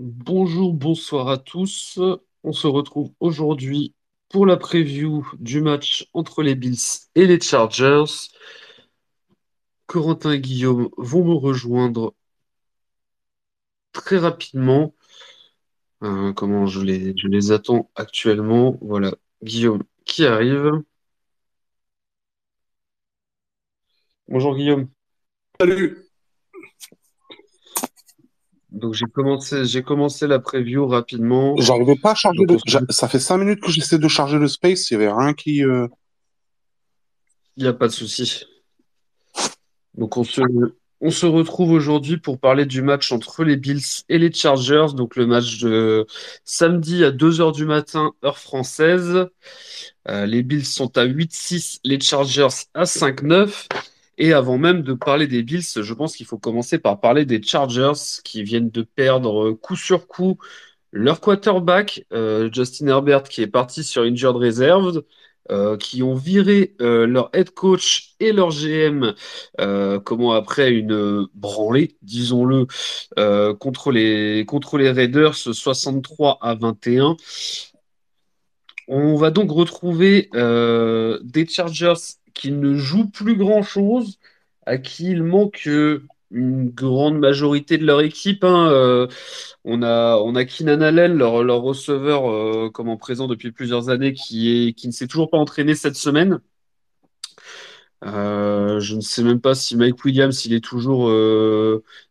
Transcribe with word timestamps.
Bonjour, 0.00 0.74
bonsoir 0.74 1.28
à 1.28 1.38
tous. 1.38 1.98
On 2.44 2.52
se 2.52 2.68
retrouve 2.68 3.10
aujourd'hui 3.18 3.96
pour 4.28 4.46
la 4.46 4.56
preview 4.56 5.28
du 5.40 5.60
match 5.60 6.08
entre 6.12 6.44
les 6.44 6.54
Bills 6.54 7.08
et 7.16 7.26
les 7.26 7.40
Chargers. 7.40 8.04
Corentin 9.86 10.30
et 10.34 10.40
Guillaume 10.40 10.88
vont 10.98 11.24
me 11.24 11.34
rejoindre 11.34 12.14
très 13.90 14.18
rapidement. 14.18 14.94
Euh, 16.04 16.32
comment 16.32 16.66
je 16.66 16.80
les, 16.80 17.12
je 17.16 17.26
les 17.26 17.50
attends 17.50 17.90
actuellement? 17.96 18.78
Voilà, 18.80 19.16
Guillaume 19.42 19.82
qui 20.04 20.24
arrive. 20.24 20.80
Bonjour 24.28 24.54
Guillaume. 24.54 24.88
Salut. 25.60 26.07
Donc 28.70 28.92
j'ai 28.94 29.06
commencé, 29.06 29.64
j'ai 29.64 29.82
commencé 29.82 30.26
la 30.26 30.38
preview 30.38 30.86
rapidement. 30.86 31.56
J'arrivais 31.56 31.96
pas 31.96 32.10
à 32.12 32.14
charger 32.14 32.44
Donc 32.44 32.60
j'a- 32.66 32.80
Ça 32.90 33.08
fait 33.08 33.18
cinq 33.18 33.38
minutes 33.38 33.60
que 33.60 33.70
j'essaie 33.70 33.98
de 33.98 34.08
charger 34.08 34.38
le 34.38 34.48
space. 34.48 34.90
Il 34.90 34.94
y 34.94 34.96
avait 34.96 35.10
rien 35.12 35.32
qui. 35.32 35.64
euh, 35.64 35.86
Il 37.56 37.62
n'y 37.62 37.68
a 37.68 37.72
pas 37.72 37.86
de 37.88 37.92
souci. 37.92 38.44
Donc 39.94 40.16
on 40.16 40.22
se, 40.24 40.42
on 41.00 41.10
se 41.10 41.26
retrouve 41.26 41.70
aujourd'hui 41.72 42.18
pour 42.18 42.38
parler 42.38 42.66
du 42.66 42.82
match 42.82 43.10
entre 43.10 43.42
les 43.42 43.56
Bills 43.56 43.82
et 44.08 44.18
les 44.18 44.32
Chargers. 44.32 44.88
Donc 44.94 45.16
le 45.16 45.26
match 45.26 45.58
de 45.60 46.06
samedi 46.44 47.04
à 47.04 47.10
2 47.10 47.40
heures 47.40 47.52
du 47.52 47.64
matin, 47.64 48.12
heure 48.24 48.38
française. 48.38 49.26
Euh, 50.08 50.26
les 50.26 50.42
Bills 50.42 50.64
sont 50.66 50.96
à 50.98 51.04
8-6, 51.04 51.78
les 51.84 52.00
Chargers 52.00 52.48
à 52.74 52.84
5-9. 52.84 53.66
Et 54.18 54.32
avant 54.32 54.58
même 54.58 54.82
de 54.82 54.94
parler 54.94 55.26
des 55.28 55.42
Bills, 55.42 55.62
je 55.62 55.94
pense 55.94 56.16
qu'il 56.16 56.26
faut 56.26 56.38
commencer 56.38 56.78
par 56.78 57.00
parler 57.00 57.24
des 57.24 57.40
Chargers 57.42 57.92
qui 58.24 58.42
viennent 58.42 58.70
de 58.70 58.82
perdre 58.82 59.52
coup 59.52 59.76
sur 59.76 60.08
coup 60.08 60.38
leur 60.92 61.20
quarterback, 61.20 62.04
euh, 62.12 62.50
Justin 62.52 62.88
Herbert, 62.88 63.24
qui 63.24 63.42
est 63.42 63.46
parti 63.46 63.84
sur 63.84 64.02
injured 64.02 64.36
reserve, 64.36 65.02
euh, 65.50 65.76
qui 65.76 66.02
ont 66.02 66.14
viré 66.14 66.74
euh, 66.80 67.06
leur 67.06 67.30
head 67.32 67.50
coach 67.50 68.14
et 68.20 68.32
leur 68.32 68.50
GM, 68.50 69.14
euh, 69.60 70.00
comment 70.00 70.32
après 70.32 70.72
une 70.72 71.26
branlée, 71.34 71.96
disons-le, 72.02 72.66
euh, 73.18 73.54
contre 73.54 73.92
les, 73.92 74.44
contre 74.46 74.78
les 74.78 74.90
Raiders 74.90 75.36
63 75.36 76.38
à 76.42 76.54
21. 76.54 77.16
On 78.88 79.16
va 79.16 79.30
donc 79.30 79.50
retrouver 79.50 80.30
euh, 80.34 81.18
des 81.22 81.46
Chargers 81.46 82.17
qui 82.34 82.52
ne 82.52 82.74
jouent 82.74 83.10
plus 83.10 83.36
grand-chose, 83.36 84.18
à 84.66 84.78
qui 84.78 85.10
il 85.10 85.22
manque 85.22 85.62
euh, 85.66 86.04
une 86.30 86.70
grande 86.70 87.18
majorité 87.18 87.78
de 87.78 87.86
leur 87.86 88.00
équipe. 88.00 88.44
hein. 88.44 88.70
Euh, 88.70 89.06
on 89.64 89.82
a, 89.82 90.16
on 90.18 90.34
a 90.34 90.44
Keenan 90.44 90.80
Allen, 90.82 91.14
leur, 91.16 91.42
leur 91.44 91.60
receveur 91.62 92.30
euh, 92.30 92.70
comme 92.70 92.88
en 92.88 92.96
présent 92.96 93.26
depuis 93.28 93.52
plusieurs 93.52 93.88
années, 93.90 94.12
qui 94.14 94.68
est, 94.68 94.72
qui 94.74 94.86
ne 94.88 94.92
s'est 94.92 95.06
toujours 95.06 95.30
pas 95.30 95.38
entraîné 95.38 95.74
cette 95.74 95.96
semaine. 95.96 96.40
Je 98.02 98.94
ne 98.94 99.00
sais 99.00 99.22
même 99.22 99.40
pas 99.40 99.54
si 99.54 99.76
Mike 99.76 100.04
Williams, 100.04 100.44
il 100.46 100.54
est 100.54 100.64
toujours, 100.64 101.10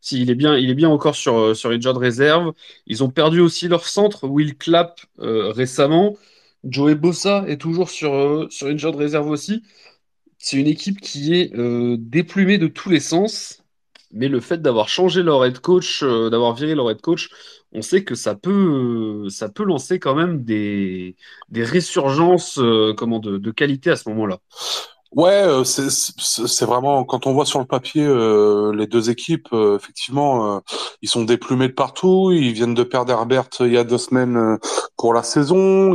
s'il 0.02 0.30
est 0.30 0.36
bien, 0.36 0.58
il 0.58 0.70
est 0.70 0.76
bien 0.76 0.90
encore 0.90 1.16
sur, 1.16 1.56
sur 1.56 1.70
injured 1.72 1.98
reserve. 1.98 2.54
Ils 2.88 3.04
ont 3.04 3.10
perdu 3.10 3.40
aussi 3.40 3.68
leur 3.68 3.86
centre, 3.86 4.28
Will 4.28 4.58
Clapp, 4.58 5.00
récemment. 5.18 6.16
Joey 6.64 6.96
Bossa 6.96 7.46
est 7.48 7.62
toujours 7.62 7.90
sur, 7.90 8.48
sur 8.52 8.68
injured 8.68 8.96
reserve 8.96 9.30
aussi. 9.30 9.64
C'est 10.40 10.58
une 10.58 10.68
équipe 10.68 11.02
qui 11.02 11.34
est 11.36 11.56
euh, 11.56 11.98
déplumée 12.00 12.58
de 12.58 12.68
tous 12.68 12.90
les 12.90 13.00
sens, 13.00 13.64
mais 14.12 14.28
le 14.28 14.40
fait 14.40 14.62
d'avoir 14.62 14.88
changé 14.88 15.24
leur 15.24 15.44
head 15.44 15.60
coach, 15.60 16.04
euh, 16.04 16.30
d'avoir 16.30 16.54
viré 16.54 16.76
leur 16.76 16.90
head 16.92 17.02
coach, 17.02 17.30
on 17.74 17.82
sait 17.82 18.04
que 18.04 18.16
ça 18.16 18.36
peut, 18.36 19.26
euh, 19.26 19.66
lancer 19.66 20.00
quand 20.00 20.16
même 20.16 20.44
des, 20.44 21.16
résurgences 21.54 22.60
comment, 22.98 23.20
de, 23.20 23.38
de 23.38 23.52
qualité 23.52 23.90
à 23.90 23.96
ce 23.96 24.08
moment-là. 24.10 24.38
Ouais, 25.14 25.46
c'est 25.64 26.66
vraiment 26.66 27.04
quand 27.06 27.28
on 27.28 27.34
voit 27.34 27.46
sur 27.46 27.60
le 27.60 27.66
papier 27.66 28.06
les 28.76 28.88
deux 28.88 29.10
équipes, 29.10 29.48
effectivement, 29.54 30.62
ils 31.02 31.08
sont 31.08 31.24
déplumés 31.24 31.70
de 31.70 31.74
partout. 31.74 32.32
Ils 32.34 32.52
viennent 32.52 32.74
de 32.74 32.84
perdre 32.84 33.14
Herbert 33.14 33.48
il 33.62 33.72
y 33.72 33.78
a 33.78 33.86
deux 33.86 33.98
semaines 33.98 34.58
pour 34.98 35.14
la 35.14 35.24
saison. 35.24 35.94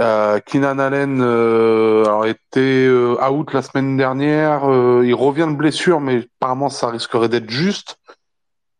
Euh, 0.00 0.38
Keenan 0.40 0.78
Allen 0.78 1.20
euh, 1.22 2.04
alors, 2.04 2.26
était 2.26 2.86
euh, 2.86 3.16
out 3.28 3.52
la 3.52 3.62
semaine 3.62 3.96
dernière. 3.96 4.70
Euh, 4.70 5.02
il 5.04 5.14
revient 5.14 5.46
de 5.50 5.56
blessure, 5.56 6.00
mais 6.00 6.26
apparemment 6.40 6.68
ça 6.68 6.88
risquerait 6.88 7.28
d'être 7.28 7.50
juste. 7.50 7.96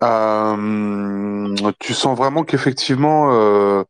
Euh, 0.03 1.55
tu 1.81 1.93
sens 1.93 2.17
vraiment 2.17 2.45
qu'effectivement, 2.45 3.85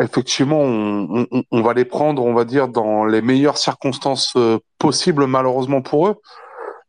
effectivement, 0.00 0.60
on, 0.60 1.26
on- 1.50 1.62
va 1.62 1.72
les 1.74 1.84
prendre, 1.84 2.24
on 2.24 2.32
va 2.32 2.44
dire, 2.44 2.68
dans 2.68 3.04
les 3.04 3.22
meilleures 3.22 3.58
circonstances 3.58 4.34
possibles, 4.78 5.26
malheureusement 5.26 5.82
pour 5.82 6.06
eux. 6.06 6.14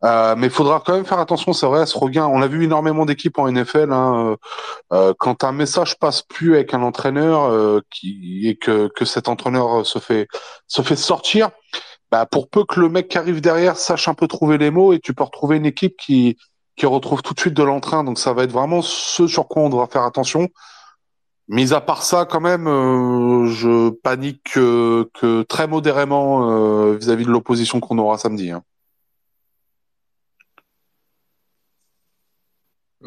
Euh, 0.03 0.35
mais 0.37 0.47
il 0.47 0.53
faudra 0.53 0.81
quand 0.85 0.93
même 0.93 1.05
faire 1.05 1.19
attention, 1.19 1.53
c'est 1.53 1.65
vrai, 1.65 1.81
à 1.81 1.85
ce 1.85 1.97
regain. 1.97 2.27
On 2.27 2.41
a 2.41 2.47
vu 2.47 2.63
énormément 2.63 3.05
d'équipes 3.05 3.39
en 3.39 3.47
NFL. 3.51 3.91
Hein, 3.91 4.15
euh, 4.31 4.35
euh, 4.93 5.13
quand 5.17 5.43
un 5.43 5.51
message 5.51 5.97
passe 5.97 6.21
plus 6.21 6.55
avec 6.55 6.73
un 6.73 6.83
entraîneur 6.83 7.45
euh, 7.51 7.81
qui, 7.89 8.47
et 8.47 8.55
que, 8.57 8.89
que 8.95 9.05
cet 9.05 9.27
entraîneur 9.27 9.85
se 9.85 9.99
fait 9.99 10.27
se 10.67 10.81
fait 10.81 10.95
sortir, 10.95 11.49
bah, 12.11 12.25
pour 12.25 12.49
peu 12.49 12.63
que 12.63 12.79
le 12.79 12.89
mec 12.89 13.09
qui 13.09 13.17
arrive 13.17 13.41
derrière 13.41 13.77
sache 13.77 14.07
un 14.07 14.13
peu 14.13 14.27
trouver 14.27 14.57
les 14.57 14.71
mots, 14.71 14.93
et 14.93 14.99
tu 14.99 15.13
peux 15.13 15.23
retrouver 15.23 15.57
une 15.57 15.65
équipe 15.65 15.95
qui 15.97 16.37
qui 16.77 16.85
retrouve 16.85 17.23
tout 17.23 17.33
de 17.33 17.39
suite 17.39 17.55
de 17.55 17.63
l'entrain. 17.63 18.03
Donc 18.03 18.19
ça 18.19 18.33
va 18.33 18.43
être 18.43 18.51
vraiment 18.51 18.81
ce 18.81 19.27
sur 19.27 19.47
quoi 19.47 19.63
on 19.63 19.69
devra 19.69 19.87
faire 19.87 20.03
attention. 20.03 20.47
Mis 21.49 21.73
à 21.73 21.81
part 21.81 22.03
ça, 22.03 22.25
quand 22.25 22.41
même, 22.41 22.67
euh, 22.67 23.47
je 23.47 23.89
panique 23.89 24.43
que, 24.53 25.09
que 25.13 25.43
très 25.43 25.65
modérément 25.65 26.51
euh, 26.51 26.97
vis-à-vis 26.97 27.25
de 27.25 27.31
l'opposition 27.31 27.79
qu'on 27.79 27.97
aura 27.97 28.17
samedi. 28.17 28.51
hein. 28.51 28.63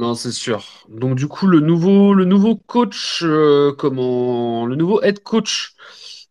Non, 0.01 0.15
c'est 0.15 0.33
sûr. 0.33 0.65
Donc 0.89 1.15
du 1.15 1.29
coup, 1.29 1.47
le 1.47 1.61
nouveau, 1.61 2.57
coach, 2.57 3.21
euh, 3.23 3.71
comment, 3.77 4.65
le 4.65 4.75
nouveau 4.75 5.03
head 5.03 5.23
coach 5.23 5.75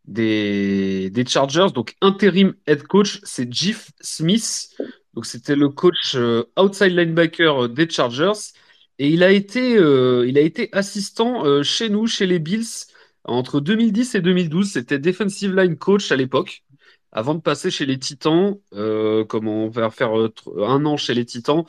des, 0.06 1.12
Chargers, 1.28 1.68
donc 1.72 1.96
intérim 2.02 2.56
head 2.66 2.81
coach, 2.88 3.19
c'est 3.22 3.53
Jeff 3.53 3.91
Smith. 4.02 4.69
Donc 5.13 5.28
c'était 5.28 5.56
le 5.56 5.69
coach 5.69 6.16
euh, 6.16 6.46
outside 6.57 6.94
linebacker 6.94 7.66
euh, 7.66 7.68
des 7.68 7.88
Chargers 7.88 8.53
et 8.97 9.09
il 9.09 9.22
a 9.22 9.30
été, 9.30 9.74
il 9.74 10.38
a 10.40 10.41
été 10.41 10.69
assistant 10.72 11.62
chez 11.62 11.90
nous, 11.90 12.07
chez 12.07 12.25
les 12.25 12.40
Bills, 12.40 12.88
entre 13.24 13.59
2010 13.59 14.16
et 14.16 14.22
2012. 14.22 14.72
C'était 14.72 14.97
defensive 14.97 15.56
line 15.56 15.78
coach 15.78 16.12
à 16.12 16.16
l'époque, 16.16 16.63
avant 17.12 17.36
de 17.36 17.42
passer 17.42 17.72
chez 17.72 17.86
les 17.86 17.97
Titans. 18.00 18.56
Euh, 18.74 19.25
comment 19.25 19.66
on 19.66 19.70
va 19.70 19.90
faire 19.90 20.18
euh, 20.20 20.30
tr- 20.30 20.66
un 20.68 20.86
an 20.86 20.97
chez 20.97 21.14
les 21.14 21.25
Titans. 21.25 21.64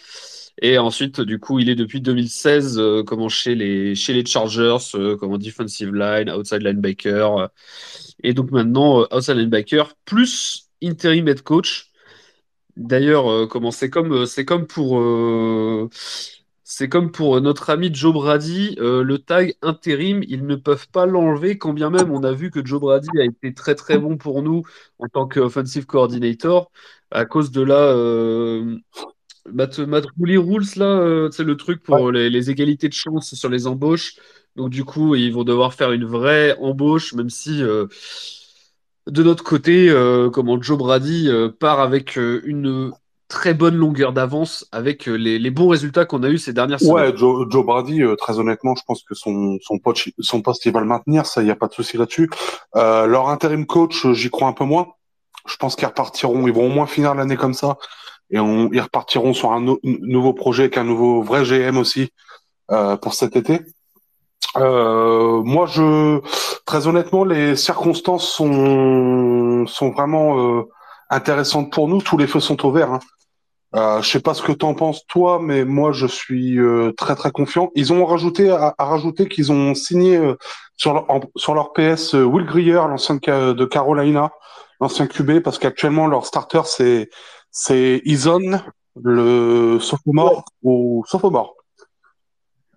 Et 0.62 0.78
ensuite, 0.78 1.20
du 1.20 1.38
coup, 1.40 1.58
il 1.58 1.70
est 1.70 1.74
depuis 1.76 2.00
2016 2.00 2.78
euh, 2.78 3.02
comment 3.04 3.28
chez 3.28 3.54
les, 3.54 3.94
Chargers, 4.26 4.76
euh, 4.94 5.16
comme 5.16 5.38
defensive 5.38 5.94
line, 5.94 6.30
outside 6.30 6.62
linebacker. 6.62 7.38
euh, 7.38 7.46
et 8.22 8.34
donc 8.34 8.50
maintenant, 8.50 9.02
euh, 9.02 9.06
outside 9.16 9.36
linebacker 9.36 9.94
plus 10.04 10.68
interim 10.82 11.28
head 11.28 11.42
coach. 11.42 11.90
D'ailleurs, 12.76 13.30
euh, 13.30 13.46
comment 13.46 13.70
c'est 13.70 13.90
comme, 13.90 14.12
euh, 14.12 14.26
c'est 14.26 14.44
comme 14.44 14.66
pour, 14.66 14.98
euh, 15.00 15.88
c'est 16.72 16.88
comme 16.88 17.10
pour 17.10 17.36
euh, 17.36 17.41
notre 17.41 17.69
ami 17.70 17.92
Joe 17.92 18.12
Brady, 18.14 18.76
euh, 18.78 19.03
le 19.03 19.19
tag 19.19 19.56
intérim, 19.60 20.22
ils 20.28 20.47
ne 20.47 20.54
peuvent 20.56 20.88
pas 20.91 21.04
l'enlever, 21.04 21.58
quand 21.58 21.72
bien 21.72 21.91
même 21.91 22.12
on 22.12 22.22
a 22.22 22.32
vu 22.32 22.50
que 22.53 22.64
Joe 22.64 22.81
Brady 22.81 23.08
a 23.20 23.25
été 23.25 23.53
très 23.54 23.75
très 23.75 23.98
bon 23.98 24.16
pour 24.16 24.42
nous 24.42 24.62
en 25.00 25.09
tant 25.09 25.26
qu'offensive 25.26 25.86
coordinator. 25.86 26.70
À 27.10 27.25
cause 27.26 27.50
de 27.50 27.62
là, 27.62 27.75
euh, 27.75 28.76
Matt, 29.53 29.78
Matt 29.80 30.04
Rule 30.20 30.38
Rules, 30.38 30.66
là, 30.76 30.86
euh, 30.86 31.30
c'est 31.32 31.44
le 31.44 31.56
truc 31.56 31.82
Ouais. 31.88 31.98
pour 31.98 32.12
les, 32.12 32.30
les 32.30 32.50
égalités 32.50 32.88
de 32.88 32.94
chance 32.94 33.34
sur 33.34 33.48
les 33.48 33.66
embauches. 33.66 34.14
Donc, 34.56 34.70
du 34.70 34.84
coup, 34.84 35.15
ils 35.16 35.33
vont 35.33 35.44
devoir 35.44 35.74
faire 35.74 35.92
une 35.92 36.04
vraie 36.04 36.56
embauche, 36.60 37.15
même 37.15 37.30
si 37.30 37.62
euh, 37.62 37.86
de 39.06 39.22
notre 39.22 39.42
côté, 39.44 39.89
euh, 39.91 40.30
comment 40.30 40.60
Joe 40.60 40.78
Brady 40.78 41.28
euh, 41.28 41.48
part 41.48 41.80
avec 41.80 42.18
euh, 42.18 42.41
une 42.44 42.92
très 43.30 43.54
bonne 43.54 43.77
longueur 43.77 44.12
d'avance 44.12 44.66
avec 44.72 45.09
euh, 45.09 45.15
les, 45.15 45.38
les 45.38 45.50
bons 45.50 45.68
résultats 45.68 46.04
qu'on 46.04 46.22
a 46.24 46.28
eus 46.28 46.38
ces 46.38 46.53
dernières 46.53 46.80
semaines. 46.80 46.94
Ouais, 46.94 47.16
Joe, 47.16 47.47
Joe 47.48 47.65
Brady, 47.65 48.03
euh, 48.03 48.16
très 48.16 48.38
honnêtement, 48.38 48.74
je 48.74 48.82
pense 48.86 49.03
que 49.04 49.15
son, 49.15 49.56
son, 49.62 49.78
poste, 49.78 50.10
son 50.18 50.42
poste, 50.42 50.66
il 50.66 50.72
va 50.72 50.80
le 50.80 50.86
maintenir, 50.86 51.24
ça, 51.24 51.41
il 51.41 51.44
n'y 51.44 51.50
a 51.50 51.56
pas 51.56 51.68
de 51.68 51.72
souci 51.72 51.97
là-dessus. 51.97 52.28
Euh, 52.77 53.06
leur 53.06 53.30
intérim 53.30 53.65
coach, 53.65 54.06
j'y 54.12 54.28
crois 54.28 54.48
un 54.48 54.53
peu 54.53 54.65
moins. 54.65 54.88
Je 55.47 55.56
pense 55.56 55.77
qu'ils 55.77 55.86
repartiront, 55.86 56.47
ils 56.47 56.53
vont 56.53 56.66
au 56.66 56.68
moins 56.68 56.86
finir 56.86 57.15
l'année 57.15 57.36
comme 57.36 57.54
ça, 57.54 57.78
et 58.30 58.38
on, 58.38 58.68
ils 58.72 58.80
repartiront 58.80 59.32
sur 59.32 59.53
un 59.53 59.60
nou- 59.60 59.80
nouveau 59.84 60.34
projet 60.34 60.65
avec 60.65 60.77
un 60.77 60.84
nouveau 60.84 61.22
vrai 61.22 61.44
GM 61.44 61.78
aussi 61.78 62.12
euh, 62.72 62.97
pour 62.97 63.15
cet 63.15 63.36
été. 63.36 63.60
Moi, 64.56 65.66
je, 65.66 66.21
très 66.66 66.88
honnêtement, 66.88 67.24
les 67.24 67.54
circonstances 67.54 68.28
sont, 68.28 69.65
sont 69.68 69.91
vraiment 69.91 70.65
euh, 71.10 71.16
intéressantes 71.16 71.72
pour 71.72 71.89
nous. 71.89 72.01
Tous 72.03 72.16
les 72.18 72.27
feux 72.27 72.41
sont 72.41 72.65
au 72.66 72.72
vert. 72.72 72.92
hein. 72.92 73.01
Euh, 73.77 74.03
je 74.03 74.10
sais 74.10 74.21
pas 74.21 74.34
ce 74.34 74.42
que 74.42 74.51
t'en 74.51 74.74
penses 74.74 75.07
toi, 75.07 75.39
mais 75.41 75.65
moi 75.65 75.92
je 75.92 76.07
suis 76.07 76.59
euh, 76.59 76.92
très 76.97 77.15
très 77.15 77.30
confiant. 77.30 77.71
Ils 77.77 77.92
ont 77.92 78.04
rajouté 78.04 78.51
à, 78.51 78.74
rajouter 78.78 79.28
qu'ils 79.28 79.53
ont 79.53 79.74
signé 79.77 80.16
euh, 80.16 80.34
sur 80.77 80.92
leur 80.92 81.07
sur 81.36 81.54
leur 81.54 81.72
PS 81.72 82.15
euh, 82.16 82.24
Will 82.24 82.47
Greer, 82.47 82.89
l'ancien 82.89 83.16
de 83.16 83.65
Carolina, 83.65 84.33
l'ancien 84.80 85.07
QB, 85.07 85.41
parce 85.41 85.59
qu'actuellement 85.59 86.09
leur 86.09 86.27
starter 86.27 86.62
c'est 86.65 87.10
c'est 87.53 88.03
Ison, 88.04 88.60
le 89.01 89.78
sophomore 89.78 90.45
ou 90.65 91.04
sophomore. 91.06 91.54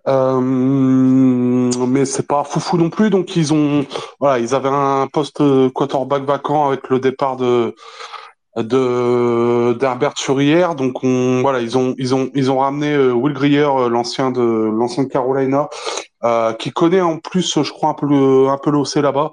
Euh, 0.06 0.38
mais 0.40 2.04
c'est 2.04 2.28
pas 2.28 2.44
foufou 2.44 2.76
non 2.76 2.90
plus, 2.90 3.10
donc 3.10 3.34
ils 3.36 3.52
ont 3.52 3.84
voilà, 4.20 4.38
ils 4.38 4.54
avaient 4.54 4.68
un 4.68 5.08
poste 5.12 5.42
quarterback 5.72 6.22
vacant 6.22 6.68
avec 6.68 6.88
le 6.88 7.00
départ 7.00 7.36
de 7.36 7.74
de 8.56 9.72
d'Herbert 9.74 10.14
Furière. 10.16 10.74
Donc 10.74 11.02
on, 11.02 11.40
voilà, 11.42 11.60
ils 11.60 11.76
ont 11.76 11.94
ils 11.98 12.14
ont 12.14 12.30
ils 12.34 12.50
ont 12.50 12.58
ramené 12.58 12.92
euh, 12.92 13.12
Will 13.12 13.34
Greer, 13.34 13.68
euh, 13.68 13.88
l'ancien 13.88 14.30
de 14.30 14.40
l'ancien 14.40 15.04
de 15.04 15.08
Carolina, 15.08 15.68
euh, 16.22 16.52
qui 16.52 16.70
connaît 16.70 17.00
en 17.00 17.18
plus, 17.18 17.62
je 17.62 17.70
crois 17.70 17.90
un 17.90 17.94
peu 17.94 18.06
le 18.06 18.48
un 18.48 18.58
peu 18.58 18.70
l'OC 18.70 18.96
là-bas. 18.96 19.32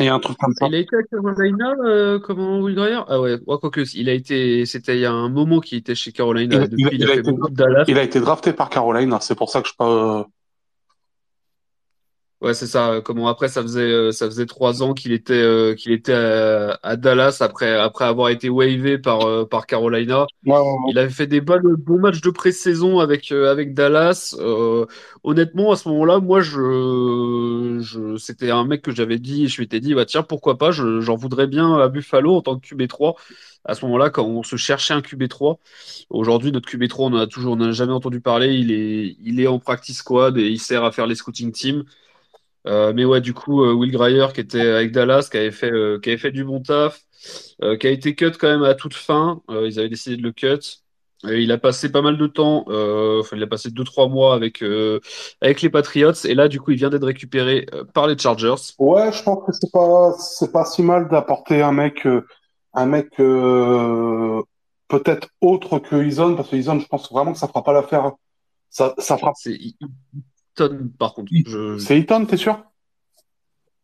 Et 0.00 0.08
un 0.08 0.18
truc 0.18 0.36
comme 0.38 0.52
ça. 0.54 0.66
Il 0.66 0.74
a 0.74 0.78
été 0.78 0.96
à 0.96 1.02
Carolina, 1.02 1.72
euh, 1.84 2.18
comment 2.18 2.58
Will 2.58 2.74
Greer 2.74 3.04
Ah 3.06 3.20
ouais, 3.20 3.38
ouais 3.46 3.58
quoi 3.60 3.70
que 3.70 3.82
il 3.94 4.08
a 4.08 4.12
été, 4.12 4.66
c'était 4.66 4.96
il 4.96 5.00
y 5.00 5.06
a 5.06 5.12
un 5.12 5.28
moment 5.28 5.60
qu'il 5.60 5.78
était 5.78 5.94
chez 5.94 6.10
Carolina. 6.10 6.64
Il, 6.64 6.68
Depuis, 6.68 6.88
il, 6.98 7.08
a, 7.08 7.14
été, 7.14 7.30
Dallas. 7.50 7.84
Il 7.86 7.98
a 7.98 8.02
été 8.02 8.18
drafté 8.18 8.52
par 8.52 8.70
Carolina, 8.70 9.20
c'est 9.20 9.36
pour 9.36 9.50
ça 9.50 9.62
que 9.62 9.68
je 9.68 9.74
peux. 9.78 10.24
Ouais, 12.44 12.52
c'est 12.52 12.66
ça. 12.66 13.00
Comment 13.02 13.28
après 13.28 13.48
ça 13.48 13.62
faisait 13.62 13.80
euh, 13.80 14.12
ça 14.12 14.26
faisait 14.26 14.44
trois 14.44 14.82
ans 14.82 14.92
qu'il 14.92 15.12
était 15.12 15.32
euh, 15.32 15.74
qu'il 15.74 15.92
était 15.92 16.12
à, 16.12 16.96
Dallas 16.96 17.38
après 17.40 17.72
après 17.74 18.04
avoir 18.04 18.28
été 18.28 18.50
wavé 18.50 18.98
par 18.98 19.22
euh, 19.22 19.46
par 19.46 19.66
Carolina. 19.66 20.26
Il 20.44 20.98
avait 20.98 21.08
fait 21.08 21.26
des 21.26 21.40
bonnes, 21.40 21.74
bons 21.76 21.98
matchs 21.98 22.20
de 22.20 22.28
pré-saison 22.28 22.98
avec 22.98 23.32
avec 23.32 23.72
Dallas. 23.72 24.36
honnêtement, 25.22 25.72
à 25.72 25.76
ce 25.76 25.88
moment-là, 25.88 26.20
moi 26.20 26.42
je, 26.42 27.78
je 27.80 28.18
c'était 28.18 28.50
un 28.50 28.66
mec 28.66 28.82
que 28.82 28.94
j'avais 28.94 29.18
dit, 29.18 29.48
je 29.48 29.62
m'étais 29.62 29.80
dit 29.80 29.94
bah 29.94 30.04
tiens 30.04 30.22
pourquoi 30.22 30.58
pas, 30.58 30.70
j'en 30.70 31.16
voudrais 31.16 31.46
bien 31.46 31.78
à 31.78 31.88
Buffalo 31.88 32.34
en 32.34 32.42
tant 32.42 32.58
que 32.58 32.66
QB3. 32.66 33.14
À 33.64 33.74
ce 33.74 33.86
moment-là, 33.86 34.10
quand 34.10 34.26
on 34.26 34.42
se 34.42 34.56
cherchait 34.56 34.92
un 34.92 35.00
QB3, 35.00 35.56
aujourd'hui 36.10 36.52
notre 36.52 36.68
QB3 36.68 36.96
on 36.98 37.14
a 37.14 37.26
toujours 37.26 37.54
on 37.54 37.56
n'a 37.56 37.72
jamais 37.72 37.94
entendu 37.94 38.20
parler. 38.20 38.52
Il 38.52 38.70
est 38.70 39.16
il 39.24 39.40
est 39.40 39.46
en 39.46 39.58
practice 39.58 39.98
squad 39.98 40.36
et 40.36 40.48
il 40.48 40.58
sert 40.60 40.84
à 40.84 40.92
faire 40.92 41.06
les 41.06 41.14
scouting 41.14 41.50
teams. 41.50 41.84
Euh, 42.66 42.92
mais 42.94 43.04
ouais, 43.04 43.20
du 43.20 43.34
coup, 43.34 43.62
euh, 43.62 43.72
Will 43.72 43.92
Greyer 43.92 44.26
qui 44.32 44.40
était 44.40 44.60
avec 44.60 44.92
Dallas, 44.92 45.28
qui 45.30 45.36
avait 45.36 45.50
fait, 45.50 45.70
euh, 45.70 45.98
qui 46.00 46.10
avait 46.10 46.18
fait 46.18 46.30
du 46.30 46.44
bon 46.44 46.60
taf, 46.60 47.00
qui 47.80 47.86
a 47.86 47.90
été 47.90 48.14
cut 48.14 48.32
quand 48.32 48.48
même 48.48 48.64
à 48.64 48.74
toute 48.74 48.94
fin. 48.94 49.40
ils 49.48 49.78
avaient 49.78 49.88
décidé 49.88 50.16
de 50.16 50.22
le 50.22 50.32
cut. 50.32 50.80
Et 51.26 51.40
il 51.40 51.50
a 51.52 51.58
passé 51.58 51.90
pas 51.90 52.02
mal 52.02 52.18
de 52.18 52.26
temps, 52.26 52.66
enfin, 52.68 53.36
il 53.36 53.42
a 53.42 53.46
passé 53.46 53.70
2-3 53.70 54.10
mois 54.10 54.34
avec, 54.34 54.62
avec 55.40 55.62
les 55.62 55.70
Patriots. 55.70 56.12
Et 56.24 56.34
là, 56.34 56.48
du 56.48 56.60
coup, 56.60 56.72
il 56.72 56.76
vient 56.76 56.90
d'être 56.90 57.06
récupéré 57.06 57.64
par 57.94 58.06
les 58.06 58.18
Chargers. 58.18 58.56
Ouais, 58.78 59.10
je 59.10 59.22
pense 59.22 59.46
que 59.46 59.52
c'est 59.52 59.72
pas, 59.72 60.12
c'est 60.18 60.52
pas 60.52 60.66
si 60.66 60.82
mal 60.82 61.08
d'apporter 61.08 61.62
un 61.62 61.72
mec, 61.72 62.06
un 62.74 62.86
mec 62.86 63.08
peut-être 63.16 64.44
autre 65.40 65.78
que 65.78 66.04
Ison, 66.04 66.36
parce 66.36 66.50
que 66.50 66.56
Ison, 66.56 66.78
je 66.78 66.86
pense 66.86 67.10
vraiment 67.10 67.32
que 67.32 67.38
ça 67.38 67.48
fera 67.48 67.62
pas 67.62 67.72
l'affaire. 67.72 68.12
Ça, 68.68 68.94
ça 68.98 69.16
fera. 69.16 69.32
C'est 70.56 70.64
Easton, 70.64 70.90
par 70.98 71.14
contre. 71.14 71.32
C'est 71.78 71.98
Easton, 71.98 72.26
t'es 72.26 72.36
sûr? 72.36 72.62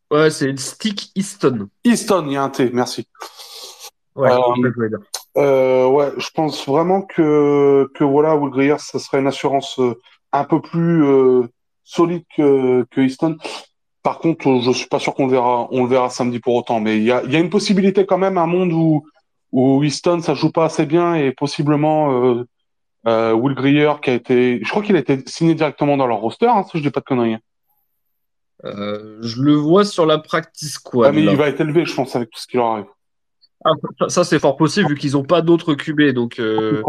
Ouais, 0.09 0.29
c'est 0.29 0.57
Stick 0.59 1.11
Easton. 1.15 1.69
Easton, 1.83 2.25
il 2.27 2.33
y 2.33 2.37
a 2.37 2.43
un 2.43 2.49
T, 2.49 2.69
merci. 2.73 3.07
Ouais, 4.15 4.31
euh, 4.31 4.89
euh, 5.37 5.87
ouais, 5.87 6.11
je 6.17 6.29
pense 6.33 6.67
vraiment 6.67 7.01
que, 7.01 7.89
que 7.95 8.03
voilà, 8.03 8.35
Will 8.35 8.51
Greer, 8.51 8.79
ça 8.79 8.99
serait 8.99 9.19
une 9.19 9.27
assurance 9.27 9.79
euh, 9.79 9.97
un 10.33 10.43
peu 10.43 10.61
plus 10.61 11.05
euh, 11.05 11.43
solide 11.83 12.23
que, 12.35 12.85
que 12.91 13.01
Easton. 13.01 13.37
Par 14.03 14.19
contre, 14.19 14.59
je 14.61 14.71
suis 14.71 14.87
pas 14.87 14.99
sûr 14.99 15.13
qu'on 15.13 15.27
le 15.27 15.31
verra, 15.31 15.67
on 15.71 15.83
le 15.83 15.89
verra 15.89 16.09
samedi 16.09 16.39
pour 16.39 16.55
autant, 16.55 16.81
mais 16.81 16.97
il 16.97 17.03
y 17.03 17.11
a, 17.11 17.23
y 17.23 17.35
a 17.35 17.39
une 17.39 17.49
possibilité 17.49 18.05
quand 18.05 18.17
même, 18.17 18.37
un 18.37 18.47
monde 18.47 18.73
où, 18.73 19.05
où 19.51 19.83
Easton, 19.83 20.21
ça 20.21 20.33
joue 20.33 20.51
pas 20.51 20.65
assez 20.65 20.85
bien 20.85 21.15
et 21.15 21.31
possiblement 21.31 22.43
euh, 23.07 23.33
Will 23.33 23.55
Greer 23.55 23.99
qui 24.01 24.09
a 24.09 24.13
été, 24.13 24.59
je 24.63 24.69
crois 24.69 24.83
qu'il 24.83 24.95
a 24.95 24.99
été 24.99 25.23
signé 25.25 25.55
directement 25.55 25.97
dans 25.97 26.07
leur 26.07 26.19
roster, 26.19 26.47
hein, 26.47 26.63
si 26.69 26.77
je 26.77 26.83
dis 26.83 26.91
pas 26.91 26.99
de 26.99 27.05
conneries. 27.05 27.37
Euh, 28.63 29.17
je 29.21 29.41
le 29.41 29.53
vois 29.53 29.85
sur 29.85 30.05
la 30.05 30.19
practice 30.19 30.73
squad. 30.73 31.09
Ah, 31.09 31.11
mais 31.11 31.23
il 31.23 31.35
va 31.35 31.47
être 31.47 31.61
élevé, 31.61 31.85
je 31.85 31.95
pense, 31.95 32.15
avec 32.15 32.29
tout 32.29 32.39
ce 32.39 32.47
qui 32.47 32.57
leur 32.57 32.67
arrive. 32.67 32.85
Ah, 33.63 33.73
ça, 34.07 34.23
c'est 34.23 34.39
fort 34.39 34.57
possible 34.57 34.89
vu 34.89 34.95
qu'ils 34.95 35.11
n'ont 35.11 35.23
pas 35.23 35.41
d'autres 35.41 35.75
QB. 35.75 36.13
Donc 36.13 36.39
euh, 36.39 36.81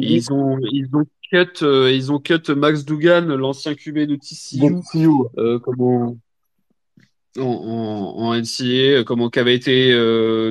ils 0.00 0.32
ont 0.32 0.58
ils 0.70 0.88
ont 0.94 1.04
cut 1.30 1.62
euh, 1.62 1.90
ils 1.90 2.12
ont 2.12 2.18
cut 2.18 2.50
Max 2.54 2.84
Dugan, 2.84 3.22
l'ancien 3.22 3.74
QB 3.74 4.00
de 4.00 4.16
TCU, 4.16 5.10
euh, 5.38 5.58
en, 5.66 7.42
en, 7.42 7.42
en 7.42 8.34
NCA, 8.34 9.04
comment 9.04 9.30
qui 9.30 9.38
avait 9.38 9.54
été 9.54 9.94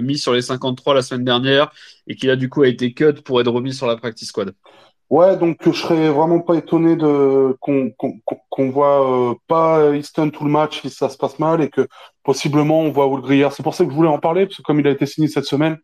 mis 0.01 0.17
sur 0.17 0.33
les 0.33 0.41
53 0.41 0.95
la 0.95 1.01
semaine 1.03 1.25
dernière 1.25 1.71
et 2.07 2.15
qui 2.15 2.29
a 2.29 2.35
du 2.35 2.49
coup 2.49 2.63
a 2.63 2.67
été 2.67 2.93
cut 2.93 3.21
pour 3.23 3.39
être 3.39 3.51
remis 3.51 3.73
sur 3.73 3.85
la 3.85 3.95
practice 3.95 4.29
squad. 4.29 4.55
Ouais, 5.09 5.37
donc 5.37 5.57
je 5.65 5.71
serais 5.71 6.09
vraiment 6.09 6.39
pas 6.39 6.55
étonné 6.55 6.95
de 6.95 7.57
qu'on 7.61 7.91
qu'on 8.49 8.69
voit 8.69 9.31
euh, 9.31 9.35
pas 9.47 9.95
Easton 9.95 10.29
tout 10.29 10.43
le 10.43 10.51
match 10.51 10.81
si 10.81 10.91
ça 10.91 11.09
se 11.09 11.17
passe 11.17 11.39
mal 11.39 11.61
et 11.61 11.69
que 11.69 11.87
possiblement 12.23 12.81
on 12.81 12.91
voit 12.91 13.07
Will 13.07 13.47
C'est 13.51 13.63
pour 13.63 13.73
ça 13.73 13.85
que 13.85 13.89
je 13.91 13.95
voulais 13.95 14.09
en 14.09 14.19
parler 14.19 14.45
parce 14.45 14.57
que 14.57 14.61
comme 14.61 14.79
il 14.79 14.87
a 14.87 14.91
été 14.91 15.07
signé 15.07 15.27
cette 15.27 15.45
semaine, 15.45 15.79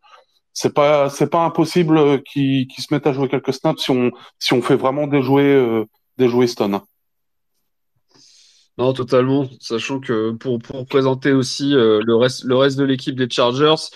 c'est 0.54 0.74
pas 0.74 1.10
c'est 1.10 1.30
pas 1.30 1.44
impossible 1.44 2.22
qu'il 2.24 2.68
qu'il 2.68 2.83
se 2.83 2.94
mette 2.94 3.07
à 3.07 3.13
jouer 3.13 3.27
quelques 3.27 3.54
snaps 3.54 3.83
si 3.83 3.92
on 3.92 4.12
si 4.39 4.54
on 4.54 4.62
fait 4.62 4.75
vraiment 4.75 5.07
déjouer 5.07 5.44
euh, 5.44 5.86
Easton. 6.19 6.81
Non, 8.77 8.94
totalement. 8.94 9.48
Sachant 9.60 10.00
que 10.00 10.31
pour 10.31 10.60
pour 10.60 10.86
présenter 10.86 11.31
aussi 11.31 11.74
euh, 11.74 12.00
le 12.06 12.16
reste 12.16 12.44
le 12.44 12.56
reste 12.56 12.77
de 12.77 12.83
l'équipe 12.83 13.16
des 13.16 13.30
Chargers. 13.30 13.89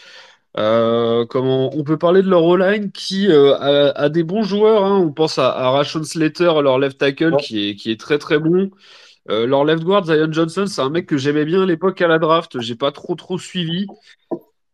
Euh, 0.57 1.25
comment 1.25 1.69
on 1.75 1.83
peut 1.83 1.97
parler 1.97 2.23
de 2.23 2.29
leur 2.29 2.43
O-line 2.43 2.91
qui 2.91 3.31
euh, 3.31 3.93
a, 3.93 4.09
des 4.09 4.23
bons 4.23 4.43
joueurs. 4.43 4.83
Hein. 4.83 4.97
On 4.97 5.11
pense 5.11 5.37
à, 5.37 5.49
à 5.51 5.69
Rashon 5.69 6.03
Slater, 6.03 6.61
leur 6.61 6.79
left 6.79 6.97
tackle, 6.97 7.37
qui, 7.37 7.69
est, 7.69 7.75
qui 7.75 7.91
est 7.91 7.99
très 7.99 8.17
très 8.17 8.39
bon. 8.39 8.71
Euh, 9.29 9.45
leur 9.45 9.63
left 9.63 9.83
guard, 9.83 10.05
Zion 10.05 10.31
Johnson, 10.31 10.65
c'est 10.65 10.81
un 10.81 10.89
mec 10.89 11.05
que 11.05 11.17
j'aimais 11.17 11.45
bien 11.45 11.63
à 11.63 11.65
l'époque 11.65 12.01
à 12.01 12.07
la 12.07 12.17
draft. 12.17 12.59
J'ai 12.61 12.75
pas 12.75 12.91
trop 12.91 13.15
trop 13.15 13.37
suivi. 13.37 13.85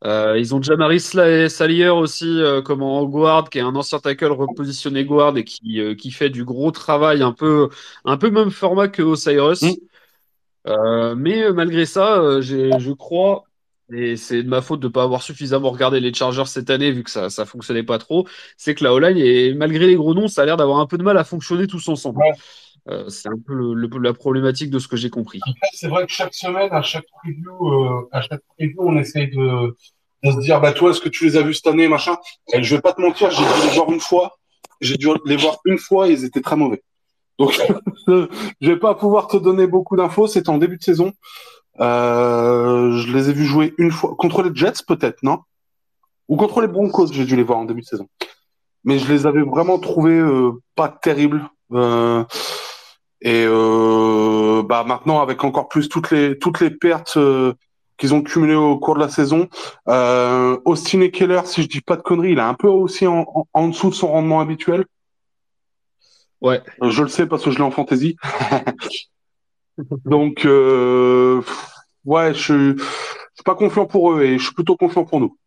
ils 0.06 0.56
ont 0.56 0.62
Jamari 0.62 1.00
Salier 1.00 1.90
aussi 1.90 2.42
comme 2.64 2.82
en 2.82 3.04
guard, 3.06 3.50
qui 3.50 3.58
est 3.58 3.62
un 3.62 3.76
ancien 3.76 4.00
tackle 4.00 4.32
repositionné 4.32 5.04
guard 5.04 5.38
et 5.38 5.44
qui, 5.44 5.82
qui 5.98 6.12
fait 6.12 6.30
du 6.30 6.46
gros 6.46 6.72
travail, 6.72 7.22
un 7.22 7.34
peu, 7.34 7.70
un 8.06 8.18
peu 8.18 8.30
même 8.30 8.52
format 8.52 8.88
que 8.88 9.02
Osiris. 9.02 9.62
Mm. 10.66 11.16
mais 11.18 11.52
malgré 11.52 11.86
ça, 11.86 12.40
je 12.40 12.94
crois 12.94 13.44
et 13.94 14.18
c'est 14.18 14.42
de 14.42 14.50
ma 14.50 14.62
faute 14.62 14.80
de 14.80 14.88
ne 14.88 14.92
pas 14.92 15.04
avoir 15.04 15.22
suffisamment 15.22 15.70
regardé 15.70 16.00
les 16.00 16.14
Chargers 16.14 16.46
cette 16.46 16.70
année, 16.70 16.92
vu 16.92 17.04
que 17.04 17.12
ça 17.12 17.28
ne 17.28 17.46
fonctionnait 17.46 17.84
pas 17.84 18.00
trop. 18.00 18.28
C'est 18.58 18.74
que 18.74 18.84
la 18.84 18.94
O-line, 18.94 19.18
et 19.18 19.54
malgré 19.54 19.86
les 19.86 19.96
gros 19.96 20.14
noms, 20.14 20.28
ça 20.28 20.42
a 20.42 20.46
l'air 20.46 20.58
d'avoir 20.58 20.80
un 20.80 20.88
peu 20.88 20.98
de 20.98 21.04
mal 21.04 21.18
à 21.18 21.24
fonctionner 21.24 21.68
tous 21.68 21.88
ensemble. 21.88 22.22
Euh, 22.88 23.10
c'est 23.10 23.30
un 23.30 23.40
peu 23.46 23.54
le, 23.54 23.88
la 24.00 24.14
problématique 24.14 24.70
de 24.70 24.80
ce 24.80 24.88
que 24.88 24.96
j'ai 24.96 25.10
compris. 25.10 25.40
c'est 25.74 25.88
vrai 25.88 26.06
que 26.06 26.12
chaque 26.12 26.34
semaine, 26.34 26.70
à 26.72 26.82
chaque 26.82 27.06
preview, 27.24 27.68
euh, 27.68 28.10
à 28.12 28.22
chaque 28.22 28.42
preview, 28.58 28.76
on 28.80 28.98
essaye 28.98 29.30
de, 29.30 29.76
de, 30.24 30.32
se 30.32 30.40
dire, 30.40 30.62
bah 30.62 30.72
toi, 30.72 30.92
est-ce 30.92 31.02
que 31.02 31.10
tu 31.10 31.26
les 31.26 31.38
as 31.38 31.42
vus 31.42 31.56
cette 31.56 31.68
année, 31.68 31.88
machin? 31.88 32.16
Et 32.54 32.64
Je 32.64 32.76
vais 32.76 32.82
pas 32.82 32.94
te 32.94 33.02
mentir, 33.02 33.32
j'ai 33.32 33.44
dû 33.44 33.68
les 33.68 33.76
voir 33.76 33.92
une 33.92 34.00
fois. 34.00 34.38
J'ai 34.82 34.98
dû 34.98 35.08
les 35.26 35.36
voir 35.36 35.58
une 35.66 35.78
fois 35.80 36.08
et 36.10 36.12
ils 36.12 36.26
étaient 36.26 36.42
très 36.42 36.56
mauvais. 36.56 36.84
Donc, 37.40 37.60
je 38.08 38.28
vais 38.62 38.78
pas 38.78 38.94
pouvoir 38.96 39.28
te 39.28 39.38
donner 39.38 39.68
beaucoup 39.68 39.96
d'infos. 39.96 40.28
C'était 40.28 40.50
en 40.50 40.58
début 40.58 40.78
de 40.78 40.84
saison. 40.84 41.12
Euh, 41.80 42.98
je 42.98 43.12
les 43.12 43.30
ai 43.30 43.34
vus 43.34 43.46
jouer 43.46 43.74
une 43.78 43.92
fois 43.92 44.16
contre 44.18 44.44
les 44.44 44.56
Jets, 44.56 44.84
peut-être, 44.88 45.22
non? 45.24 45.40
Ou 46.28 46.38
contre 46.38 46.62
les 46.62 46.68
Broncos, 46.68 47.08
j'ai 47.12 47.26
dû 47.26 47.36
les 47.36 47.44
voir 47.44 47.60
en 47.60 47.66
début 47.66 47.82
de 47.82 47.86
saison. 47.86 48.08
Mais 48.84 49.00
je 49.00 49.12
les 49.12 49.26
avais 49.26 49.42
vraiment 49.42 49.80
trouvés 49.80 50.18
euh, 50.18 50.52
pas 50.76 50.90
terribles. 50.90 51.50
Euh, 51.72 52.24
et 53.22 53.46
euh, 53.48 54.64
bah 54.64 54.84
maintenant, 54.86 55.22
avec 55.22 55.44
encore 55.44 55.68
plus 55.68 55.90
toutes 55.90 56.12
les 56.12 56.38
toutes 56.38 56.60
les 56.60 56.70
pertes 56.70 57.18
euh, 57.18 57.54
qu'ils 57.98 58.14
ont 58.14 58.22
cumulées 58.22 58.56
au 58.56 58.78
cours 58.78 58.96
de 58.96 59.00
la 59.00 59.10
saison, 59.10 59.48
Austin 60.66 61.02
et 61.02 61.12
Keller, 61.12 61.42
si 61.46 61.64
je 61.64 61.68
dis 61.68 61.82
pas 61.82 61.96
de 61.96 62.02
conneries, 62.02 62.34
il 62.34 62.38
est 62.40 62.42
un 62.42 62.54
peu 62.54 62.68
aussi 62.68 63.08
en, 63.08 63.26
en, 63.34 63.48
en 63.54 63.68
dessous 63.70 63.90
de 63.90 63.96
son 63.96 64.10
rendement 64.10 64.42
habituel. 64.42 64.86
Ouais. 66.42 66.62
Je 66.82 67.02
le 67.02 67.08
sais 67.08 67.26
parce 67.26 67.44
que 67.44 67.52
je 67.52 67.58
l'ai 67.58 67.64
en 67.64 67.72
fantasy. 67.72 68.18
Donc, 70.06 70.46
euh, 70.46 71.42
ouais, 72.06 72.34
je 72.34 72.40
suis, 72.40 72.84
suis 73.34 73.44
pas 73.44 73.56
confiant 73.56 73.86
pour 73.86 74.14
eux 74.14 74.24
et 74.24 74.38
je 74.38 74.44
suis 74.44 74.54
plutôt 74.54 74.78
confiant 74.78 75.06
pour 75.06 75.20
nous. 75.20 75.38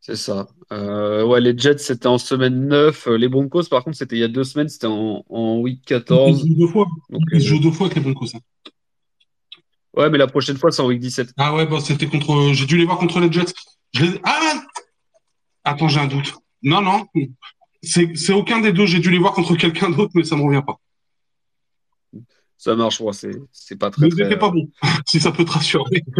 C'est 0.00 0.16
ça. 0.16 0.48
Euh, 0.72 1.24
ouais, 1.24 1.40
les 1.40 1.56
Jets, 1.56 1.78
c'était 1.78 2.06
en 2.06 2.18
semaine 2.18 2.68
9. 2.68 3.08
Les 3.08 3.28
Broncos, 3.28 3.64
par 3.64 3.84
contre, 3.84 3.96
c'était 3.98 4.16
il 4.16 4.20
y 4.20 4.24
a 4.24 4.28
deux 4.28 4.44
semaines, 4.44 4.68
c'était 4.68 4.86
en, 4.86 5.24
en 5.28 5.58
week 5.58 5.82
14. 5.84 6.40
Ils 6.42 6.48
jouent 6.48 6.66
deux 6.66 6.72
fois. 6.72 6.86
ils 7.32 7.40
jouent 7.40 7.60
deux 7.60 7.70
fois 7.70 7.86
avec 7.86 7.96
les 7.96 8.02
Broncos. 8.02 8.34
Hein. 8.34 8.40
Ouais, 9.96 10.08
mais 10.08 10.18
la 10.18 10.26
prochaine 10.26 10.56
fois, 10.56 10.70
c'est 10.70 10.80
en 10.80 10.86
week 10.86 11.00
17. 11.00 11.34
Ah 11.36 11.54
ouais, 11.54 11.66
bah, 11.66 11.78
c'était 11.80 12.06
contre. 12.06 12.52
J'ai 12.52 12.66
dû 12.66 12.78
les 12.78 12.84
voir 12.84 12.98
contre 12.98 13.20
les 13.20 13.30
Jets. 13.30 13.52
Ah 14.22 14.40
Attends, 15.64 15.88
j'ai 15.88 16.00
un 16.00 16.06
doute. 16.06 16.34
Non, 16.62 16.80
non. 16.80 17.06
C'est 17.82 18.32
aucun 18.32 18.60
des 18.60 18.72
deux. 18.72 18.86
J'ai 18.86 19.00
dû 19.00 19.10
les 19.10 19.18
voir 19.18 19.32
contre 19.34 19.56
quelqu'un 19.56 19.90
d'autre, 19.90 20.12
mais 20.14 20.24
ça 20.24 20.36
me 20.36 20.42
revient 20.42 20.62
pas. 20.66 20.78
Ça 22.60 22.76
marche, 22.76 23.00
moi, 23.00 23.12
c'est 23.14 23.78
pas 23.78 23.90
très. 23.90 24.08
Mais 24.14 24.36
pas 24.36 24.50
bon, 24.50 24.68
si 25.06 25.18
ça 25.18 25.32
peut 25.32 25.46
te 25.46 25.52
rassurer. 25.52 26.04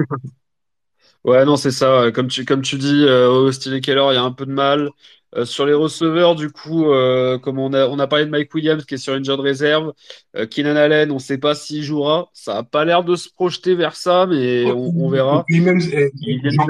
Ouais, 1.22 1.44
non, 1.44 1.56
c'est 1.58 1.70
ça. 1.70 2.10
Comme 2.14 2.28
tu, 2.28 2.46
comme 2.46 2.62
tu 2.62 2.76
dis, 2.76 3.04
euh, 3.04 3.28
Austin 3.28 3.78
Keller, 3.80 4.06
il 4.12 4.14
y 4.14 4.16
a 4.16 4.22
un 4.22 4.32
peu 4.32 4.46
de 4.46 4.52
mal. 4.52 4.88
Euh, 5.36 5.44
sur 5.44 5.66
les 5.66 5.74
receveurs, 5.74 6.34
du 6.34 6.50
coup, 6.50 6.90
euh, 6.90 7.38
comme 7.38 7.58
on 7.58 7.74
a, 7.74 7.86
on 7.88 7.98
a 7.98 8.06
parlé 8.06 8.24
de 8.24 8.30
Mike 8.30 8.54
Williams 8.54 8.86
qui 8.86 8.94
est 8.94 8.96
sur 8.96 9.14
une 9.14 9.22
de 9.22 9.32
réserve, 9.32 9.92
euh, 10.34 10.46
Keenan 10.46 10.76
Allen, 10.76 11.10
on 11.10 11.16
ne 11.16 11.18
sait 11.18 11.36
pas 11.36 11.54
s'il 11.54 11.82
jouera. 11.82 12.30
Ça 12.32 12.54
n'a 12.54 12.62
pas 12.62 12.86
l'air 12.86 13.04
de 13.04 13.16
se 13.16 13.28
projeter 13.28 13.74
vers 13.74 13.94
ça, 13.94 14.24
mais 14.26 14.64
on, 14.72 15.10
verra. 15.10 15.44
Eh, 15.50 15.60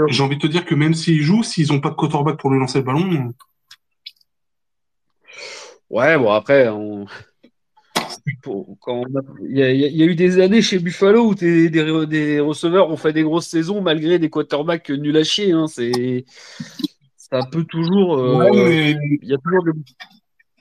j'ai 0.09 0.23
envie 0.25 0.37
de 0.37 0.43
te 0.43 0.49
dire 0.49 0.65
que 0.65 0.75
même 0.75 0.95
s'il 0.95 1.23
joue, 1.23 1.45
s'ils 1.45 1.69
n'ont 1.73 1.81
pas 1.81 1.91
de 1.91 1.95
quarterback 1.95 2.39
pour 2.39 2.51
lui 2.51 2.59
lancer 2.59 2.81
le 2.81 2.85
ballon. 2.85 3.33
Ouais, 5.91 6.19
bon, 6.19 6.33
après, 6.33 6.69
on... 6.71 7.07
il, 9.49 9.59
y 9.59 10.03
a, 10.03 10.07
eu 10.07 10.15
des 10.15 10.41
années 10.41 10.63
chez 10.63 10.79
Buffalo 10.79 11.29
où 11.29 11.35
des, 11.35 11.71
des, 11.71 12.41
receveurs 12.41 12.91
ont 12.91 12.97
fait 12.97 13.13
des 13.13 13.23
grosses 13.23 13.47
saisons 13.47 13.81
malgré 13.81 14.19
des 14.19 14.31
quarterbacks 14.31 14.91
nuls 14.91 15.17
à 15.17 15.25
chier. 15.25 15.53
Hein. 15.53 15.67
C'est 15.67 16.25
ça 17.17 17.41
peut 17.51 17.65
toujours. 17.65 18.19
Euh, 18.19 18.51
ouais, 18.51 18.97
Il 19.23 19.29
y 19.29 19.35
a 19.35 19.39
toujours 19.39 19.65
des. 19.65 19.73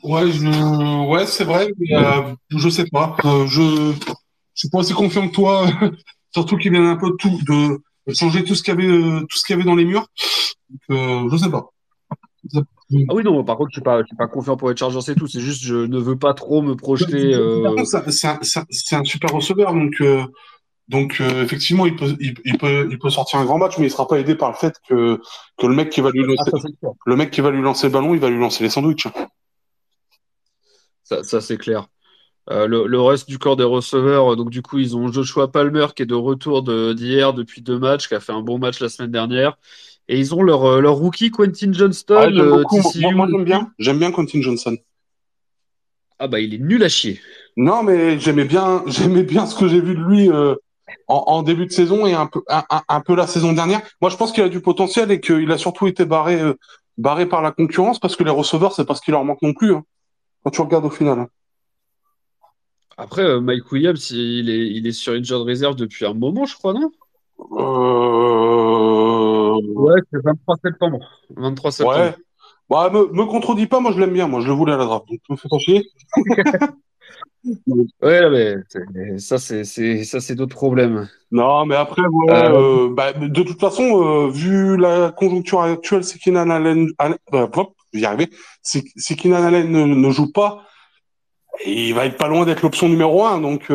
Ouais, 0.04 0.32
je... 0.32 1.08
ouais 1.08 1.26
c'est 1.26 1.44
vrai, 1.44 1.72
mais 1.78 1.96
euh, 1.96 2.36
je 2.50 2.70
sais 2.70 2.86
pas. 2.86 3.18
Euh, 3.26 3.48
je... 3.48 3.94
je 4.54 4.60
suis 4.60 4.70
pas 4.70 4.80
aussi 4.80 4.94
confiant 4.94 5.28
que 5.28 5.34
toi, 5.34 5.68
surtout 6.32 6.58
qu'il 6.58 6.72
vient 6.72 6.92
un 6.92 6.96
peu 6.96 7.10
de 7.10 7.16
tout, 7.16 7.40
de, 7.48 8.14
changer 8.14 8.44
tout 8.44 8.56
ce 8.56 8.64
qu'il 8.64 8.76
y 8.76 8.78
avait, 8.78 9.22
tout 9.22 9.38
ce 9.38 9.44
qu'il 9.44 9.56
y 9.56 9.60
avait 9.60 9.66
dans 9.66 9.76
les 9.76 9.86
murs. 9.86 10.08
Donc, 10.90 11.32
je 11.32 11.38
sais 11.38 11.50
pas. 11.50 11.70
Ah 12.92 13.14
oui, 13.14 13.24
non, 13.24 13.44
par 13.44 13.58
contre, 13.58 13.70
je 13.72 13.80
ne 13.80 13.98
suis, 13.98 14.08
suis, 14.08 14.16
pas 14.16 14.28
confiant 14.28 14.58
pour 14.58 14.72
être 14.72 14.78
Chargers 14.78 15.12
et 15.12 15.16
tout. 15.16 15.28
C'est 15.28 15.42
juste, 15.42 15.64
je 15.64 15.76
ne 15.76 16.00
veux 16.00 16.18
pas 16.18 16.34
trop 16.34 16.62
me 16.62 16.76
projeter. 16.76 17.34
C'est 18.12 18.28
un, 18.28 19.00
un, 19.00 19.04
super 19.04 19.32
receveur, 19.32 19.74
donc 19.74 20.02
donc 20.90 21.22
euh, 21.22 21.44
effectivement, 21.44 21.86
il 21.86 21.96
peut, 21.96 22.18
il, 22.20 22.58
peut, 22.58 22.88
il 22.90 22.98
peut 22.98 23.12
sortir 23.12 23.40
un 23.40 23.46
grand 23.46 23.60
match, 23.60 23.78
mais 23.78 23.86
il 23.86 23.92
sera 23.92 24.08
pas 24.08 24.20
aidé 24.20 24.34
par 24.34 24.50
le 24.50 24.56
fait 24.56 24.76
que, 24.90 25.22
que 25.58 25.68
le 25.68 25.76
mec 25.76 25.92
qui 25.92 26.02
va 26.02 26.10
lui 26.10 26.24
lancer, 26.24 26.52
ah, 26.84 26.88
le 27.06 27.16
mec 27.16 27.30
qui 27.30 27.42
va 27.42 27.52
lui 27.52 27.62
lancer 27.62 27.88
le 27.88 27.94
ballon, 27.94 28.16
il 28.16 28.20
va 28.20 28.30
lui 28.30 28.40
lancer 28.40 28.64
les 28.64 28.72
sandwichs. 28.72 29.08
Ça, 31.04 31.24
ça 31.24 31.42
c'est 31.42 31.58
clair. 31.58 31.88
Euh, 32.50 32.66
le, 32.66 33.00
reste 33.00 33.30
du 33.30 33.38
corps 33.38 33.56
des 33.56 33.64
receveurs, 33.64 34.36
donc 34.36 34.50
du 34.50 34.64
coup, 34.64 34.80
ils 34.80 34.98
ont 34.98 35.12
Joshua 35.12 35.52
Palmer 35.52 35.86
qui 35.96 36.02
est 36.02 36.08
de 36.08 36.16
retour 36.16 36.64
d'hier 36.64 37.36
depuis 37.36 37.62
deux 37.62 37.78
matchs, 37.78 38.08
qui 38.08 38.16
a 38.16 38.20
fait 38.20 38.34
un 38.34 38.42
bon 38.42 38.58
match 38.58 38.80
la 38.80 38.90
semaine 38.90 39.12
dernière. 39.12 39.60
Et 40.10 40.20
ils 40.20 40.36
ont 40.36 40.44
leur, 40.44 40.66
euh, 40.66 40.82
leur 40.82 40.96
rookie 40.96 41.32
Quentin 41.32 41.72
Johnston. 41.72 42.16
Ah, 42.18 43.12
moi, 43.12 43.28
j'aime 43.32 43.44
bien. 43.46 43.72
J'aime 43.80 44.00
bien 44.00 44.12
Quentin 44.12 44.42
Johnson. 44.42 44.76
Ah 46.22 46.28
bah 46.28 46.42
il 46.42 46.54
est 46.54 46.58
nul 46.58 46.84
à 46.84 46.90
chier. 46.90 47.22
Non 47.56 47.82
mais 47.82 48.20
j'aimais 48.20 48.44
bien, 48.44 48.84
j'aimais 48.88 49.24
bien 49.24 49.46
ce 49.46 49.58
que 49.58 49.70
j'ai 49.70 49.80
vu 49.80 49.96
de 49.96 50.02
lui 50.02 50.30
en, 51.08 51.44
début 51.44 51.66
de 51.66 51.72
saison 51.72 52.06
et 52.06 52.14
un 52.14 52.28
peu, 52.28 52.42
un, 52.48 53.02
peu 53.02 53.16
la 53.16 53.28
saison 53.28 53.54
dernière. 53.54 53.82
Moi, 54.02 54.10
je 54.10 54.18
pense 54.18 54.32
qu'il 54.32 54.44
a 54.44 54.50
du 54.50 54.62
potentiel 54.62 55.12
et 55.12 55.20
qu'il 55.20 55.52
a 55.52 55.58
surtout 55.58 55.88
été 55.88 56.06
barré, 56.06 56.40
euh, 56.40 56.54
barré 56.98 57.26
par 57.26 57.42
la 57.42 57.52
concurrence 57.52 58.00
parce 58.00 58.16
que 58.16 58.24
les 58.24 58.30
receveurs, 58.30 58.74
c'est 58.74 58.86
parce 58.86 59.02
qu'il 59.02 59.14
leur 59.14 59.24
manque 59.24 59.42
non 59.42 59.54
plus. 59.54 59.74
Hein, 59.74 59.84
quand 60.44 60.52
tu 60.52 60.62
regardes 60.62 60.86
au 60.86 60.90
final. 60.90 61.28
Après, 62.98 63.24
euh, 63.24 63.40
Mike 63.40 63.72
Williams, 63.72 64.12
il 64.12 64.50
est, 64.50 64.68
il 64.68 64.88
est 64.88 64.92
sur 64.92 65.14
une 65.14 65.24
de 65.24 65.34
réserve 65.34 65.76
depuis 65.76 66.06
un 66.06 66.14
moment, 66.14 66.46
je 66.46 66.56
crois, 66.56 66.74
non? 66.74 66.92
Euh... 67.58 68.59
Ouais, 69.68 70.02
c'est 70.12 70.24
23 70.24 70.58
septembre. 70.64 71.00
23 71.36 71.72
septembre. 71.72 71.98
Ouais. 71.98 72.16
Bah, 72.70 72.90
me, 72.92 73.08
me 73.12 73.26
contredis 73.26 73.66
pas, 73.66 73.80
moi 73.80 73.92
je 73.92 74.00
l'aime 74.00 74.14
bien, 74.14 74.28
moi 74.28 74.42
je 74.42 74.48
le 74.48 74.54
voulais 74.54 74.74
à 74.74 74.78
la 74.78 74.86
draft, 74.86 75.08
donc 75.10 75.20
me 75.30 75.36
fais 75.36 75.50
pas 75.50 75.58
chier. 75.58 75.84
Ouais, 78.02 78.30
mais 78.30 79.18
ça, 79.18 79.38
c'est 79.38 79.64
ça, 79.64 80.20
c'est 80.20 80.36
d'autres 80.36 80.56
problèmes. 80.56 81.08
Non, 81.32 81.66
mais 81.66 81.76
après, 81.76 82.02
ouais, 82.02 82.34
euh, 82.34 82.88
euh, 82.88 82.94
bah, 82.94 83.14
de 83.14 83.44
toute 83.44 83.60
façon, 83.60 84.04
euh, 84.04 84.30
vu 84.30 84.78
la 84.78 85.12
conjoncture 85.12 85.62
actuelle, 85.62 86.04
c'est 86.04 86.20
Allen, 86.28 86.90
Allen 86.98 87.18
Keenan 89.18 89.44
Allen 89.44 89.72
ne, 89.72 89.86
ne, 89.86 90.12
joue 90.12 90.32
pas, 90.32 90.64
il 91.66 91.94
va 91.94 92.06
être 92.06 92.18
pas 92.18 92.28
loin 92.28 92.46
d'être 92.46 92.62
l'option 92.62 92.90
numéro 92.90 93.26
un, 93.26 93.40
donc. 93.40 93.72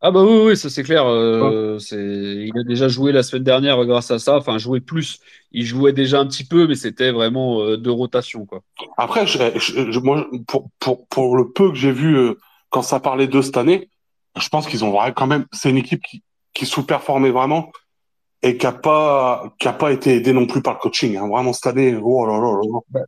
Ah 0.00 0.12
bah 0.12 0.22
oui, 0.22 0.46
oui, 0.46 0.56
ça 0.56 0.70
c'est 0.70 0.84
clair. 0.84 1.04
Euh, 1.06 1.78
c'est, 1.80 1.96
il 1.96 2.56
a 2.56 2.62
déjà 2.62 2.86
joué 2.86 3.10
la 3.10 3.24
semaine 3.24 3.42
dernière 3.42 3.84
grâce 3.84 4.12
à 4.12 4.20
ça. 4.20 4.36
Enfin, 4.36 4.56
joué 4.56 4.80
plus. 4.80 5.18
Il 5.50 5.64
jouait 5.64 5.92
déjà 5.92 6.20
un 6.20 6.26
petit 6.26 6.44
peu, 6.44 6.68
mais 6.68 6.76
c'était 6.76 7.10
vraiment 7.10 7.62
euh, 7.62 7.76
de 7.76 7.90
rotation, 7.90 8.46
quoi. 8.46 8.62
Après, 8.96 9.26
je, 9.26 9.98
moi, 9.98 10.24
pour, 10.46 10.70
pour, 10.78 11.06
pour 11.08 11.36
le 11.36 11.50
peu 11.50 11.70
que 11.70 11.76
j'ai 11.76 11.90
vu 11.90 12.16
euh, 12.16 12.34
quand 12.70 12.82
ça 12.82 13.00
parlait 13.00 13.26
de 13.26 13.42
cette 13.42 13.56
année, 13.56 13.88
je 14.38 14.48
pense 14.48 14.68
qu'ils 14.68 14.84
ont 14.84 14.96
quand 15.16 15.26
même. 15.26 15.46
C'est 15.52 15.70
une 15.70 15.78
équipe 15.78 16.02
qui, 16.02 16.22
qui 16.54 16.64
sous-performait 16.64 17.30
vraiment 17.30 17.72
et 18.42 18.56
qui 18.56 18.66
a 18.66 18.72
pas 18.72 19.52
qui 19.58 19.66
a 19.66 19.72
pas 19.72 19.90
été 19.90 20.14
aidée 20.14 20.32
non 20.32 20.46
plus 20.46 20.62
par 20.62 20.74
le 20.74 20.78
coaching. 20.78 21.16
Hein. 21.16 21.26
Vraiment 21.26 21.52
cette 21.52 21.66
année, 21.66 21.98
oh 22.00 22.24
là 22.24 22.34
là 22.34 22.52
là. 22.52 22.78
Bah, 22.90 23.00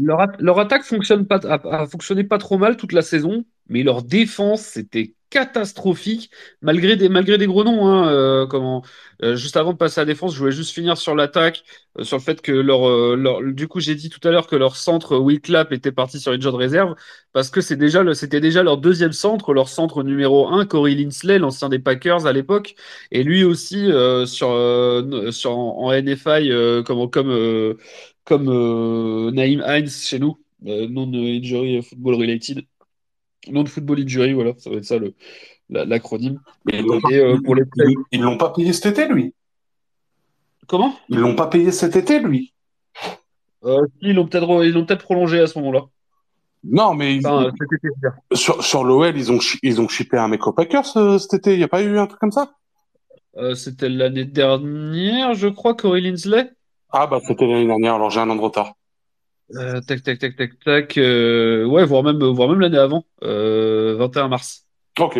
leur, 0.00 0.26
leur, 0.40 0.58
attaque 0.58 0.82
fonctionne 0.82 1.26
pas 1.26 1.38
a, 1.46 1.82
a 1.82 1.86
fonctionné 1.86 2.24
pas 2.24 2.38
trop 2.38 2.58
mal 2.58 2.76
toute 2.76 2.92
la 2.92 3.02
saison, 3.02 3.44
mais 3.68 3.82
leur 3.82 4.02
défense 4.02 4.62
c'était 4.62 5.14
catastrophique, 5.32 6.30
malgré 6.60 6.94
des, 6.96 7.08
malgré 7.08 7.38
des 7.38 7.46
gros 7.46 7.64
noms. 7.64 7.86
Hein, 7.88 8.08
euh, 8.12 8.46
comment, 8.46 8.82
euh, 9.22 9.34
juste 9.34 9.56
avant 9.56 9.72
de 9.72 9.78
passer 9.78 10.00
à 10.00 10.04
la 10.04 10.06
défense, 10.12 10.34
je 10.34 10.38
voulais 10.38 10.52
juste 10.52 10.72
finir 10.74 10.96
sur 10.98 11.14
l'attaque, 11.14 11.64
euh, 11.98 12.04
sur 12.04 12.18
le 12.18 12.22
fait 12.22 12.42
que 12.42 12.52
leur, 12.52 13.16
leur 13.16 13.42
du 13.42 13.66
coup, 13.66 13.80
j'ai 13.80 13.94
dit 13.94 14.10
tout 14.10 14.20
à 14.28 14.30
l'heure 14.30 14.46
que 14.46 14.56
leur 14.56 14.76
centre 14.76 15.16
Will 15.16 15.40
Clap 15.40 15.72
était 15.72 15.90
parti 15.92 16.20
sur 16.20 16.32
une 16.32 16.40
de 16.40 16.48
réserve, 16.48 16.94
parce 17.32 17.50
que 17.50 17.60
c'est 17.62 17.76
déjà 17.76 18.02
c'était 18.14 18.40
déjà 18.40 18.62
leur 18.62 18.76
deuxième 18.76 19.12
centre, 19.12 19.54
leur 19.54 19.68
centre 19.68 20.02
numéro 20.02 20.48
un, 20.48 20.66
Corey 20.66 20.94
Linsley, 20.94 21.38
l'ancien 21.38 21.68
des 21.70 21.78
Packers 21.78 22.26
à 22.26 22.32
l'époque, 22.32 22.74
et 23.10 23.22
lui 23.24 23.44
aussi 23.44 23.86
sur, 24.26 24.50
sur 25.32 25.50
en, 25.58 25.92
NFI 25.92 26.50
comme 26.84 27.10
comme 27.10 27.76
comme 28.24 29.30
Naïm 29.32 29.64
Hines 29.66 29.88
chez 29.88 30.18
nous, 30.18 30.38
non 30.62 31.10
injury 31.14 31.82
football 31.82 32.16
related. 32.16 32.66
Non 33.48 33.62
de 33.64 33.68
Football 33.68 34.00
Injury, 34.00 34.34
voilà, 34.34 34.52
ça 34.58 34.70
va 34.70 34.76
être 34.76 34.84
ça 34.84 34.96
l'acronyme. 35.68 36.40
Euh, 36.72 37.38
pour 37.44 37.54
les 37.54 37.64
ils 38.12 38.20
l'ont 38.20 38.36
pas 38.36 38.50
payé 38.50 38.72
cet 38.72 38.86
été, 38.86 39.08
lui. 39.08 39.34
Comment? 40.68 40.94
Ils 41.08 41.18
l'ont 41.18 41.34
pas 41.34 41.48
payé 41.48 41.72
cet 41.72 41.96
été, 41.96 42.20
lui. 42.20 42.52
Euh, 43.64 43.86
ils 44.00 44.14
l'ont 44.14 44.26
peut-être 44.26 44.46
peut 44.86 44.96
prolongé 44.96 45.40
à 45.40 45.46
ce 45.46 45.58
moment-là. 45.58 45.84
Non, 46.64 46.94
mais 46.94 47.20
sur, 48.32 48.62
sur 48.62 48.84
l'OL, 48.84 49.16
ils 49.16 49.32
ont, 49.32 49.38
ils 49.62 49.80
ont 49.80 49.88
chippé 49.88 50.18
un 50.18 50.28
mec 50.28 50.46
aux 50.46 50.52
Packers 50.52 50.96
euh, 50.96 51.18
cet 51.18 51.34
été. 51.34 51.54
Il 51.54 51.58
n'y 51.58 51.64
a 51.64 51.68
pas 51.68 51.82
eu 51.82 51.98
un 51.98 52.06
truc 52.06 52.20
comme 52.20 52.32
ça? 52.32 52.52
C'était 53.54 53.88
l'année 53.88 54.26
dernière, 54.26 55.34
je 55.34 55.48
crois, 55.48 55.74
Corey 55.74 56.02
Linsley. 56.02 56.50
Ah, 56.90 57.06
bah 57.06 57.18
c'était 57.26 57.46
l'année 57.46 57.66
dernière, 57.66 57.94
alors 57.94 58.10
j'ai 58.10 58.20
un 58.20 58.28
an 58.28 58.36
de 58.36 58.40
retard. 58.42 58.74
Euh, 59.56 59.80
tac, 59.80 60.02
tac, 60.02 60.18
tac, 60.18 60.36
tac, 60.36 60.58
tac. 60.64 60.98
Euh, 60.98 61.64
ouais, 61.64 61.84
voire 61.84 62.02
même, 62.02 62.22
voire 62.22 62.48
même 62.48 62.60
l'année 62.60 62.78
avant, 62.78 63.04
21 63.20 63.28
euh, 63.28 64.28
mars. 64.28 64.66
Ok. 64.98 65.18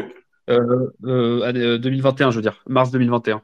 année 0.49 1.79
2021, 1.79 2.31
je 2.31 2.37
veux 2.37 2.43
dire, 2.43 2.63
mars 2.67 2.91
2021. 2.91 3.43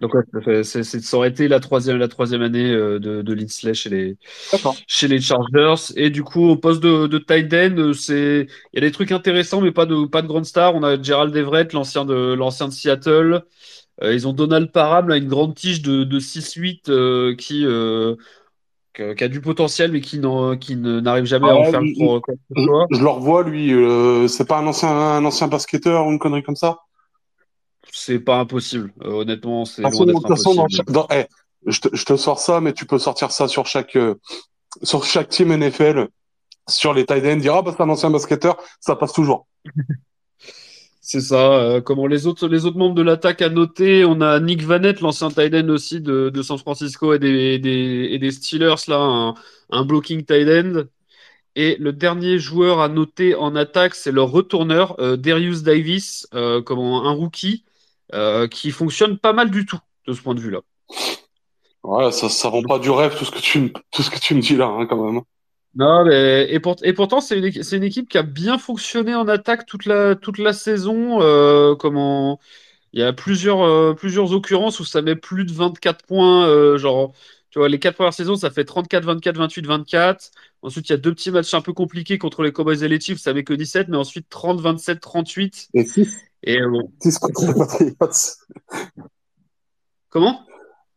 Donc 0.00 0.14
ouais, 0.14 0.64
ça, 0.64 0.82
ça 0.82 1.16
aurait 1.18 1.28
été 1.28 1.46
la 1.46 1.60
troisième, 1.60 1.98
la 1.98 2.08
troisième 2.08 2.40
année 2.40 2.70
de, 2.70 2.98
de 2.98 3.32
Linsley 3.34 3.74
chez 3.74 3.90
les, 3.90 4.16
chez 4.86 5.08
les 5.08 5.20
Chargers. 5.20 5.92
Et 5.94 6.08
du 6.08 6.22
coup, 6.22 6.48
au 6.48 6.56
poste 6.56 6.82
de, 6.82 7.06
de 7.06 7.18
tight 7.18 7.52
end, 7.52 7.92
c'est, 7.92 8.46
il 8.72 8.76
y 8.76 8.78
a 8.78 8.80
des 8.80 8.92
trucs 8.92 9.12
intéressants, 9.12 9.60
mais 9.60 9.72
pas 9.72 9.84
de, 9.84 10.06
pas 10.06 10.22
de 10.22 10.26
grande 10.26 10.46
star. 10.46 10.74
On 10.74 10.82
a 10.82 11.00
Gerald 11.00 11.36
Everett, 11.36 11.74
l'ancien 11.74 12.06
de, 12.06 12.32
l'ancien 12.32 12.68
de 12.68 12.72
Seattle. 12.72 13.42
ils 14.02 14.26
ont 14.26 14.32
Donald 14.32 14.72
Parham, 14.72 15.08
là, 15.08 15.18
une 15.18 15.28
grande 15.28 15.54
tige 15.54 15.82
de, 15.82 16.04
de 16.04 16.18
6-8 16.18 17.36
qui, 17.36 17.66
qui 18.94 19.24
a 19.24 19.28
du 19.28 19.40
potentiel 19.40 19.92
mais 19.92 20.00
qui, 20.00 20.18
n'arrive 20.18 21.24
jamais 21.24 21.48
à 21.48 21.54
en 21.54 21.62
ah, 21.62 21.70
faire 21.70 21.82
pour 21.98 22.22
quoi 22.22 22.34
que 22.34 22.40
ce 22.56 22.64
soit. 22.64 22.86
Je, 22.90 23.00
le 23.00 23.08
revois, 23.08 23.42
lui. 23.42 23.72
Euh, 23.72 24.28
c'est 24.28 24.46
pas 24.46 24.58
un 24.58 24.66
ancien, 24.66 24.88
un 24.88 25.24
ancien 25.24 25.48
basketteur 25.48 26.06
ou 26.06 26.10
une 26.10 26.18
connerie 26.18 26.42
comme 26.42 26.56
ça? 26.56 26.78
C'est 27.92 28.20
pas 28.20 28.38
impossible. 28.38 28.92
Euh, 29.02 29.22
honnêtement, 29.22 29.64
c'est 29.64 29.82
loin 29.82 30.06
d'être 30.06 30.24
impossible. 30.24 30.64
Eh, 31.12 31.26
je, 31.66 31.80
te, 31.80 31.88
je, 31.94 32.04
te, 32.04 32.16
sors 32.16 32.38
ça, 32.38 32.60
mais 32.60 32.72
tu 32.72 32.86
peux 32.86 32.98
sortir 32.98 33.30
ça 33.32 33.48
sur 33.48 33.66
chaque, 33.66 33.96
euh, 33.96 34.14
sur 34.82 35.04
chaque 35.04 35.28
team 35.28 35.54
NFL, 35.56 36.08
sur 36.68 36.94
les 36.94 37.04
tight 37.06 37.24
ends, 37.24 37.36
dire 37.36 37.54
ah 37.54 37.62
bah 37.62 37.74
c'est 37.76 37.82
un 37.82 37.88
ancien 37.88 38.10
basketteur, 38.10 38.56
ça 38.80 38.96
passe 38.96 39.12
toujours. 39.12 39.46
C'est 41.12 41.22
ça. 41.22 41.54
Euh, 41.54 41.80
comment 41.80 42.06
les 42.06 42.28
autres, 42.28 42.46
membres 42.78 42.94
de 42.94 43.02
l'attaque 43.02 43.42
à 43.42 43.48
noter, 43.48 44.04
on 44.04 44.20
a 44.20 44.38
Nick 44.38 44.62
Vanette, 44.62 45.00
l'ancien 45.00 45.28
tight 45.28 45.52
end 45.52 45.68
aussi 45.68 46.00
de, 46.00 46.30
San 46.42 46.56
Francisco 46.56 47.12
et 47.12 47.18
des, 47.18 48.30
Steelers, 48.30 48.76
là, 48.86 49.34
un, 49.70 49.84
blocking 49.84 50.24
tight 50.24 50.48
end. 50.48 50.84
Et 51.56 51.74
le 51.80 51.92
dernier 51.92 52.38
joueur 52.38 52.78
à 52.78 52.88
noter 52.88 53.34
en 53.34 53.56
attaque, 53.56 53.96
c'est 53.96 54.12
leur 54.12 54.30
retourneur, 54.30 54.94
euh, 55.00 55.16
Darius 55.16 55.64
Davis, 55.64 56.28
euh, 56.32 56.62
un 56.68 57.10
rookie, 57.10 57.64
qui 58.52 58.70
fonctionne 58.70 59.18
pas 59.18 59.32
mal 59.32 59.50
du 59.50 59.66
tout 59.66 59.80
de 60.06 60.12
ce 60.12 60.22
point 60.22 60.36
de 60.36 60.40
vue-là. 60.40 60.60
Ouais, 61.82 62.12
ça, 62.12 62.50
vend 62.50 62.62
pas 62.62 62.78
du 62.78 62.90
rêve 62.90 63.18
tout 63.18 63.24
ce 63.24 63.32
que 63.32 63.40
tu, 63.40 63.72
tout 63.90 64.02
ce 64.02 64.10
que 64.10 64.20
tu 64.20 64.36
me 64.36 64.40
dis 64.40 64.54
là, 64.54 64.66
hein, 64.66 64.86
quand 64.86 65.04
même. 65.04 65.22
Non, 65.76 66.04
mais, 66.04 66.52
et, 66.52 66.58
pour- 66.58 66.76
et 66.82 66.92
pourtant, 66.92 67.20
c'est 67.20 67.38
une, 67.38 67.84
équipe 67.84 68.08
qui 68.08 68.18
a 68.18 68.22
bien 68.22 68.58
fonctionné 68.58 69.14
en 69.14 69.28
attaque 69.28 69.66
toute 69.66 69.86
la, 69.86 70.16
toute 70.16 70.38
la 70.38 70.52
saison. 70.52 71.22
euh, 71.22 71.76
comment, 71.76 72.40
il 72.92 73.00
y 73.00 73.04
a 73.04 73.12
plusieurs, 73.12 73.62
euh, 73.62 73.94
plusieurs 73.94 74.32
occurrences 74.32 74.80
où 74.80 74.84
ça 74.84 75.00
met 75.00 75.14
plus 75.14 75.44
de 75.44 75.52
24 75.52 76.04
points. 76.06 76.46
euh, 76.48 76.76
genre, 76.76 77.12
tu 77.50 77.60
vois, 77.60 77.68
les 77.68 77.78
quatre 77.78 77.94
premières 77.94 78.14
saisons, 78.14 78.34
ça 78.36 78.50
fait 78.50 78.64
34, 78.64 79.04
24, 79.04 79.36
28, 79.36 79.66
24. 79.66 80.30
Ensuite, 80.62 80.88
il 80.88 80.92
y 80.92 80.94
a 80.94 80.98
deux 80.98 81.14
petits 81.14 81.30
matchs 81.30 81.54
un 81.54 81.60
peu 81.60 81.72
compliqués 81.72 82.18
contre 82.18 82.42
les 82.42 82.52
Cowboys 82.52 82.82
et 82.82 82.88
les 82.88 82.98
Chiefs, 83.00 83.20
ça 83.20 83.32
met 83.32 83.44
que 83.44 83.54
17. 83.54 83.88
Mais 83.88 83.96
ensuite, 83.96 84.28
30, 84.28 84.60
27, 84.60 85.00
38. 85.00 85.68
Et 85.74 85.84
6, 85.84 86.16
Et 86.42 86.60
euh, 86.60 86.68
bon. 86.68 86.92
6 87.00 87.18
contre 87.18 87.46
les 87.46 87.92
Patriots. 87.94 88.18
Comment? 90.08 90.44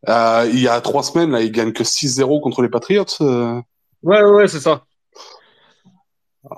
Il 0.06 0.60
y 0.60 0.66
a 0.66 0.80
trois 0.80 1.04
semaines, 1.04 1.30
là, 1.30 1.42
ils 1.42 1.52
gagnent 1.52 1.72
que 1.72 1.84
6-0 1.84 2.40
contre 2.40 2.60
les 2.60 2.68
Patriots. 2.68 3.04
Ouais, 4.04 4.22
ouais, 4.22 4.30
ouais, 4.30 4.48
c'est 4.48 4.60
ça. 4.60 4.84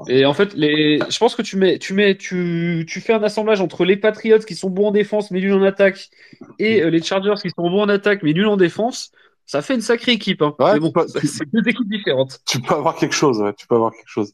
Et 0.09 0.27
en 0.27 0.35
fait, 0.35 0.53
les... 0.55 0.99
je 1.09 1.19
pense 1.19 1.37
que 1.37 1.43
tu 1.43 1.57
mets, 1.57 1.79
tu 1.79 1.95
mets, 1.95 2.17
tu, 2.17 2.85
tu 2.89 3.01
fais 3.01 3.13
un 3.13 3.23
assemblage 3.23 3.61
entre 3.61 3.85
les 3.85 3.97
Patriots 3.97 4.41
qui 4.41 4.57
sont 4.57 4.69
bons 4.69 4.89
en 4.89 4.91
défense 4.91 5.31
mais 5.31 5.41
nuls 5.41 5.53
en 5.53 5.63
attaque 5.63 6.11
et 6.59 6.83
euh, 6.83 6.91
les 6.91 7.01
Chargers 7.01 7.41
qui 7.41 7.51
sont 7.51 7.71
bons 7.71 7.83
en 7.83 7.89
attaque 7.89 8.25
mais 8.25 8.33
nuls 8.33 8.49
en 8.49 8.57
défense. 8.57 9.13
Ça 9.45 9.63
fait 9.63 9.77
une 9.77 9.81
sacrée 9.81 10.13
équipe, 10.13 10.43
hein. 10.43 10.57
Ouais, 10.59 10.81
bon, 10.81 10.93
c'est 11.07 11.49
deux 11.53 11.69
équipes 11.69 11.89
différentes. 11.89 12.41
tu 12.49 12.61
peux 12.61 12.75
avoir 12.75 12.97
quelque 12.97 13.15
chose, 13.15 13.41
ouais, 13.41 13.55
tu 13.55 13.69
peux 13.69 13.77
avoir 13.77 13.93
quelque 13.93 14.09
chose. 14.09 14.33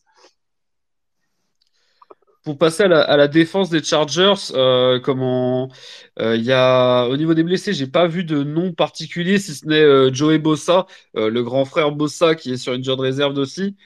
Pour 2.44 2.58
passer 2.58 2.82
à 2.82 3.16
la, 3.16 3.28
défense 3.28 3.70
des 3.70 3.84
Chargers, 3.84 4.34
euh, 4.54 4.98
comment 4.98 5.68
euh, 6.18 6.36
y 6.36 6.50
a 6.50 7.04
au 7.06 7.16
niveau 7.16 7.34
des 7.34 7.44
blessés, 7.44 7.72
j'ai 7.72 7.86
pas 7.86 8.08
vu 8.08 8.24
de 8.24 8.42
nom 8.42 8.72
particulier 8.72 9.38
si 9.38 9.54
ce 9.54 9.64
n'est 9.66 9.80
euh, 9.80 10.12
Joey 10.12 10.38
Bossa, 10.38 10.86
le 11.14 11.42
grand 11.42 11.64
frère 11.64 11.92
Bossa 11.92 12.34
qui 12.34 12.52
est 12.52 12.56
sur 12.56 12.72
une 12.72 12.82
de 12.82 12.90
réserve 12.90 13.38
aussi. 13.38 13.76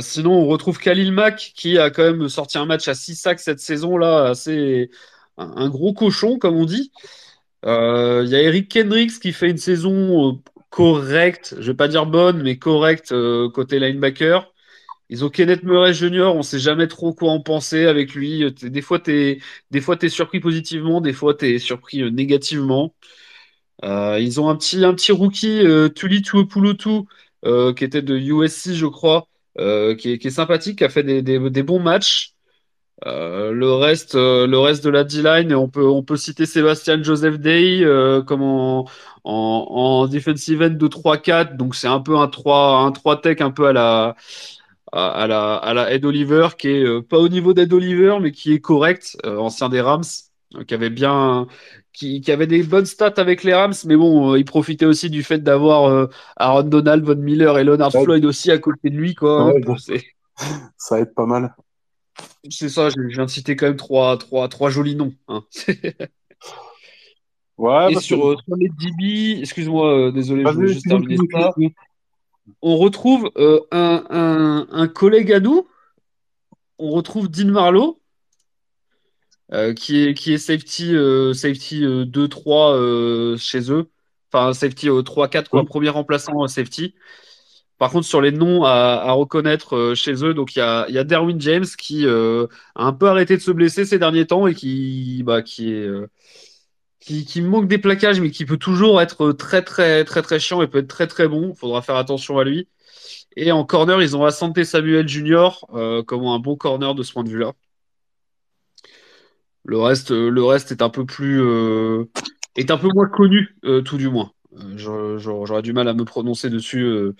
Sinon, 0.00 0.32
on 0.32 0.46
retrouve 0.46 0.78
Khalil 0.78 1.12
Mack 1.12 1.52
qui 1.56 1.78
a 1.78 1.90
quand 1.90 2.04
même 2.04 2.28
sorti 2.28 2.58
un 2.58 2.66
match 2.66 2.86
à 2.88 2.94
6 2.94 3.16
sacs 3.16 3.40
cette 3.40 3.60
saison-là, 3.60 4.26
assez 4.26 4.90
un, 5.38 5.68
gros 5.68 5.92
cochon, 5.92 6.38
comme 6.38 6.56
on 6.56 6.66
dit. 6.66 6.92
Il 7.64 7.68
y 8.28 8.34
a 8.36 8.42
Eric 8.42 8.68
Kendricks 8.70 9.18
qui 9.20 9.32
fait 9.32 9.50
une 9.50 9.58
saison 9.58 10.40
correcte, 10.70 11.56
je 11.58 11.72
vais 11.72 11.76
pas 11.76 11.88
dire 11.88 12.06
bonne, 12.06 12.42
mais 12.42 12.58
correcte 12.58 13.12
côté 13.52 13.80
linebacker. 13.80 14.51
Ils 15.12 15.26
ont 15.26 15.28
Kenneth 15.28 15.62
Murray 15.62 15.92
Jr., 15.92 16.32
on 16.34 16.42
sait 16.42 16.58
jamais 16.58 16.88
trop 16.88 17.12
quoi 17.12 17.32
en 17.32 17.40
penser 17.40 17.84
avec 17.84 18.14
lui. 18.14 18.50
Des 18.50 18.80
fois, 18.80 18.98
t'es, 18.98 19.40
des 19.70 19.82
fois, 19.82 19.98
t'es 19.98 20.08
surpris 20.08 20.40
positivement, 20.40 21.02
des 21.02 21.12
fois, 21.12 21.34
t'es 21.34 21.58
surpris 21.58 22.00
euh, 22.00 22.08
négativement. 22.08 22.94
Euh, 23.84 24.18
ils 24.18 24.40
ont 24.40 24.48
un 24.48 24.56
petit, 24.56 24.82
un 24.86 24.94
petit 24.94 25.12
rookie, 25.12 25.66
euh, 25.66 25.90
Tuli 25.90 26.22
Tuipulotu, 26.22 27.02
euh, 27.44 27.74
qui 27.74 27.84
était 27.84 28.00
de 28.00 28.16
USC, 28.16 28.72
je 28.72 28.86
crois, 28.86 29.28
euh, 29.58 29.94
qui 29.94 30.12
est, 30.12 30.30
sympathique, 30.30 30.78
qui 30.78 30.84
a 30.84 30.88
fait 30.88 31.02
des, 31.02 31.20
des, 31.22 31.62
bons 31.62 31.80
matchs. 31.80 32.32
Le 33.04 33.74
reste, 33.74 34.14
le 34.14 34.56
reste 34.58 34.82
de 34.82 34.90
la 34.90 35.04
D-line, 35.04 35.54
on 35.54 35.68
peut, 35.68 35.86
on 35.86 36.02
peut 36.02 36.16
citer 36.16 36.46
Sébastien 36.46 37.02
Joseph 37.02 37.38
Day 37.38 37.84
comme 38.26 38.42
en, 38.42 38.88
en, 39.24 39.32
en 39.34 40.06
defensive 40.06 40.62
end 40.62 40.70
de 40.70 40.88
3-4, 40.88 41.56
donc 41.56 41.74
c'est 41.74 41.88
un 41.88 42.00
peu 42.00 42.16
un 42.16 42.28
3, 42.28 42.78
un 42.78 42.92
3 42.92 43.20
tech 43.20 43.40
un 43.40 43.50
peu 43.50 43.66
à 43.66 43.72
la, 43.72 44.16
à, 44.92 45.08
à 45.10 45.26
la, 45.26 45.54
à 45.56 45.74
la 45.74 45.92
Ed 45.92 46.04
Oliver, 46.04 46.48
qui 46.58 46.68
est 46.68 46.84
euh, 46.84 47.02
pas 47.02 47.18
au 47.18 47.28
niveau 47.28 47.54
d'Ed 47.54 47.72
Oliver, 47.72 48.18
mais 48.20 48.32
qui 48.32 48.52
est 48.52 48.60
correct, 48.60 49.16
euh, 49.26 49.36
ancien 49.38 49.68
des 49.68 49.80
Rams, 49.80 50.02
euh, 50.56 50.64
qui 50.64 50.74
avait 50.74 50.90
bien, 50.90 51.46
qui, 51.92 52.20
qui 52.20 52.30
avait 52.32 52.46
des 52.46 52.62
bonnes 52.62 52.86
stats 52.86 53.14
avec 53.16 53.42
les 53.44 53.54
Rams, 53.54 53.74
mais 53.86 53.96
bon, 53.96 54.32
euh, 54.32 54.38
il 54.38 54.44
profitait 54.44 54.86
aussi 54.86 55.10
du 55.10 55.22
fait 55.22 55.38
d'avoir 55.42 56.08
Aaron 56.36 56.62
Donald, 56.64 57.04
Von 57.04 57.16
Miller 57.16 57.58
et 57.58 57.64
Leonard 57.64 57.94
Ouais, 57.94 58.02
Floyd 58.04 58.24
aussi 58.24 58.50
à 58.50 58.58
côté 58.58 58.90
de 58.90 58.96
lui, 58.96 59.14
quoi. 59.14 59.46
ouais, 59.46 59.62
Hop, 59.66 59.78
c'est, 59.78 60.02
ça 60.76 61.00
aide 61.00 61.14
pas 61.14 61.26
mal. 61.26 61.54
c'est 62.50 62.68
ça, 62.68 62.88
je, 62.90 62.96
viens 63.08 63.24
de 63.24 63.30
citer 63.30 63.56
quand 63.56 63.66
même 63.66 63.76
trois, 63.76 64.16
trois, 64.18 64.48
trois 64.48 64.70
jolis 64.70 64.96
noms. 64.96 65.14
hein. 65.28 65.44
Ouais, 67.58 67.90
Et 67.90 67.94
parce 67.94 68.06
que... 68.08 68.14
sur, 68.16 68.40
sur 68.40 68.56
les 68.56 68.68
DB, 68.68 69.40
excuse-moi, 69.40 70.10
désolé, 70.12 70.46
je 70.46 70.52
voulais 70.52 70.68
juste 70.68 70.88
terminer 70.88 71.16
ça. 71.30 71.50
On 72.62 72.76
retrouve 72.78 73.30
euh, 73.36 73.60
un, 73.72 74.04
un, 74.10 74.66
un 74.70 74.88
collègue 74.88 75.32
à 75.32 75.40
nous, 75.40 75.68
on 76.78 76.90
retrouve 76.90 77.30
Dean 77.30 77.50
Marlowe, 77.50 77.98
euh, 79.52 79.74
qui 79.74 80.02
est, 80.04 80.14
qui 80.14 80.32
est 80.32 80.38
safety, 80.38 80.94
euh, 80.94 81.34
safety 81.34 81.84
euh, 81.84 82.04
2-3 82.04 82.74
euh, 82.74 83.36
chez 83.36 83.70
eux. 83.70 83.90
Enfin, 84.32 84.52
safety 84.54 84.88
euh, 84.88 85.02
3-4, 85.02 85.50
Ouais. 85.52 85.62
quoi, 85.62 85.64
premier 85.64 85.90
remplaçant 85.90 86.46
safety. 86.48 86.94
Par 87.78 87.90
contre, 87.92 88.06
sur 88.06 88.20
les 88.22 88.32
noms 88.32 88.64
à, 88.64 88.70
à 89.04 89.12
reconnaître 89.12 89.94
chez 89.96 90.24
eux, 90.24 90.34
donc 90.34 90.56
il 90.56 90.60
y 90.60 90.62
a, 90.62 90.86
y 90.90 90.98
a 90.98 91.04
Derwin 91.04 91.40
James 91.40 91.66
qui 91.78 92.06
a 92.06 92.46
un 92.76 92.92
peu 92.92 93.08
arrêté 93.08 93.36
de 93.36 93.42
se 93.42 93.50
blesser 93.52 93.84
ces 93.86 93.98
derniers 93.98 94.26
temps 94.26 94.46
et 94.46 94.54
qui, 94.54 95.22
bah, 95.24 95.42
qui 95.42 95.72
est, 95.72 95.88
qui, 97.02 97.42
manque 97.42 97.68
des 97.68 97.78
plaquages, 97.78 98.20
mais 98.20 98.30
qui 98.30 98.44
peut 98.44 98.56
toujours 98.56 99.00
être 99.00 99.32
très, 99.32 99.62
très, 99.62 100.04
très, 100.04 100.22
très 100.22 100.38
chiant 100.38 100.62
et 100.62 100.68
peut 100.68 100.78
être 100.78 100.88
très, 100.88 101.06
très 101.06 101.28
bon. 101.28 101.50
Il 101.50 101.56
faudra 101.56 101.82
faire 101.82 101.96
attention 101.96 102.38
à 102.38 102.44
lui. 102.44 102.68
Et 103.36 103.50
en 103.52 103.64
corner, 103.64 104.00
ils 104.02 104.16
ont 104.16 104.24
Asante 104.24 104.62
Samuel 104.64 105.08
Jr. 105.08 105.64
euh, 105.74 106.02
comme 106.02 106.24
un 106.26 106.38
bon 106.38 106.56
corner 106.56 106.94
de 106.94 107.02
ce 107.02 107.12
point 107.12 107.24
de 107.24 107.30
vue-là. 107.30 107.52
Le 109.64 109.78
reste, 109.78 110.10
euh, 110.12 110.28
le 110.28 110.44
reste 110.44 110.72
est 110.72 110.82
un 110.82 110.90
peu 110.90 111.06
plus, 111.06 111.40
euh, 111.42 112.04
est 112.56 112.70
un 112.70 112.78
peu 112.78 112.88
moins 112.94 113.08
connu, 113.08 113.56
tout 113.84 113.96
du 113.96 114.08
moins. 114.08 114.32
J'aurais 114.76 115.62
du 115.62 115.72
mal 115.72 115.88
à 115.88 115.94
me 115.94 116.04
prononcer 116.04 116.50
dessus. 116.50 117.12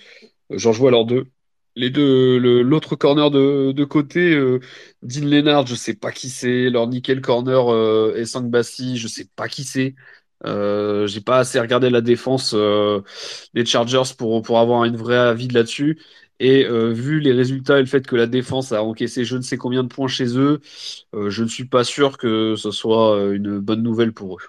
J'en 0.51 0.73
joue 0.73 0.89
alors 0.89 1.07
deux. 1.07 1.27
Les 1.75 1.91
deux, 1.91 2.39
l'autre 2.63 2.97
corner 2.97 3.31
de, 3.31 3.85
côté, 3.85 4.35
euh, 4.35 4.61
Dean 5.03 5.25
Lennard, 5.27 5.67
je 5.67 5.75
sais 5.75 5.95
pas 5.95 6.13
qui 6.13 6.29
c'est. 6.29 6.69
Leur 6.71 6.87
nickel 6.87 7.21
corner, 7.23 7.73
euh, 7.73 8.15
Essang 8.17 8.43
Bassi, 8.43 8.99
je 8.99 9.09
sais 9.09 9.27
pas 9.37 9.49
qui 9.49 9.65
c'est. 9.65 9.95
Euh, 10.45 11.07
j'ai 11.07 11.21
pas 11.21 11.39
assez 11.39 11.61
regardé 11.61 11.91
la 11.91 12.01
défense 12.01 12.53
euh, 12.55 13.01
des 13.55 13.65
Chargers 13.65 14.15
pour, 14.19 14.43
pour 14.43 14.59
avoir 14.59 14.85
une 14.85 14.97
vraie 14.97 15.17
avis 15.17 15.49
de 15.49 15.55
là-dessus. 15.55 16.01
Et 16.41 16.65
euh, 16.67 16.93
vu 16.93 17.21
les 17.21 17.33
résultats 17.33 17.79
et 17.79 17.81
le 17.81 17.87
fait 17.87 18.07
que 18.07 18.17
la 18.17 18.27
défense 18.27 18.73
a 18.73 18.83
encaissé 18.83 19.25
je 19.25 19.37
ne 19.37 19.43
sais 19.43 19.57
combien 19.57 19.85
de 19.85 19.89
points 19.89 20.09
chez 20.09 20.37
eux, 20.39 20.61
je 21.13 21.43
ne 21.43 21.49
suis 21.49 21.67
pas 21.67 21.85
sûr 21.85 22.19
que 22.19 22.57
ce 22.57 22.71
soit 22.73 23.33
une 23.33 23.61
bonne 23.61 23.83
nouvelle 23.83 24.13
pour 24.13 24.39
eux. 24.39 24.43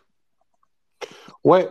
Ouais, 1.44 1.70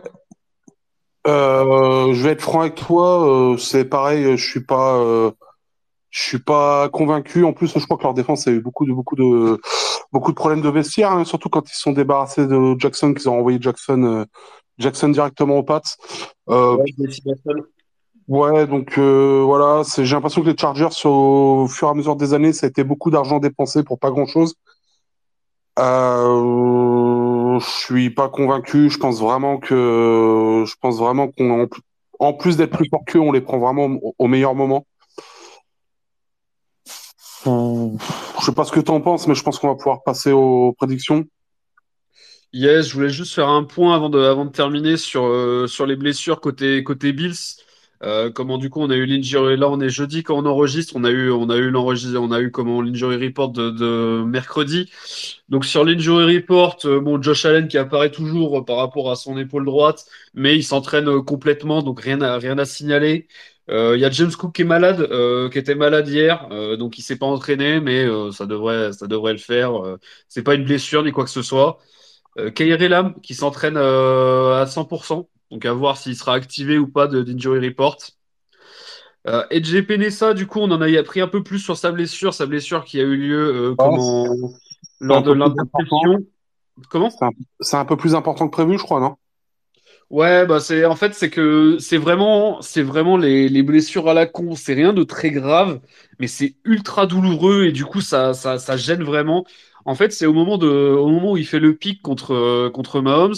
euh, 1.27 2.13
je 2.13 2.23
vais 2.23 2.31
être 2.31 2.41
franc 2.41 2.61
avec 2.61 2.75
toi, 2.75 3.53
euh, 3.53 3.57
c'est 3.57 3.85
pareil, 3.85 4.37
je 4.37 4.45
suis 4.45 4.63
pas, 4.63 4.97
euh, 4.97 5.31
je 6.09 6.21
suis 6.21 6.39
pas 6.39 6.89
convaincu. 6.89 7.43
En 7.45 7.53
plus, 7.53 7.71
je 7.77 7.83
crois 7.85 7.97
que 7.97 8.03
leur 8.03 8.13
défense 8.13 8.47
a 8.47 8.51
eu 8.51 8.59
beaucoup 8.61 8.85
de, 8.85 8.93
beaucoup 8.93 9.15
de, 9.15 9.59
beaucoup 10.11 10.31
de 10.31 10.35
problèmes 10.35 10.61
de 10.61 10.69
vestiaire, 10.69 11.11
hein, 11.11 11.25
surtout 11.25 11.49
quand 11.49 11.69
ils 11.69 11.73
se 11.73 11.81
sont 11.81 11.93
débarrassés 11.93 12.45
de 12.47 12.75
Jackson, 12.77 13.13
qu'ils 13.13 13.29
ont 13.29 13.39
envoyé 13.39 13.57
Jackson, 13.61 14.03
euh, 14.03 14.25
Jackson 14.77 15.09
directement 15.09 15.57
aux 15.57 15.63
pattes. 15.63 15.97
Euh, 16.49 16.77
Ouais, 18.29 18.51
ouais, 18.51 18.67
donc 18.67 18.97
euh, 18.97 19.43
voilà, 19.45 19.83
c'est, 19.83 20.05
j'ai 20.05 20.15
l'impression 20.15 20.41
que 20.41 20.49
les 20.49 20.57
Chargers, 20.57 20.87
au 21.05 21.67
fur 21.67 21.89
et 21.89 21.91
à 21.91 21.93
mesure 21.93 22.15
des 22.15 22.33
années, 22.33 22.53
ça 22.53 22.65
a 22.67 22.69
été 22.69 22.85
beaucoup 22.85 23.11
d'argent 23.11 23.39
dépensé 23.39 23.83
pour 23.83 23.99
pas 23.99 24.11
grand-chose. 24.11 24.55
Euh, 25.79 26.41
je 27.59 27.69
suis 27.69 28.09
pas 28.09 28.29
convaincu. 28.29 28.89
Je 28.89 28.97
pense 28.97 29.19
vraiment 29.19 29.57
que, 29.57 30.63
je 30.65 30.75
pense 30.81 30.97
vraiment 30.97 31.29
qu'on, 31.29 31.67
en 32.19 32.33
plus 32.33 32.57
d'être 32.57 32.75
plus 32.75 32.89
fort 32.89 33.03
qu'eux, 33.05 33.19
on 33.19 33.31
les 33.31 33.41
prend 33.41 33.59
vraiment 33.59 33.99
au, 34.17 34.27
meilleur 34.27 34.55
moment. 34.55 34.85
Je 37.45 38.45
sais 38.45 38.53
pas 38.53 38.63
ce 38.63 38.71
que 38.71 38.79
tu 38.79 38.91
en 38.91 39.01
penses, 39.01 39.27
mais 39.27 39.35
je 39.35 39.43
pense 39.43 39.59
qu'on 39.59 39.67
va 39.67 39.75
pouvoir 39.75 40.03
passer 40.03 40.31
aux 40.31 40.73
prédictions. 40.73 41.25
Yes, 42.53 42.87
je 42.87 42.93
voulais 42.93 43.09
juste 43.09 43.33
faire 43.33 43.49
un 43.49 43.63
point 43.63 43.95
avant 43.95 44.09
de, 44.09 44.19
avant 44.19 44.45
de 44.45 44.51
terminer 44.51 44.95
sur, 44.95 45.25
euh, 45.25 45.65
sur 45.67 45.85
les 45.85 45.95
blessures 45.95 46.39
côté, 46.39 46.83
côté 46.83 47.11
Bills. 47.11 47.57
Euh, 48.03 48.29
comment 48.31 48.57
du 48.57 48.69
coup 48.69 48.81
on 48.81 48.89
a 48.89 48.95
eu 48.95 49.05
l'injury 49.05 49.55
là 49.55 49.69
on 49.69 49.79
est 49.79 49.87
jeudi 49.89 50.23
quand 50.23 50.37
on 50.37 50.45
enregistre 50.45 50.93
on 50.97 51.05
a 51.05 51.09
eu 51.09 51.31
on 51.31 51.49
a 51.49 51.55
eu 51.55 51.69
l'enregistre 51.69 52.19
on 52.19 52.31
a 52.31 52.41
eu 52.41 52.51
comment 52.51 52.81
l'injury 52.81 53.15
report 53.27 53.51
de, 53.51 53.69
de 53.69 54.23
mercredi. 54.25 54.91
Donc 55.49 55.63
sur 55.65 55.85
l'injury 55.85 56.35
report 56.37 56.79
euh, 56.85 56.99
bon 56.99 57.21
Josh 57.21 57.45
Allen 57.45 57.67
qui 57.67 57.77
apparaît 57.77 58.11
toujours 58.11 58.59
euh, 58.59 58.65
par 58.65 58.77
rapport 58.77 59.09
à 59.11 59.15
son 59.15 59.37
épaule 59.37 59.65
droite 59.65 60.05
mais 60.33 60.55
il 60.57 60.63
s'entraîne 60.63 61.23
complètement 61.23 61.81
donc 61.81 62.01
rien 62.01 62.21
à 62.21 62.37
rien 62.37 62.57
à 62.57 62.65
signaler. 62.65 63.27
Il 63.69 63.97
y 63.97 64.03
a 64.05 64.09
James 64.11 64.31
Cook 64.37 64.53
qui 64.55 64.63
est 64.63 64.65
malade 64.65 65.07
qui 65.51 65.57
était 65.57 65.75
malade 65.75 66.07
hier 66.09 66.49
donc 66.77 66.97
il 66.97 67.01
s'est 67.01 67.15
pas 67.17 67.25
entraîné 67.27 67.79
mais 67.79 68.05
ça 68.33 68.45
devrait 68.45 68.91
ça 68.91 69.07
devrait 69.07 69.31
le 69.31 69.39
faire 69.39 69.71
c'est 70.27 70.43
pas 70.43 70.55
une 70.55 70.65
blessure 70.65 71.03
ni 71.03 71.11
quoi 71.11 71.23
que 71.23 71.29
ce 71.29 71.41
soit. 71.41 71.79
Euh, 72.39 72.51
Lam 72.89 73.19
qui 73.21 73.35
s'entraîne 73.35 73.77
à 73.77 74.65
100%, 74.67 75.27
donc 75.53 75.65
à 75.65 75.73
voir 75.73 75.97
s'il 75.97 76.15
sera 76.15 76.33
activé 76.33 76.79
ou 76.79 76.87
pas 76.87 77.05
de 77.05 77.21
d'injury 77.21 77.67
report. 77.67 77.97
Euh, 79.27 79.45
EJ 79.51 79.85
Penessa, 79.85 80.33
du 80.33 80.47
coup, 80.47 80.59
on 80.59 80.71
en 80.71 80.81
a 80.81 80.99
appris 80.99 81.21
un 81.21 81.27
peu 81.27 81.43
plus 81.43 81.59
sur 81.59 81.77
sa 81.77 81.91
blessure, 81.91 82.33
sa 82.33 82.47
blessure 82.47 82.83
qui 82.83 82.99
a 82.99 83.03
eu 83.03 83.15
lieu 83.15 83.69
euh, 83.71 83.75
comment 83.77 84.25
un 84.25 84.49
lors 84.99 85.21
de 85.21 85.31
l'interception. 85.31 86.25
Comment? 86.89 87.11
C'est 87.59 87.77
un, 87.77 87.85
peu 87.85 87.95
plus 87.95 88.15
important 88.15 88.47
que 88.47 88.51
prévu, 88.51 88.79
je 88.79 88.83
crois, 88.83 88.99
non? 88.99 89.15
Ouais, 90.09 90.45
bah 90.45 90.59
c'est 90.59 90.85
en 90.85 90.95
fait 90.95 91.13
c'est 91.13 91.29
que 91.29 91.77
c'est 91.79 91.97
vraiment 91.97 92.61
c'est 92.61 92.83
vraiment 92.83 93.17
les, 93.17 93.47
les 93.47 93.63
blessures 93.63 94.09
à 94.09 94.13
la 94.13 94.25
con, 94.25 94.53
c'est 94.55 94.73
rien 94.73 94.93
de 94.93 95.03
très 95.03 95.31
grave, 95.31 95.79
mais 96.19 96.27
c'est 96.27 96.55
ultra 96.65 97.07
douloureux 97.07 97.65
et 97.65 97.71
du 97.71 97.85
coup 97.85 98.01
ça 98.01 98.33
ça, 98.33 98.59
ça 98.59 98.77
gêne 98.77 99.03
vraiment. 99.03 99.45
En 99.85 99.95
fait, 99.95 100.11
c'est 100.13 100.25
au 100.25 100.33
moment 100.33 100.57
de 100.57 100.67
au 100.67 101.09
moment 101.09 101.31
où 101.33 101.37
il 101.37 101.45
fait 101.45 101.59
le 101.59 101.75
pic 101.75 102.01
contre 102.01 102.31
euh, 102.33 102.69
contre 102.69 103.01
Mahomes, 103.01 103.33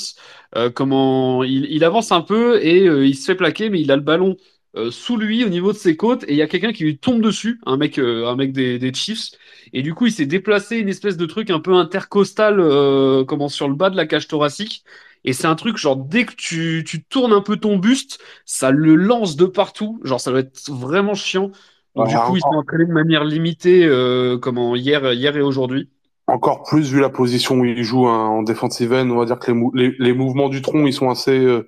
euh, 0.55 0.69
comment 0.69 1.43
il, 1.43 1.65
il 1.65 1.83
avance 1.83 2.11
un 2.11 2.21
peu 2.21 2.63
et 2.63 2.87
euh, 2.87 3.05
il 3.05 3.15
se 3.15 3.25
fait 3.25 3.35
plaquer 3.35 3.69
mais 3.69 3.81
il 3.81 3.91
a 3.91 3.95
le 3.95 4.01
ballon 4.03 4.37
euh, 4.75 4.91
sous 4.91 5.17
lui 5.17 5.43
au 5.43 5.49
niveau 5.49 5.71
de 5.73 5.77
ses 5.77 5.95
côtes 5.97 6.23
et 6.25 6.31
il 6.33 6.37
y 6.37 6.41
a 6.43 6.47
quelqu'un 6.47 6.71
qui 6.73 6.83
lui 6.83 6.97
tombe 6.99 7.21
dessus, 7.21 7.59
un 7.65 7.77
mec 7.77 7.97
un 7.97 8.35
mec 8.35 8.53
des, 8.53 8.77
des 8.79 8.93
Chiefs 8.93 9.31
et 9.73 9.81
du 9.81 9.93
coup 9.95 10.05
il 10.07 10.11
s'est 10.11 10.25
déplacé 10.27 10.77
une 10.77 10.89
espèce 10.89 11.17
de 11.17 11.25
truc 11.25 11.49
un 11.49 11.59
peu 11.59 11.73
intercostal 11.73 12.57
comment 13.27 13.49
sur 13.49 13.67
le 13.67 13.75
bas 13.75 13.89
de 13.89 13.95
la 13.97 14.05
cage 14.05 14.27
thoracique. 14.27 14.83
Et 15.27 15.33
c'est 15.33 15.47
un 15.47 15.55
truc, 15.55 15.77
genre, 15.77 15.95
dès 15.97 16.25
que 16.25 16.35
tu, 16.35 16.83
tu 16.87 17.03
tournes 17.03 17.33
un 17.33 17.41
peu 17.41 17.57
ton 17.57 17.77
buste, 17.77 18.19
ça 18.45 18.69
le 18.69 18.93
lance 18.95 19.35
de 19.35 19.45
partout. 19.45 19.99
Genre, 20.03 20.21
ça 20.21 20.29
doit 20.29 20.41
être 20.41 20.69
vraiment 20.71 21.15
chiant. 21.15 21.49
Donc, 21.95 22.05
Ouais, 22.05 22.07
du 22.07 22.19
coup, 22.21 22.37
ils 22.37 22.43
sont 22.43 22.53
encore, 22.53 22.57
entraînés 22.57 22.85
de 22.85 22.91
manière 22.91 23.23
limitée, 23.23 23.85
euh, 23.85 24.37
comment, 24.37 24.75
hier, 24.75 25.13
hier 25.13 25.35
et 25.35 25.41
aujourd'hui. 25.41 25.89
Encore 26.27 26.63
plus 26.63 26.91
vu 26.91 26.99
la 26.99 27.09
position 27.09 27.55
où 27.55 27.65
il 27.65 27.83
joue 27.83 28.07
hein, 28.07 28.27
en 28.27 28.43
defensive 28.43 28.93
end, 28.93 29.09
on 29.09 29.17
va 29.17 29.25
dire 29.25 29.39
que 29.39 29.51
les, 29.51 29.57
mou- 29.57 29.71
les, 29.73 29.93
les 29.99 30.13
mouvements 30.13 30.49
du 30.49 30.61
tronc, 30.61 30.85
ils 30.87 30.93
sont 30.93 31.09
assez, 31.09 31.37
euh, 31.37 31.67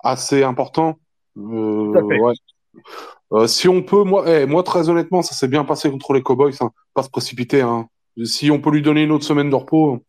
assez 0.00 0.42
importants. 0.42 0.98
Tout 1.36 1.92
à 1.94 1.98
Euh, 1.98 2.08
fait. 2.08 2.20
ouais. 2.20 2.34
Euh, 3.32 3.46
si 3.46 3.68
on 3.68 3.82
peut, 3.82 4.04
moi, 4.04 4.24
eh, 4.26 4.46
moi 4.46 4.62
très 4.62 4.88
honnêtement, 4.88 5.20
ça 5.22 5.34
s'est 5.34 5.48
bien 5.48 5.64
passé 5.64 5.90
contre 5.90 6.12
les 6.14 6.22
Cowboys, 6.22 6.54
hein. 6.60 6.70
Pas 6.94 7.02
se 7.02 7.10
précipiter. 7.10 7.60
Hein. 7.60 7.88
Si 8.24 8.50
on 8.50 8.60
peut 8.60 8.70
lui 8.70 8.82
donner 8.82 9.02
une 9.02 9.12
autre 9.12 9.24
semaine 9.24 9.50
de 9.50 9.54
repos, 9.54 10.02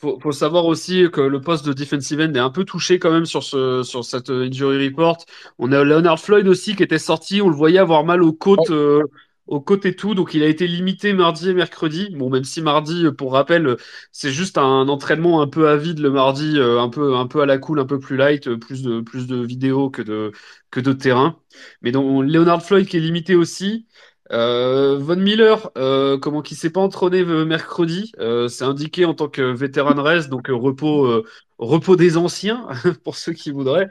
Faut, 0.00 0.20
faut 0.20 0.30
savoir 0.30 0.66
aussi 0.66 1.06
que 1.10 1.20
le 1.20 1.40
poste 1.40 1.66
de 1.66 1.72
defensive 1.72 2.20
end 2.20 2.32
est 2.34 2.38
un 2.38 2.50
peu 2.50 2.64
touché 2.64 3.00
quand 3.00 3.10
même 3.10 3.26
sur 3.26 3.42
ce, 3.42 3.82
sur 3.82 4.04
cette 4.04 4.30
euh, 4.30 4.46
injury 4.46 4.86
report. 4.88 5.24
On 5.58 5.72
a 5.72 5.82
Leonard 5.82 6.20
Floyd 6.20 6.46
aussi 6.46 6.76
qui 6.76 6.84
était 6.84 7.00
sorti. 7.00 7.42
On 7.42 7.48
le 7.48 7.56
voyait 7.56 7.80
avoir 7.80 8.04
mal 8.04 8.22
aux 8.22 8.32
côtes, 8.32 8.70
euh, 8.70 9.02
aux 9.48 9.60
côtes 9.60 9.86
et 9.86 9.96
tout. 9.96 10.14
Donc 10.14 10.34
il 10.34 10.42
a 10.42 10.46
été 10.46 10.66
limité 10.68 11.12
mardi 11.12 11.48
et 11.50 11.54
mercredi. 11.54 12.10
Bon, 12.10 12.30
même 12.30 12.44
si 12.44 12.62
mardi, 12.62 13.06
euh, 13.06 13.12
pour 13.12 13.32
rappel, 13.32 13.66
euh, 13.66 13.76
c'est 14.12 14.30
juste 14.30 14.58
un 14.58 14.88
entraînement 14.88 15.40
un 15.42 15.48
peu 15.48 15.68
avide 15.68 15.98
le 15.98 16.10
mardi, 16.10 16.58
euh, 16.58 16.80
un 16.80 16.88
peu, 16.88 17.16
un 17.16 17.26
peu 17.26 17.40
à 17.40 17.46
la 17.46 17.58
cool, 17.58 17.80
un 17.80 17.86
peu 17.86 17.98
plus 17.98 18.16
light, 18.16 18.54
plus 18.56 18.82
de, 18.82 19.00
plus 19.00 19.26
de 19.26 19.36
vidéos 19.44 19.90
que 19.90 20.02
de, 20.02 20.32
que 20.70 20.80
de 20.80 20.92
terrain. 20.92 21.40
Mais 21.82 21.92
donc 21.92 22.24
Leonard 22.26 22.62
Floyd 22.62 22.86
qui 22.86 22.98
est 22.98 23.00
limité 23.00 23.34
aussi. 23.34 23.86
Von 24.30 25.16
Miller, 25.16 25.70
euh, 25.78 26.18
comment 26.18 26.42
qui 26.42 26.54
s'est 26.54 26.68
pas 26.70 26.80
entraîné 26.80 27.24
mercredi, 27.24 28.12
c'est 28.48 28.64
indiqué 28.64 29.06
en 29.06 29.14
tant 29.14 29.28
que 29.28 29.40
vétéran 29.40 30.02
reste, 30.02 30.28
donc 30.28 30.48
repos, 30.50 31.24
repos 31.58 31.96
des 31.96 32.18
anciens 32.18 32.66
pour 33.04 33.16
ceux 33.16 33.32
qui 33.32 33.50
voudraient. 33.50 33.88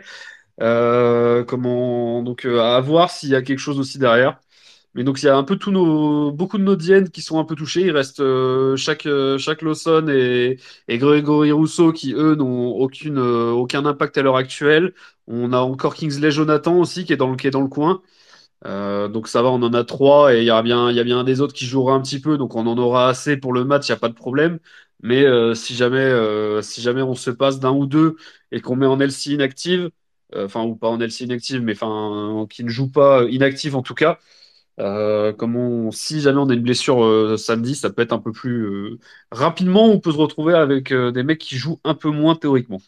Comment 0.59 2.21
donc 2.23 2.45
à 2.45 2.79
voir 2.81 3.09
s'il 3.11 3.29
y 3.29 3.35
a 3.35 3.41
quelque 3.41 3.59
chose 3.59 3.79
aussi 3.79 3.97
derrière. 3.97 4.39
Mais 4.95 5.03
donc 5.03 5.21
il 5.21 5.25
y 5.25 5.29
a 5.29 5.37
un 5.37 5.43
peu 5.43 5.57
tous 5.57 5.71
nos, 5.71 6.31
beaucoup 6.31 6.57
de 6.57 6.63
nos 6.63 6.75
DN 6.75 7.09
qui 7.09 7.21
sont 7.21 7.39
un 7.39 7.45
peu 7.45 7.55
touchés. 7.55 7.81
Il 7.81 7.91
reste 7.91 8.19
euh, 8.19 8.75
chaque 8.75 9.05
euh, 9.05 9.37
chaque 9.37 9.61
Lawson 9.61 10.07
et, 10.09 10.57
et 10.87 10.97
Gregory 10.97 11.51
Rousseau 11.51 11.91
qui 11.93 12.13
eux 12.13 12.35
n'ont 12.35 12.69
aucune 12.71 13.17
euh, 13.19 13.51
aucun 13.51 13.85
impact 13.85 14.17
à 14.17 14.23
l'heure 14.23 14.37
actuelle. 14.37 14.93
On 15.27 15.53
a 15.53 15.59
encore 15.59 15.95
Kingsley 15.95 16.31
Jonathan 16.31 16.79
aussi 16.79 17.05
qui 17.05 17.13
est 17.13 17.17
dans 17.17 17.29
le 17.29 17.35
qui 17.37 17.47
est 17.47 17.51
dans 17.51 17.61
le 17.61 17.67
coin. 17.67 18.01
Donc 18.65 19.27
ça 19.27 19.41
va, 19.41 19.49
on 19.49 19.61
en 19.63 19.73
a 19.73 19.83
trois 19.83 20.33
et 20.35 20.39
il 20.39 20.45
y 20.45 20.49
a 20.49 20.61
bien, 20.61 20.89
il 20.91 20.95
y 20.97 20.99
a 20.99 21.03
bien 21.03 21.19
un 21.19 21.23
des 21.23 21.41
autres 21.41 21.53
qui 21.53 21.65
jouera 21.65 21.93
un 21.93 22.01
petit 22.01 22.19
peu, 22.19 22.37
donc 22.37 22.55
on 22.55 22.65
en 22.67 22.77
aura 22.77 23.09
assez 23.09 23.37
pour 23.37 23.53
le 23.53 23.63
match, 23.63 23.87
il 23.87 23.91
n'y 23.91 23.95
a 23.97 23.99
pas 23.99 24.09
de 24.09 24.13
problème. 24.13 24.59
Mais 25.01 25.25
si 25.55 25.75
jamais, 25.75 26.11
si 26.63 26.81
jamais 26.81 27.01
on 27.01 27.15
se 27.15 27.29
passe 27.31 27.59
d'un 27.59 27.71
ou 27.71 27.85
deux 27.85 28.15
et 28.51 28.61
qu'on 28.61 28.75
met 28.75 28.85
en 28.87 28.99
LC 28.99 29.27
inactive, 29.33 29.89
enfin 30.35 30.63
ou 30.63 30.75
pas 30.75 30.89
en 30.89 30.99
LC 30.99 31.21
inactive, 31.25 31.61
mais 31.61 31.73
enfin 31.73 32.47
qui 32.49 32.63
ne 32.63 32.69
joue 32.69 32.89
pas 32.91 33.23
inactive 33.29 33.75
en 33.75 33.81
tout 33.83 33.93
cas, 33.95 34.19
euh, 34.79 35.33
comme 35.33 35.55
on, 35.55 35.91
si 35.91 36.21
jamais 36.21 36.39
on 36.39 36.49
a 36.49 36.53
une 36.53 36.61
blessure 36.61 37.03
euh, 37.03 37.37
samedi, 37.37 37.75
ça 37.75 37.89
peut 37.89 38.01
être 38.01 38.13
un 38.13 38.19
peu 38.19 38.31
plus 38.31 38.65
euh, 38.65 38.99
rapidement, 39.31 39.85
on 39.85 39.99
peut 39.99 40.11
se 40.11 40.17
retrouver 40.17 40.53
avec 40.53 40.93
des 40.93 41.23
mecs 41.23 41.39
qui 41.39 41.57
jouent 41.57 41.79
un 41.83 41.95
peu 41.95 42.09
moins 42.11 42.35
théoriquement. 42.35 42.79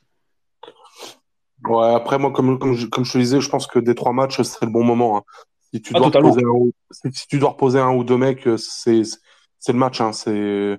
ouais, 1.65 1.93
après, 1.93 2.19
moi, 2.19 2.31
comme, 2.31 2.59
comme, 2.59 2.75
je, 2.75 2.87
comme 2.87 3.05
je 3.05 3.13
te 3.13 3.17
disais, 3.17 3.41
je 3.41 3.49
pense 3.49 3.67
que 3.67 3.79
des 3.79 3.95
trois 3.95 4.13
matchs, 4.13 4.41
c'est 4.41 4.65
le 4.65 4.71
bon 4.71 4.83
moment. 4.83 5.17
hein. 5.17 5.23
Si 5.73 5.81
tu 5.81 5.93
Ah 5.93 5.97
dois 5.97 6.07
totalement. 6.07 6.29
reposer 6.29 6.45
un, 6.45 6.49
ou- 6.49 6.73
si, 6.91 7.27
tu 7.27 7.39
dois 7.39 7.49
reposer 7.49 7.79
un 7.79 7.91
ou 7.93 8.03
deux 8.03 8.17
mecs, 8.17 8.47
c'est, 8.57 9.01
le 9.67 9.73
match. 9.73 10.01
Hein, 10.01 10.13
c'est, 10.13 10.77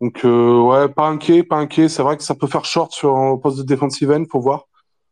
donc, 0.00 0.20
ouais, 0.24 0.88
pas 0.88 1.08
inquiet, 1.08 1.42
pas 1.42 1.56
inquiet. 1.56 1.88
C'est 1.88 2.02
vrai 2.02 2.16
que 2.16 2.22
ça 2.22 2.34
peut 2.34 2.46
faire 2.46 2.64
short 2.64 2.92
sur 2.92 3.16
un 3.16 3.36
poste 3.36 3.58
de 3.58 3.62
defensive 3.64 4.10
end, 4.10 4.24
faut 4.30 4.40
voir. 4.40 4.64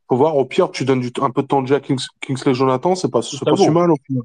Faut 0.08 0.16
voir. 0.16 0.36
Au 0.36 0.44
pire, 0.44 0.70
tu 0.70 0.84
donnes 0.84 1.00
du, 1.00 1.10
un 1.20 1.30
peu 1.30 1.42
de 1.42 1.46
temps 1.48 1.62
de 1.62 1.66
jeu 1.66 1.74
à 1.74 1.80
Kings, 1.80 2.04
Kingsley 2.20 2.54
Jonathan, 2.54 2.94
c'est 2.94 3.10
pas, 3.10 3.22
c'est 3.22 3.44
pas 3.44 3.56
si 3.56 3.70
mal 3.70 3.90
au 3.90 3.96
final. 4.06 4.22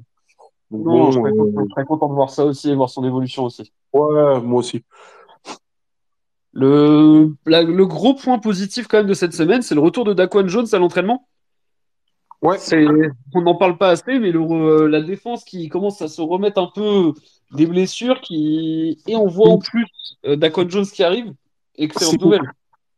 Donc 0.72 0.86
Non, 0.86 1.10
je 1.10 1.18
serais, 1.18 1.30
euh, 1.30 1.52
je 1.64 1.70
serais 1.70 1.84
content 1.84 2.08
de 2.08 2.14
voir 2.14 2.30
ça 2.30 2.44
aussi 2.46 2.70
et 2.70 2.74
voir 2.74 2.88
son 2.88 3.04
évolution 3.04 3.44
aussi. 3.44 3.72
ouais, 3.92 4.40
moi 4.40 4.58
aussi. 4.60 4.82
Le, 6.54 7.34
la- 7.46 7.62
le 7.62 7.86
gros 7.86 8.14
point 8.14 8.38
positif 8.38 8.86
quand 8.86 8.98
même 8.98 9.06
de 9.06 9.14
cette 9.14 9.32
semaine, 9.32 9.62
c'est 9.62 9.74
le 9.74 9.80
retour 9.80 10.04
de 10.04 10.12
Daquan 10.12 10.46
Jones 10.48 10.66
à 10.72 10.78
l'entraînement. 10.78 11.26
Ouais, 12.42 12.58
C'est, 12.58 12.84
on 13.34 13.42
n'en 13.42 13.54
parle 13.54 13.78
pas 13.78 13.90
assez, 13.90 14.18
mais 14.18 14.32
le, 14.32 14.40
euh, 14.40 14.88
la 14.88 15.00
défense 15.00 15.44
qui 15.44 15.68
commence 15.68 16.02
à 16.02 16.08
se 16.08 16.20
remettre 16.20 16.60
un 16.60 16.70
peu 16.74 17.12
des 17.54 17.66
blessures, 17.66 18.20
qui, 18.20 18.98
et 19.06 19.14
on 19.14 19.26
voit 19.28 19.48
en 19.50 19.58
plus 19.58 19.86
euh, 20.26 20.36
Daquan 20.36 20.68
Jones 20.68 20.86
qui 20.86 21.04
arrive. 21.04 21.26
s'il 21.26 21.84
Excellente 21.84 22.18
pou- 22.18 22.24
nouvelle. 22.24 22.52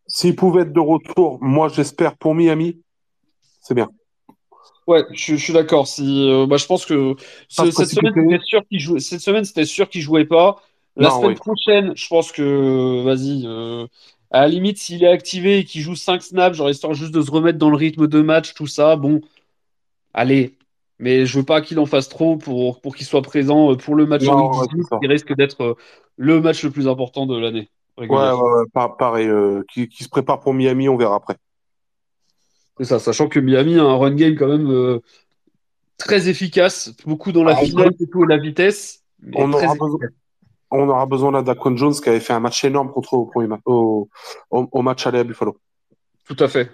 s'il 0.07 0.35
pouvait 0.35 0.63
être 0.63 0.73
de 0.73 0.81
retour, 0.81 1.39
moi 1.43 1.69
j'espère 1.69 2.17
pour 2.17 2.35
Miami, 2.35 2.81
c'est 3.61 3.75
bien. 3.75 3.91
Ouais, 4.87 5.03
je, 5.13 5.37
je 5.37 5.43
suis 5.43 5.53
d'accord. 5.53 5.87
Si, 5.89 6.03
euh, 6.29 6.47
bah, 6.47 6.57
je 6.59 6.67
pense 6.67 6.85
que 6.85 7.15
ce- 7.49 7.71
cette 7.71 7.89
semaine, 7.91 8.15
sûr 8.45 8.63
jouait. 8.73 9.01
Cette 9.01 9.21
semaine, 9.21 9.45
c'était 9.45 9.65
sûr 9.65 9.89
qu'il 9.89 10.03
jouait 10.03 10.27
pas. 10.27 10.63
La 10.97 11.09
Non, 11.09 11.11
semaine 11.11 11.35
prochaine, 11.35 11.93
je 11.97 12.07
pense 12.09 12.33
que, 12.33 13.03
vas-y, 13.03 13.47
euh, 13.47 13.87
à 14.31 14.43
la 14.43 14.49
limite, 14.49 14.79
s'il 14.79 15.03
est 15.03 15.09
activé 15.09 15.59
et 15.59 15.65
qu'il 15.65 15.81
joue 15.81 15.97
5 15.97 16.23
snaps, 16.23 16.57
genre 16.57 16.69
histoire 16.71 16.95
juste 16.95 17.13
de 17.15 17.23
se 17.23 17.31
remettre 17.31 17.59
dans 17.59 17.71
le 17.71 17.77
rythme 17.77 18.07
de 18.07 18.21
match, 18.21 18.53
tout 18.55 18.67
ça, 18.67 18.97
bon, 18.97 19.21
allez. 20.15 20.57
Mais 21.01 21.27
je 21.27 21.39
veux 21.39 21.45
pas 21.47 21.61
qu'il 21.63 21.79
en 21.81 21.87
fasse 21.87 22.09
trop 22.09 22.37
pour, 22.39 22.81
pour 22.81 22.97
qu'il 22.97 23.07
soit 23.07 23.23
présent 23.23 23.73
euh, 23.73 23.77
pour 23.77 23.97
le 23.97 24.07
match 24.07 24.29
en 24.31 24.37
ouais, 24.59 24.67
c'est 24.77 24.83
18, 24.83 24.89
ça. 24.89 25.01
qui 25.01 25.09
risque 25.09 25.35
d'être 25.37 25.63
euh, 25.63 25.75
le 26.17 26.41
match 26.41 26.65
le 26.65 26.71
plus 26.73 26.89
important 26.89 27.27
de 27.27 27.39
l'année 27.39 27.71
Ouais, 28.09 28.33
ouais, 28.33 28.65
pareil. 28.99 29.29
Euh, 29.29 29.63
qui, 29.73 29.89
qui 29.89 30.05
se 30.05 30.09
prépare 30.09 30.41
pour 30.41 30.53
Miami, 30.55 30.89
on 30.89 30.97
verra 30.97 31.17
après. 31.17 31.37
C'est 32.79 32.85
ça, 32.85 32.99
sachant 32.99 33.29
que 33.29 33.39
Miami 33.39 33.79
a 33.79 33.85
un 33.85 33.97
run 33.97 34.15
game 34.15 34.35
quand 34.35 34.49
même 34.49 34.71
euh, 34.71 34.99
très 35.97 36.29
efficace, 36.29 36.93
beaucoup 37.07 37.31
dans 37.33 37.45
la 37.45 37.57
Ah, 37.57 37.65
finale, 37.65 37.91
beaucoup 37.99 38.25
la 38.25 38.37
vitesse, 38.37 39.05
on 39.33 39.53
aura 39.53 39.75
besoin, 39.75 39.99
on 40.71 40.89
aura 40.89 41.07
besoin 41.07 41.31
là 41.33 41.43
d'Aquan 41.43 41.77
Jones 41.77 41.95
qui 41.95 42.09
avait 42.09 42.21
fait 42.21 42.33
un 42.33 42.41
match 42.41 42.65
énorme 42.65 42.91
contre 42.91 43.15
au, 43.15 43.27
premier 43.27 43.49
au, 43.65 44.09
au, 44.51 44.69
au 44.71 44.83
match 44.83 45.07
aller 45.07 45.21
à 45.21 45.25
Buffalo. 45.25 45.57
Tout 46.27 46.37
à 46.41 46.49
fait. 46.49 46.71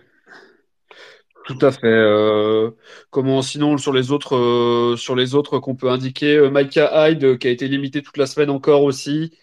Tout 1.45 1.59
à 1.61 1.73
fait. 1.73 1.87
Euh, 1.87 2.71
comment 3.11 3.43
sinon 3.43 3.77
sur 3.77 3.93
les 3.93 4.13
autres 4.13 4.37
euh, 4.37 4.97
sur 4.97 5.17
les 5.17 5.35
autres 5.35 5.59
qu'on 5.59 5.75
peut 5.75 5.91
indiquer, 5.91 6.49
Micah 6.51 7.09
Hyde 7.11 7.39
qui 7.39 7.49
a 7.49 7.51
été 7.51 7.69
limité 7.69 8.03
toute 8.03 8.17
la 8.17 8.27
semaine 8.27 8.51
encore 8.51 8.85
aussi. 8.85 9.37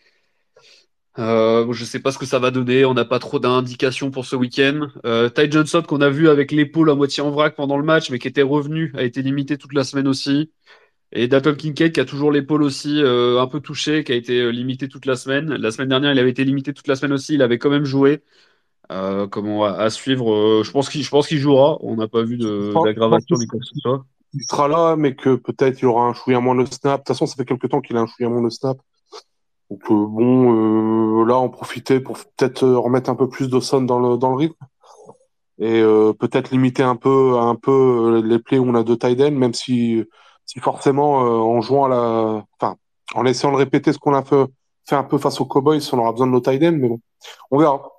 Euh, 1.19 1.71
je 1.73 1.83
sais 1.83 1.99
pas 1.99 2.11
ce 2.11 2.17
que 2.17 2.25
ça 2.25 2.39
va 2.39 2.51
donner. 2.51 2.85
On 2.85 2.93
n'a 2.93 3.05
pas 3.05 3.19
trop 3.19 3.39
d'indications 3.39 4.11
pour 4.11 4.25
ce 4.25 4.35
week-end. 4.35 4.89
Euh, 5.05 5.29
Ty 5.29 5.51
Johnson 5.51 5.81
qu'on 5.87 6.01
a 6.01 6.09
vu 6.09 6.29
avec 6.29 6.51
l'épaule 6.51 6.89
à 6.91 6.95
moitié 6.95 7.23
en 7.23 7.31
vrac 7.31 7.55
pendant 7.55 7.77
le 7.77 7.83
match, 7.83 8.11
mais 8.11 8.19
qui 8.19 8.27
était 8.27 8.43
revenu, 8.43 8.91
a 8.95 9.03
été 9.03 9.21
limité 9.21 9.57
toute 9.57 9.73
la 9.73 9.83
semaine 9.83 10.07
aussi. 10.07 10.51
Et 11.11 11.27
Dalton 11.27 11.55
Kincaid 11.55 11.93
qui 11.93 11.99
a 11.99 12.05
toujours 12.05 12.31
l'épaule 12.31 12.61
aussi 12.63 13.01
euh, 13.01 13.41
un 13.41 13.47
peu 13.47 13.61
touchée, 13.61 14.03
qui 14.03 14.11
a 14.11 14.15
été 14.15 14.51
limité 14.51 14.87
toute 14.87 15.05
la 15.05 15.15
semaine. 15.15 15.55
La 15.55 15.71
semaine 15.71 15.89
dernière, 15.89 16.11
il 16.11 16.19
avait 16.19 16.29
été 16.31 16.43
limité 16.43 16.73
toute 16.73 16.87
la 16.87 16.95
semaine 16.95 17.13
aussi. 17.13 17.33
Il 17.35 17.41
avait 17.41 17.57
quand 17.57 17.69
même 17.69 17.85
joué. 17.85 18.23
Comment 18.89 19.65
à, 19.65 19.71
à 19.71 19.89
suivre. 19.89 20.63
je 20.63 20.71
pense 20.71 20.89
qu'il 20.89 21.03
je 21.03 21.09
pense 21.09 21.27
qu'il 21.27 21.39
jouera. 21.39 21.77
On 21.81 21.95
n'a 21.95 22.07
pas 22.07 22.23
vu 22.23 22.37
d'aggravation 22.37 23.35
ni 23.37 23.45
quoi 23.47 23.59
que 23.59 23.65
ce 23.65 23.75
soit. 23.81 24.05
qu'il 24.31 24.43
sera 24.43 24.67
là, 24.67 24.95
mais 24.95 25.15
que 25.15 25.35
peut-être 25.35 25.81
il 25.81 25.85
aura 25.85 26.05
un 26.07 26.13
chouïa 26.13 26.39
moins 26.39 26.55
de 26.55 26.65
snap. 26.65 26.99
De 26.99 27.03
toute 27.03 27.07
façon, 27.09 27.25
ça 27.25 27.35
fait 27.35 27.45
quelques 27.45 27.69
temps 27.69 27.81
qu'il 27.81 27.97
a 27.97 28.01
un 28.01 28.07
chouïa 28.07 28.29
moins 28.29 28.43
de 28.43 28.49
snap. 28.49 28.77
Donc 29.69 29.81
euh, 29.91 30.05
bon, 30.07 31.23
euh, 31.23 31.25
là, 31.25 31.39
on 31.39 31.49
profitait 31.49 31.99
pour 31.99 32.17
peut-être 32.17 32.63
euh, 32.63 32.77
remettre 32.77 33.09
un 33.09 33.15
peu 33.15 33.27
plus 33.29 33.49
de 33.49 33.59
son 33.59 33.81
dans 33.81 33.99
le, 33.99 34.17
dans 34.17 34.29
le 34.29 34.35
rythme 34.37 34.65
et 35.59 35.81
peut-être 36.19 36.51
limiter 36.51 36.83
un 36.83 36.95
peu, 36.95 37.35
un 37.39 37.55
peu 37.55 38.21
les 38.23 38.37
plays 38.37 38.59
où 38.59 38.69
on 38.69 38.75
a 38.75 38.83
deux 38.83 38.95
tight 38.95 39.19
même 39.19 39.55
si, 39.55 40.03
si 40.45 40.59
forcément 40.59 41.15
en 41.17 41.61
jouant 41.61 41.85
à 41.85 41.89
la, 41.89 42.45
enfin, 42.59 42.75
en 43.15 43.25
essayant 43.25 43.51
de 43.51 43.57
répéter 43.57 43.91
ce 43.91 43.97
qu'on 43.97 44.13
a 44.13 44.23
fait, 44.23 44.45
fait 44.87 44.95
un 44.95 45.03
peu 45.03 45.17
face 45.17 45.41
aux 45.41 45.45
Cowboys, 45.45 45.81
on 45.93 45.97
aura 45.97 46.11
besoin 46.11 46.27
de 46.27 46.31
nos 46.33 46.41
tight 46.41 46.61
mais 46.61 46.87
bon, 46.87 46.99
on 47.49 47.57
verra. 47.57 47.96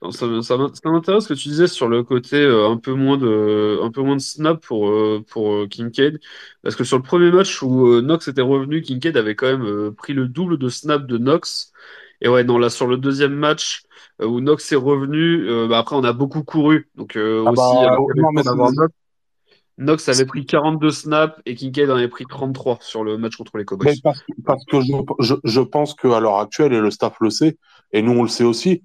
Non, 0.00 0.12
Ça, 0.12 0.56
m'intéresse 0.84 1.24
ce 1.24 1.28
que 1.28 1.34
tu 1.34 1.48
disais 1.48 1.66
sur 1.66 1.88
le 1.88 2.04
côté 2.04 2.36
euh, 2.36 2.68
un 2.68 2.76
peu 2.76 2.92
moins 2.92 3.16
de, 3.16 3.80
un 3.82 3.90
peu 3.90 4.00
moins 4.00 4.14
de 4.14 4.20
snap 4.20 4.60
pour, 4.64 4.88
euh, 4.88 5.24
pour 5.28 5.52
euh, 5.52 5.66
Kincaid. 5.66 6.20
Parce 6.62 6.76
que 6.76 6.84
sur 6.84 6.98
le 6.98 7.02
premier 7.02 7.32
match 7.32 7.62
où 7.62 7.88
euh, 7.88 8.00
Knox 8.00 8.28
était 8.28 8.42
revenu, 8.42 8.80
Kincaid 8.80 9.16
avait 9.16 9.34
quand 9.34 9.58
même 9.58 9.92
pris 9.94 10.12
le 10.12 10.28
double 10.28 10.56
de 10.56 10.68
snap 10.68 11.06
de 11.06 11.18
Knox. 11.18 11.72
Et 12.20 12.28
ouais, 12.28 12.44
non, 12.44 12.58
là, 12.58 12.70
sur 12.70 12.86
le 12.86 12.96
deuxième 12.96 13.34
match 13.34 13.82
où 14.20 14.40
Knox 14.40 14.70
est 14.72 14.76
revenu, 14.76 15.46
bah, 15.68 15.78
après, 15.78 15.94
on 15.96 16.04
a 16.04 16.12
beaucoup 16.12 16.42
couru. 16.42 16.88
Donc, 16.96 17.16
Ah 17.16 17.50
aussi, 17.50 17.84
bah, 17.84 17.96
non, 18.16 18.32
mais 18.32 18.42
Knox. 19.78 20.08
Avait 20.08 20.26
pris 20.26 20.44
42 20.44 20.90
snaps 20.90 21.40
et 21.46 21.54
Kincaid 21.54 21.88
en 21.90 21.96
avait 21.96 22.08
pris 22.08 22.26
33 22.26 22.78
sur 22.80 23.04
le 23.04 23.16
match 23.16 23.36
contre 23.36 23.56
les 23.58 23.64
Cowboys. 23.64 23.94
parce, 24.02 24.24
parce 24.44 24.64
que 24.64 24.80
je, 24.80 24.92
je, 25.20 25.34
je 25.44 25.60
pense 25.60 25.94
qu'à 25.94 26.18
l'heure 26.20 26.40
actuelle, 26.40 26.72
et 26.72 26.80
le 26.80 26.90
staff 26.90 27.16
le 27.20 27.30
sait, 27.30 27.56
et 27.92 28.02
nous 28.02 28.12
on 28.12 28.22
le 28.22 28.28
sait 28.28 28.44
aussi, 28.44 28.82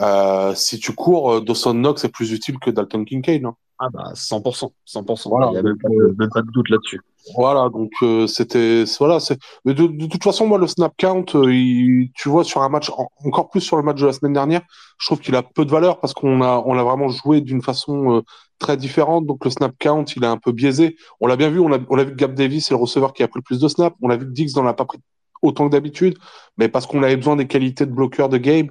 euh, 0.00 0.54
si 0.54 0.78
tu 0.78 0.92
cours, 0.92 1.32
euh, 1.34 1.40
Dawson 1.40 1.74
Knox 1.74 2.04
est 2.04 2.08
plus 2.10 2.32
utile 2.32 2.58
que 2.58 2.70
Dalton 2.70 3.04
Kincaid. 3.04 3.44
hein. 3.44 3.54
Ah 3.78 3.88
bah 3.92 4.12
100%, 4.14 4.72
100%. 4.86 5.28
Voilà, 5.28 5.48
Il 5.48 5.52
n'y 5.52 5.58
a 5.58 5.62
même 5.62 5.76
pas 5.78 5.88
de, 5.90 6.14
même 6.18 6.30
pas 6.32 6.40
de 6.40 6.50
doute 6.50 6.70
là-dessus. 6.70 6.98
Voilà, 7.36 7.68
donc 7.68 7.90
euh, 8.02 8.26
c'était 8.26 8.84
voilà, 8.98 9.20
c'est 9.20 9.36
de, 9.66 9.72
de 9.72 10.06
toute 10.06 10.22
façon 10.24 10.46
moi 10.46 10.56
le 10.58 10.66
snap 10.66 10.94
count, 10.96 11.24
euh, 11.34 11.52
il- 11.52 12.10
tu 12.14 12.28
vois 12.30 12.42
sur 12.44 12.62
un 12.62 12.68
match 12.70 12.88
en- 12.90 13.08
encore 13.24 13.50
plus 13.50 13.60
sur 13.60 13.76
le 13.76 13.82
match 13.82 14.00
de 14.00 14.06
la 14.06 14.12
semaine 14.14 14.32
dernière, 14.32 14.62
je 14.98 15.06
trouve 15.06 15.20
qu'il 15.20 15.34
a 15.34 15.42
peu 15.42 15.64
de 15.66 15.70
valeur 15.70 16.00
parce 16.00 16.14
qu'on 16.14 16.40
a 16.40 16.62
on 16.64 16.78
a 16.78 16.84
vraiment 16.84 17.08
joué 17.08 17.40
d'une 17.42 17.60
façon 17.60 18.16
euh, 18.18 18.20
très 18.58 18.76
différente, 18.78 19.26
donc 19.26 19.44
le 19.44 19.50
snap 19.50 19.74
count 19.78 20.04
il 20.16 20.22
est 20.24 20.26
un 20.26 20.38
peu 20.38 20.52
biaisé. 20.52 20.96
On 21.20 21.26
l'a 21.26 21.36
bien 21.36 21.50
vu, 21.50 21.58
on 21.60 21.70
a 21.72 21.78
on 21.90 21.98
a 21.98 22.04
vu 22.04 22.12
que 22.12 22.16
Gab 22.16 22.32
Davis 22.34 22.66
c'est 22.66 22.74
le 22.74 22.80
receveur 22.80 23.12
qui 23.12 23.22
a 23.24 23.28
pris 23.28 23.40
le 23.40 23.44
plus 23.44 23.60
de 23.60 23.68
snaps, 23.68 23.94
on 24.00 24.08
a 24.08 24.16
vu 24.16 24.24
que 24.24 24.30
Dix 24.32 24.56
n'en 24.56 24.66
a 24.66 24.72
pas 24.72 24.84
pris 24.86 24.98
autant 25.42 25.66
que 25.66 25.72
d'habitude, 25.72 26.16
mais 26.56 26.68
parce 26.68 26.86
qu'on 26.86 27.02
avait 27.02 27.16
besoin 27.16 27.36
des 27.36 27.46
qualités 27.46 27.84
de 27.84 27.92
bloqueur 27.92 28.28
de 28.30 28.38
Gabe. 28.38 28.68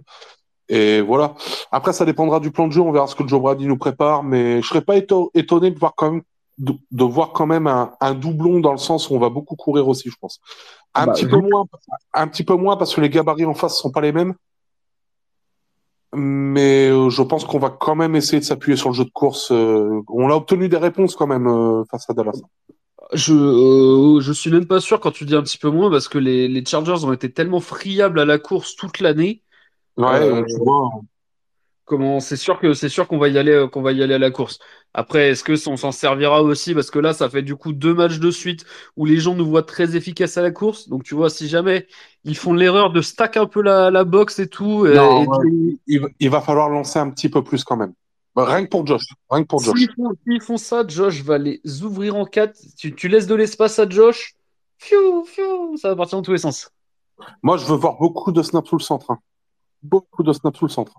Et 0.69 1.01
voilà. 1.01 1.35
Après, 1.71 1.93
ça 1.93 2.05
dépendra 2.05 2.39
du 2.39 2.51
plan 2.51 2.67
de 2.67 2.71
jeu. 2.73 2.81
On 2.81 2.91
verra 2.91 3.07
ce 3.07 3.15
que 3.15 3.27
Joe 3.27 3.41
Brady 3.41 3.67
nous 3.67 3.77
prépare, 3.77 4.23
mais 4.23 4.61
je 4.61 4.67
serais 4.67 4.81
pas 4.81 4.97
éto- 4.97 5.29
étonné 5.33 5.71
de 5.71 5.79
voir 5.79 5.93
quand 5.95 6.11
même 6.11 6.21
de, 6.57 6.73
de 6.91 7.03
voir 7.03 7.33
quand 7.33 7.45
même 7.45 7.67
un, 7.67 7.91
un 7.99 8.13
doublon 8.13 8.61
dans 8.61 8.71
le 8.71 8.77
sens 8.77 9.09
où 9.09 9.15
on 9.15 9.19
va 9.19 9.29
beaucoup 9.29 9.55
courir 9.57 9.87
aussi, 9.89 10.09
je 10.09 10.15
pense. 10.19 10.39
Un 10.93 11.07
Bah, 11.07 11.13
petit 11.13 11.25
peu 11.25 11.37
moins, 11.37 11.65
un 12.13 12.27
petit 12.27 12.43
peu 12.43 12.55
moins 12.55 12.77
parce 12.77 12.95
que 12.95 13.01
les 13.01 13.09
gabarits 13.09 13.45
en 13.45 13.53
face 13.53 13.77
sont 13.77 13.91
pas 13.91 14.01
les 14.01 14.13
mêmes. 14.13 14.33
Mais 16.13 16.87
euh, 16.89 17.09
je 17.09 17.21
pense 17.21 17.43
qu'on 17.43 17.59
va 17.59 17.69
quand 17.69 17.95
même 17.95 18.15
essayer 18.15 18.39
de 18.39 18.45
s'appuyer 18.45 18.77
sur 18.77 18.89
le 18.89 18.95
jeu 18.95 19.03
de 19.03 19.09
course. 19.09 19.51
euh, 19.51 20.01
on 20.07 20.29
a 20.29 20.33
obtenu 20.35 20.69
des 20.69 20.77
réponses 20.77 21.15
quand 21.15 21.27
même 21.27 21.47
euh, 21.47 21.83
face 21.91 22.09
à 22.09 22.13
Dallas. 22.13 22.39
Je, 23.13 23.33
euh, 23.33 24.21
je 24.21 24.31
suis 24.31 24.49
même 24.49 24.65
pas 24.65 24.79
sûr 24.79 24.99
quand 25.01 25.11
tu 25.11 25.25
dis 25.25 25.35
un 25.35 25.43
petit 25.43 25.57
peu 25.57 25.69
moins 25.69 25.91
parce 25.91 26.07
que 26.07 26.17
les, 26.17 26.47
les 26.47 26.65
Chargers 26.65 27.03
ont 27.03 27.11
été 27.11 27.31
tellement 27.31 27.59
friables 27.59 28.19
à 28.19 28.25
la 28.25 28.39
course 28.39 28.75
toute 28.77 28.99
l'année. 29.01 29.41
Ouais, 29.97 30.05
Euh, 30.21 30.29
donc, 30.41 30.47
tu 30.47 30.57
vois. 30.57 30.89
Comment 31.85 32.19
c'est 32.19 32.35
sûr 32.35 32.59
que 32.59 32.73
c'est 32.73 32.89
sûr 32.89 33.07
qu'on 33.07 33.19
va 33.19 33.27
y 33.29 33.37
aller 33.37 33.51
euh, 33.51 33.67
qu'on 33.67 33.83
va 33.83 33.91
y 33.91 34.01
aller 34.01 34.15
à 34.15 34.17
la 34.17 34.31
course. 34.31 34.57
Après, 34.95 35.29
est-ce 35.29 35.43
que 35.43 35.53
on 35.69 35.77
s'en 35.77 35.91
servira 35.91 36.41
aussi? 36.41 36.73
Parce 36.73 36.89
que 36.89 36.97
là, 36.97 37.13
ça 37.13 37.29
fait 37.29 37.43
du 37.43 37.55
coup 37.55 37.73
deux 37.73 37.93
matchs 37.93 38.17
de 38.17 38.31
suite 38.31 38.65
où 38.97 39.05
les 39.05 39.17
gens 39.17 39.35
nous 39.35 39.45
voient 39.45 39.61
très 39.61 39.95
efficaces 39.95 40.35
à 40.37 40.41
la 40.41 40.49
course. 40.49 40.89
Donc 40.89 41.03
tu 41.03 41.13
vois, 41.13 41.29
si 41.29 41.47
jamais 41.47 41.85
ils 42.23 42.35
font 42.35 42.53
l'erreur 42.53 42.91
de 42.91 43.01
stack 43.01 43.37
un 43.37 43.45
peu 43.45 43.61
la, 43.61 43.91
la 43.91 44.03
box 44.03 44.39
et 44.39 44.47
tout, 44.47 44.85
euh, 44.85 44.95
Non, 44.95 45.21
et 45.21 45.27
ouais, 45.27 45.45
de- 45.45 45.77
il, 45.85 45.99
va- 46.01 46.07
il 46.19 46.29
va 46.31 46.41
falloir 46.41 46.69
lancer 46.69 46.97
un 46.97 47.11
petit 47.11 47.29
peu 47.29 47.43
plus 47.43 47.63
quand 47.63 47.77
même. 47.77 47.93
Bah, 48.35 48.45
Rien 48.45 48.63
que 48.65 48.69
pour 48.69 48.87
Josh. 48.87 49.03
Rien 49.29 49.43
que 49.43 49.47
pour 49.47 49.61
Josh. 49.61 49.77
s'ils 49.77 49.91
font, 49.95 50.11
font 50.41 50.57
ça, 50.57 50.83
Josh 50.87 51.21
va 51.21 51.37
les 51.37 51.61
ouvrir 51.83 52.15
en 52.15 52.25
quatre. 52.25 52.57
Tu, 52.79 52.95
tu 52.95 53.07
laisses 53.09 53.27
de 53.27 53.35
l'espace 53.35 53.77
à 53.77 53.87
Josh, 53.87 54.33
fiou, 54.79 55.23
fiou, 55.25 55.77
ça 55.77 55.89
va 55.89 55.95
partir 55.95 56.17
dans 56.17 56.23
tous 56.23 56.31
les 56.31 56.39
sens. 56.39 56.71
Moi, 57.43 57.57
je 57.57 57.65
veux 57.65 57.75
voir 57.75 57.97
beaucoup 57.99 58.31
de 58.31 58.41
snaps 58.41 58.67
sous 58.69 58.77
le 58.77 58.83
centre. 58.83 59.11
hein. 59.11 59.19
Beaucoup 59.85 60.23
de 60.23 60.33
snaps 60.33 60.57
sous 60.57 60.65
le 60.65 60.71
centre. 60.71 60.95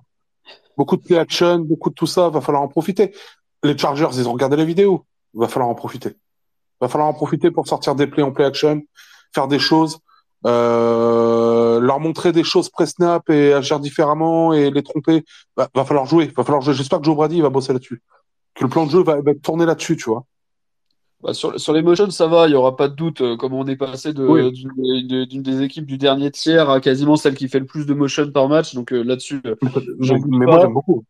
Beaucoup 0.77 0.97
de 0.97 1.03
play 1.03 1.19
action, 1.19 1.59
beaucoup 1.59 1.91
de 1.91 1.95
tout 1.95 2.07
ça. 2.07 2.29
Va 2.29 2.41
falloir 2.41 2.63
en 2.63 2.69
profiter. 2.69 3.15
Les 3.63 3.77
Chargers, 3.77 4.11
ils 4.15 4.29
ont 4.29 4.33
regardé 4.33 4.57
la 4.57 4.65
vidéo. 4.65 5.05
Va 5.35 5.49
falloir 5.49 5.69
en 5.69 5.75
profiter. 5.75 6.17
Va 6.81 6.89
falloir 6.89 7.09
en 7.09 7.15
profiter 7.15 7.51
pour 7.51 7.67
sortir 7.67 7.95
des 7.95 8.07
plays 8.07 8.23
en 8.23 8.33
play 8.33 8.45
action, 8.45 8.83
faire 9.35 9.49
des 9.49 9.59
choses, 9.59 9.99
euh, 10.47 11.81
leur 11.81 11.99
montrer 11.99 12.31
des 12.33 12.45
choses 12.45 12.69
pré-snap 12.69 13.29
et 13.31 13.53
agir 13.53 13.81
différemment 13.81 14.53
et 14.53 14.71
les 14.71 14.83
tromper. 14.83 15.25
Va, 15.57 15.69
va 15.75 15.85
falloir 15.85 16.07
jouer. 16.07 16.27
Va 16.37 16.45
falloir 16.45 16.63
jouer. 16.63 16.75
J'espère 16.75 17.01
que 17.01 17.07
Joe 17.07 17.17
Brady 17.17 17.41
va 17.41 17.49
bosser 17.49 17.73
là-dessus. 17.73 18.03
Que 18.55 18.65
le 18.65 18.71
plan 18.71 18.87
de 18.87 18.91
jeu 18.91 19.03
va, 19.03 19.17
tourné 19.43 19.67
là-dessus, 19.67 19.97
tu 19.97 20.11
vois. 20.11 20.25
Bah, 21.27 21.35
sur, 21.35 21.59
sur 21.59 21.73
les 21.73 21.83
motions, 21.83 22.09
ça 22.11 22.29
va, 22.29 22.47
il 22.47 22.51
n'y 22.51 22.55
aura 22.57 22.77
pas 22.77 22.87
de 22.87 22.95
doute. 22.95 23.21
euh, 23.21 23.37
Comme 23.37 23.53
on 23.53 23.67
est 23.67 23.75
passé 23.75 24.13
de- 24.13 24.25
Oui. 24.25 24.53
d'une 24.53 24.71
de- 25.09 25.25
des 25.41 25.63
équipes 25.63 25.85
du 25.87 25.99
dernier 25.99 26.31
tiers 26.31 26.71
à 26.71 26.81
quasiment 26.81 27.17
celle 27.17 27.35
qui 27.35 27.49
fait 27.49 27.59
le 27.59 27.67
plus 27.67 27.85
de 27.85 27.95
motion 27.95 28.31
par 28.31 28.49
match. 28.49 28.75
Donc 28.77 28.93
euh, 28.93 29.03
là-dessus, 29.03 29.41
euh, 29.45 29.57
Mais, 29.61 30.47
moi, 30.47 30.61
j'aime 30.61 30.73
beaucoup. 30.73 31.03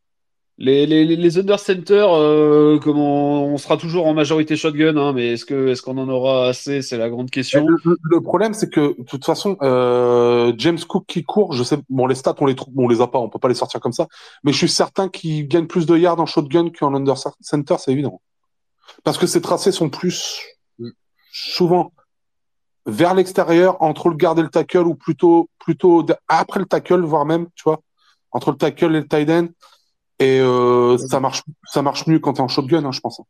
les, 0.56 0.86
les, 0.86 1.04
les- 1.04 1.38
under 1.38 1.58
center, 1.58 2.06
euh, 2.08 2.78
comment, 2.78 3.44
on 3.44 3.58
sera 3.58 3.76
toujours 3.76 4.06
en 4.06 4.14
majorité 4.14 4.56
shotgun, 4.56 4.96
hein, 4.96 5.12
mais 5.12 5.34
est-ce 5.34 5.44
que 5.44 5.68
est-ce 5.68 5.82
qu'on 5.82 5.98
en 5.98 6.08
aura 6.08 6.48
assez? 6.48 6.80
C'est 6.80 6.96
la 6.96 7.10
grande 7.10 7.30
question. 7.30 7.66
Le 7.84 8.20
problème, 8.22 8.54
c'est 8.54 8.70
que 8.70 8.96
de 8.98 9.04
toute 9.04 9.26
façon, 9.26 9.58
euh, 9.60 10.54
James 10.56 10.78
Cook 10.88 11.04
qui 11.06 11.24
court, 11.24 11.52
je 11.52 11.62
sais, 11.62 11.76
bon, 11.90 12.06
les 12.06 12.14
stats, 12.14 12.34
on 12.40 12.46
les 12.46 12.54
trouve, 12.54 12.72
on 12.78 12.88
les 12.88 13.02
a 13.02 13.06
pas, 13.06 13.18
on 13.18 13.28
peut 13.28 13.38
pas 13.38 13.48
les 13.48 13.54
sortir 13.54 13.80
comme 13.80 13.92
ça, 13.92 14.06
mais 14.44 14.52
je 14.52 14.56
suis 14.56 14.70
certain 14.70 15.10
qu'il 15.10 15.46
gagne 15.46 15.66
plus 15.66 15.84
de 15.84 15.94
yards 15.94 16.20
en 16.20 16.24
shotgun 16.26 16.70
qu'en 16.70 16.94
under 16.94 17.16
center, 17.42 17.74
c'est 17.78 17.92
évident. 17.92 18.22
Parce 19.04 19.18
que 19.18 19.26
ses 19.26 19.40
tracés 19.40 19.72
sont 19.72 19.90
plus 19.90 20.40
souvent 21.32 21.92
vers 22.86 23.14
l'extérieur, 23.14 23.82
entre 23.82 24.08
le 24.08 24.16
garde 24.16 24.38
et 24.38 24.42
le 24.42 24.48
tackle, 24.48 24.86
ou 24.86 24.94
plutôt, 24.94 25.48
plutôt 25.58 26.06
après 26.28 26.60
le 26.60 26.66
tackle, 26.66 27.00
voire 27.02 27.26
même, 27.26 27.48
tu 27.54 27.64
vois, 27.64 27.80
entre 28.30 28.52
le 28.52 28.56
tackle 28.56 28.94
et 28.96 29.00
le 29.00 29.08
tight 29.08 29.28
end. 29.30 29.48
Et 30.18 30.40
euh, 30.40 30.96
ça 30.98 31.20
marche, 31.20 31.42
ça 31.64 31.82
marche 31.82 32.06
mieux 32.06 32.18
quand 32.20 32.34
t'es 32.34 32.40
en 32.42 32.48
shotgun, 32.48 32.84
hein, 32.84 32.92
je 32.92 33.00
pense. 33.00 33.20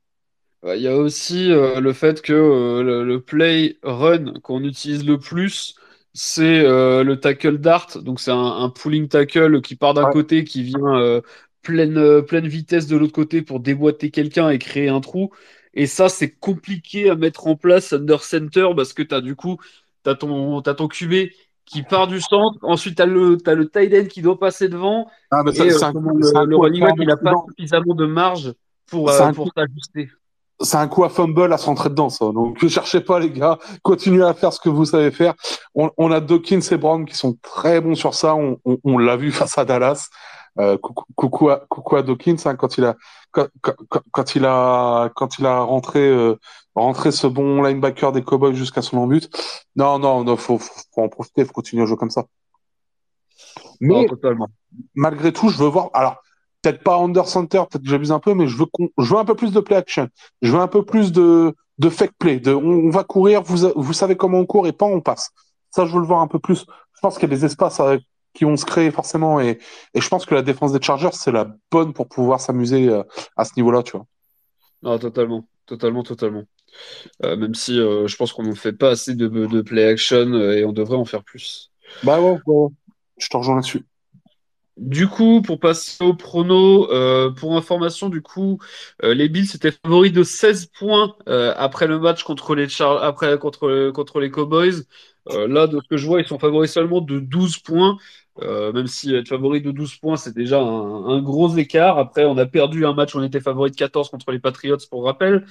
Il 0.65 0.81
y 0.81 0.89
a 0.89 0.97
aussi 0.97 1.53
euh, 1.53 1.81
le 1.81 1.93
fait 1.93 2.23
que 2.23 2.33
euh, 2.33 2.83
le, 2.83 3.05
le 3.05 3.21
play 3.21 3.79
run 3.83 4.33
qu'on 4.43 4.65
utilise 4.65 5.07
le 5.07 5.19
plus, 5.19 5.75
c'est 6.13 6.61
euh, 6.65 7.05
le 7.05 7.21
tackle 7.21 7.59
dart. 7.59 7.99
Donc 8.03 8.21
c'est 8.21 8.33
un, 8.33 8.37
un 8.37 8.71
pulling 8.71 9.07
tackle 9.09 9.61
qui 9.63 9.77
part 9.77 9.95
d'un 9.95 10.07
Ouais. 10.07 10.13
côté, 10.13 10.45
qui 10.45 10.63
vient 10.63 11.21
pleine, 11.67 12.23
pleine 12.23 12.47
vitesse 12.47 12.87
de 12.87 12.97
l'autre 12.97 13.13
côté 13.13 13.43
pour 13.43 13.59
déboîter 13.59 14.11
quelqu'un 14.11 14.51
et 14.51 14.59
créer 14.59 14.89
un 14.89 15.01
trou. 15.01 15.31
Et 15.75 15.87
ça, 15.87 16.09
c'est 16.09 16.31
compliqué 16.31 17.11
à 17.11 17.17
mettre 17.17 17.49
en 17.49 17.57
place 17.57 17.93
under 17.93 18.23
center 18.23 18.69
parce 18.77 18.93
que 18.93 19.03
tu 19.03 19.15
as 19.15 19.21
du 19.21 19.35
coup, 19.35 19.59
tu 20.05 20.11
as 20.11 20.15
ton, 20.15 20.63
ton 20.63 20.89
QB 20.89 21.31
qui 21.65 21.83
part 21.83 22.07
du 22.07 22.21
centre. 22.21 22.59
Ensuite, 22.63 22.97
tu 22.97 23.03
as 23.03 23.07
le, 23.07 23.37
tight 23.69 23.93
end 23.93 24.07
qui 24.07 24.23
doit 24.23 24.39
passer 24.39 24.69
devant. 24.69 25.09
Ah, 25.33 25.43
Et 25.53 25.61
euh, 25.61 25.85
un, 25.85 25.93
le, 25.93 26.47
le 26.47 26.57
running 26.57 26.83
back, 26.83 26.95
il 26.99 27.09
n'a 27.09 27.17
pas 27.17 27.35
suffisamment 27.49 27.95
de 27.95 28.07
marge 28.07 28.55
pour, 28.89 29.11
euh, 29.11 29.33
s'ajuster. 29.57 30.09
c'est 30.61 30.77
un 30.77 30.87
coup 30.87 31.03
à 31.03 31.09
fumble 31.09 31.53
à 31.53 31.59
se 31.59 31.67
rentrer 31.67 31.91
dedans, 31.91 32.09
ça. 32.09 32.27
Donc, 32.27 32.63
ne 32.63 32.69
cherchez 32.69 33.01
pas, 33.01 33.19
les 33.19 33.31
gars. 33.31 33.59
Continuez 33.83 34.25
à 34.25 34.33
faire 34.33 34.53
ce 34.53 34.61
que 34.61 34.69
vous 34.69 34.85
savez 34.85 35.11
faire. 35.11 35.35
On, 35.75 35.91
on 35.99 36.13
a 36.13 36.21
Dawkins 36.21 36.61
et 36.71 36.77
Brown 36.77 37.05
qui 37.05 37.17
sont 37.17 37.37
très 37.43 37.81
bons 37.81 37.97
sur 37.97 38.15
ça. 38.15 38.37
On, 38.37 38.61
on, 38.65 38.79
on 38.85 38.97
l'a 38.97 39.17
vu 39.17 39.33
face 39.33 39.59
à 39.59 39.65
Dallas. 39.65 40.09
Euh, 40.59 40.79
coucou, 40.79 41.05
coucou 41.15 41.51
à, 41.51 41.67
coucou 41.69 41.97
à 41.97 42.03
Dawkins, 42.03 42.37
hein, 42.47 42.57
quand 42.57 42.79
il 42.79 42.85
a, 42.85 42.97
quand, 43.31 43.49
quand, 43.61 43.75
quand 44.11 44.35
il 44.37 44.45
a, 44.47 45.11
quand 45.15 45.39
il 45.39 45.45
a 45.45 45.61
rentré, 45.61 46.01
euh, 46.01 46.39
rentré 46.75 47.13
ce 47.13 47.27
bon 47.27 47.63
linebacker 47.63 48.13
des 48.13 48.23
Cowboys 48.23 48.55
jusqu'à 48.55 48.81
son 48.81 48.97
embut. 48.99 49.29
Non, 49.77 49.99
non, 49.99 50.25
non, 50.25 50.37
faut, 50.37 50.59
faut, 50.59 50.73
faut 50.95 51.03
en 51.03 51.09
profiter, 51.11 51.45
faut 51.45 51.53
continuer 51.53 51.83
à 51.83 51.87
jouer 51.87 51.99
comme 51.99 52.11
ça. 52.11 52.25
Non, 53.81 54.01
Mais, 54.01 54.07
totalement. 54.07 54.49
malgré 54.95 55.33
tout, 55.33 55.51
je 55.51 55.59
veux 55.59 55.69
voir. 55.69 55.91
Alors, 55.93 56.17
peut-être 56.63 56.83
pas 56.83 56.97
under 56.97 57.29
center, 57.29 57.63
peut-être 57.71 57.85
que 57.85 57.91
j'abuse 57.91 58.13
un 58.13 58.21
peu, 58.21 58.33
mais 58.33 58.47
je 58.47 58.57
veux, 58.57 58.67
je 58.99 59.13
veux 59.13 59.21
un 59.21 59.27
peu 59.27 59.35
plus 59.35 59.53
de 59.53 59.61
play 59.61 59.77
action. 59.77 60.09
Je 60.41 60.53
veux 60.53 60.61
un 60.61 60.69
peu 60.69 60.85
plus 60.85 61.13
de, 61.13 61.55
de 61.79 61.91
fake 61.91 62.15
play. 62.19 62.41
De, 62.41 62.55
on, 62.55 62.87
on 62.87 62.91
va 62.91 63.05
courir, 63.05 63.43
vous, 63.43 63.71
vous 63.77 63.93
savez 63.93 64.17
comment 64.17 64.39
on 64.39 64.47
court 64.47 64.67
et 64.67 64.73
pas 64.73 64.87
on 64.87 65.03
passe. 65.03 65.31
Ça, 65.71 65.85
je 65.85 65.93
veux 65.93 66.01
le 66.01 66.07
voir 66.07 66.21
un 66.21 66.29
peu 66.29 66.39
plus. 66.39 66.65
Je 66.95 67.01
pense 67.03 67.19
qu'il 67.19 67.29
y 67.29 67.33
a 67.33 67.37
des 67.37 67.45
espaces 67.45 67.79
qui 68.37 68.45
vont 68.45 68.57
se 68.57 68.67
créer 68.67 68.91
forcément 68.91 69.41
et, 69.41 69.59
et 69.95 70.01
je 70.01 70.09
pense 70.09 70.27
que 70.27 70.35
la 70.35 70.43
défense 70.43 70.73
des 70.73 70.81
Chargers, 70.81 71.13
c'est 71.13 71.33
la 71.33 71.49
bonne 71.71 71.93
pour 71.93 72.09
pouvoir 72.09 72.41
s'amuser 72.41 72.89
euh, 72.89 73.03
à 73.37 73.45
ce 73.45 73.53
niveau-là, 73.57 73.83
tu 73.83 73.93
vois. 73.93 74.07
Non, 74.83 74.99
totalement, 74.99 75.49
totalement, 75.65 76.03
totalement. 76.03 76.45
Euh, 77.25 77.37
même 77.37 77.55
si 77.55 77.81
euh, 77.81 78.07
je 78.07 78.17
pense 78.17 78.33
qu'on 78.33 78.43
ne 78.43 78.55
fait 78.55 78.75
pas 78.75 78.91
assez 78.91 79.15
de, 79.15 79.29
de 79.29 79.63
play 79.63 79.87
action 79.87 80.35
et 80.35 80.65
on 80.65 80.73
devrait 80.73 80.99
en 80.99 81.07
faire 81.07 81.25
plus. 81.25 81.73
Bah 82.03 82.21
ouais, 82.21 82.39
ouais. 82.45 82.69
Je 83.17 83.29
te 83.29 83.37
rejoins 83.37 83.57
là-dessus. 83.57 83.87
Du 84.77 85.09
coup, 85.09 85.41
pour 85.41 85.59
passer 85.59 86.05
au 86.05 86.13
prono, 86.13 86.93
euh, 86.93 87.31
pour 87.31 87.57
information, 87.57 88.11
du 88.11 88.21
coup, 88.21 88.59
euh, 89.03 89.15
les 89.15 89.31
Bills 89.31 89.49
étaient 89.55 89.73
favoris 89.73 90.13
de 90.13 90.23
16 90.23 90.67
points 90.67 91.17
euh, 91.31 91.55
après 91.57 91.87
le 91.87 91.99
match 91.99 92.25
contre 92.25 92.55
les 92.55 92.69
Char 92.69 93.03
après 93.03 93.39
contre 93.39 93.91
contre 93.93 94.21
les 94.21 94.31
Cowboys. 94.31 94.85
Euh, 95.31 95.49
là, 95.49 95.67
de 95.67 95.81
ce 95.81 95.89
que 95.89 95.97
je 95.97 96.07
vois, 96.07 96.21
ils 96.21 96.27
sont 96.27 96.39
favoris 96.39 96.71
seulement 96.73 97.01
de 97.01 97.19
12 97.21 97.59
points. 97.59 97.97
Euh, 98.43 98.71
même 98.73 98.87
si 98.87 99.15
être 99.15 99.29
favori 99.29 99.63
de 99.63 99.71
12 99.71 99.97
points, 99.97 100.17
c'est 100.17 100.35
déjà 100.35 100.61
un, 100.61 101.07
un 101.07 101.23
gros 101.23 101.57
écart. 101.57 101.99
Après, 101.99 102.25
on 102.25 102.37
a 102.39 102.47
perdu 102.47 102.85
un 102.87 102.93
match, 102.93 103.17
on 103.17 103.23
était 103.23 103.41
favori 103.41 103.71
de 103.71 103.77
14 103.77 104.11
contre 104.11 104.31
les 104.31 104.39
Patriots, 104.39 104.77
pour 104.91 105.05
rappel. 105.05 105.47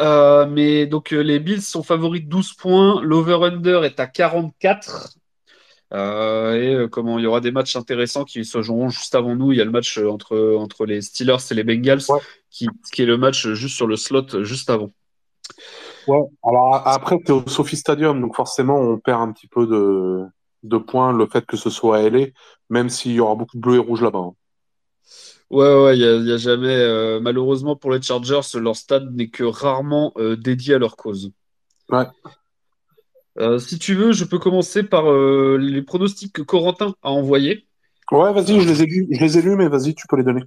Euh, 0.00 0.46
mais 0.46 0.86
donc, 0.86 1.10
les 1.10 1.38
Bills 1.38 1.62
sont 1.62 1.82
favoris 1.82 2.22
de 2.24 2.28
12 2.28 2.54
points. 2.54 3.02
L'over-under 3.02 3.84
est 3.84 4.00
à 4.00 4.06
44. 4.06 5.14
Euh, 5.92 6.84
et 6.86 6.88
comment 6.88 7.18
il 7.18 7.24
y 7.24 7.26
aura 7.26 7.40
des 7.40 7.50
matchs 7.50 7.76
intéressants 7.76 8.24
qui 8.24 8.44
se 8.46 8.62
joueront 8.62 8.88
juste 8.88 9.14
avant 9.14 9.36
nous. 9.36 9.52
Il 9.52 9.58
y 9.58 9.60
a 9.60 9.64
le 9.64 9.70
match 9.70 9.98
entre, 9.98 10.56
entre 10.58 10.86
les 10.86 11.02
Steelers 11.02 11.36
et 11.50 11.54
les 11.54 11.64
Bengals, 11.64 12.00
Ouais. 12.08 12.20
qui, 12.50 12.68
qui 12.92 13.02
est 13.02 13.06
le 13.06 13.18
match 13.18 13.46
juste 13.48 13.76
sur 13.76 13.86
le 13.86 13.96
slot 13.96 14.42
juste 14.44 14.70
avant. 14.70 14.90
Ouais. 16.06 16.20
Alors 16.44 16.86
après, 16.86 17.16
t'es 17.24 17.32
au 17.32 17.46
Sophie 17.46 17.76
Stadium, 17.76 18.20
donc 18.20 18.34
forcément, 18.34 18.76
on 18.78 18.98
perd 18.98 19.20
un 19.20 19.32
petit 19.32 19.46
peu 19.46 19.66
de, 19.66 20.24
de 20.62 20.78
points 20.78 21.12
le 21.12 21.26
fait 21.26 21.46
que 21.46 21.56
ce 21.56 21.70
soit 21.70 21.98
à 21.98 22.00
LA, 22.02 22.26
même 22.70 22.88
s'il 22.88 23.12
y 23.12 23.20
aura 23.20 23.34
beaucoup 23.34 23.56
de 23.56 23.62
bleu 23.62 23.76
et 23.76 23.78
rouge 23.78 24.02
là-bas. 24.02 24.18
hein. 24.18 24.32
Ouais, 25.50 25.82
ouais, 25.84 25.96
il 25.98 26.00
y 26.00 26.06
a, 26.06 26.16
y 26.16 26.32
a 26.32 26.36
jamais. 26.38 26.74
euh, 26.74 27.20
malheureusement 27.20 27.76
pour 27.76 27.92
les 27.92 28.00
Chargers, 28.00 28.40
leur 28.54 28.74
stade 28.74 29.14
n'est 29.14 29.28
que 29.28 29.44
rarement 29.44 30.12
euh, 30.16 30.34
dédié 30.34 30.74
à 30.74 30.78
leur 30.78 30.96
cause. 30.96 31.30
Ouais. 31.90 32.06
Euh, 33.38 33.58
si 33.58 33.78
tu 33.78 33.94
veux, 33.94 34.12
je 34.12 34.24
peux 34.24 34.38
commencer 34.38 34.82
par 34.82 35.10
euh, 35.10 35.56
les 35.58 35.82
pronostics 35.82 36.32
que 36.32 36.42
Corentin 36.42 36.94
a 37.02 37.10
envoyés. 37.10 37.66
Ouais, 38.10 38.32
vas-y, 38.32 38.60
je 38.60 38.68
les 38.68 38.82
ai 38.82 38.86
lus, 38.86 39.08
je 39.10 39.20
les 39.20 39.38
ai 39.38 39.42
lus, 39.42 39.56
mais 39.56 39.68
vas-y, 39.68 39.94
tu 39.94 40.06
peux 40.06 40.16
les 40.16 40.24
donner. 40.24 40.42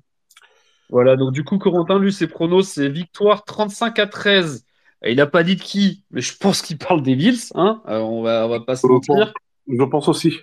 Voilà, 0.89 1.15
donc 1.15 1.33
du 1.33 1.43
coup, 1.43 1.57
Corentin, 1.57 1.97
lui, 1.97 2.13
ses 2.13 2.27
pronos, 2.27 2.67
c'est 2.67 2.89
victoire 2.89 3.43
35 3.43 3.97
à 3.97 4.07
13. 4.07 4.64
Il 5.05 5.17
n'a 5.17 5.27
pas 5.27 5.43
dit 5.43 5.55
de 5.55 5.61
qui, 5.61 6.03
mais 6.11 6.21
je 6.21 6.35
pense 6.37 6.61
qu'il 6.61 6.77
parle 6.77 7.01
des 7.03 7.15
Bills, 7.15 7.39
hein. 7.55 7.81
Euh, 7.87 7.99
on 7.99 8.21
va, 8.21 8.45
on 8.45 8.49
va 8.49 8.59
pas 8.59 8.75
se 8.75 8.87
Je 8.87 8.87
pense, 8.87 9.07
mentir. 9.09 9.33
je 9.67 9.83
pense 9.83 10.07
aussi. 10.07 10.33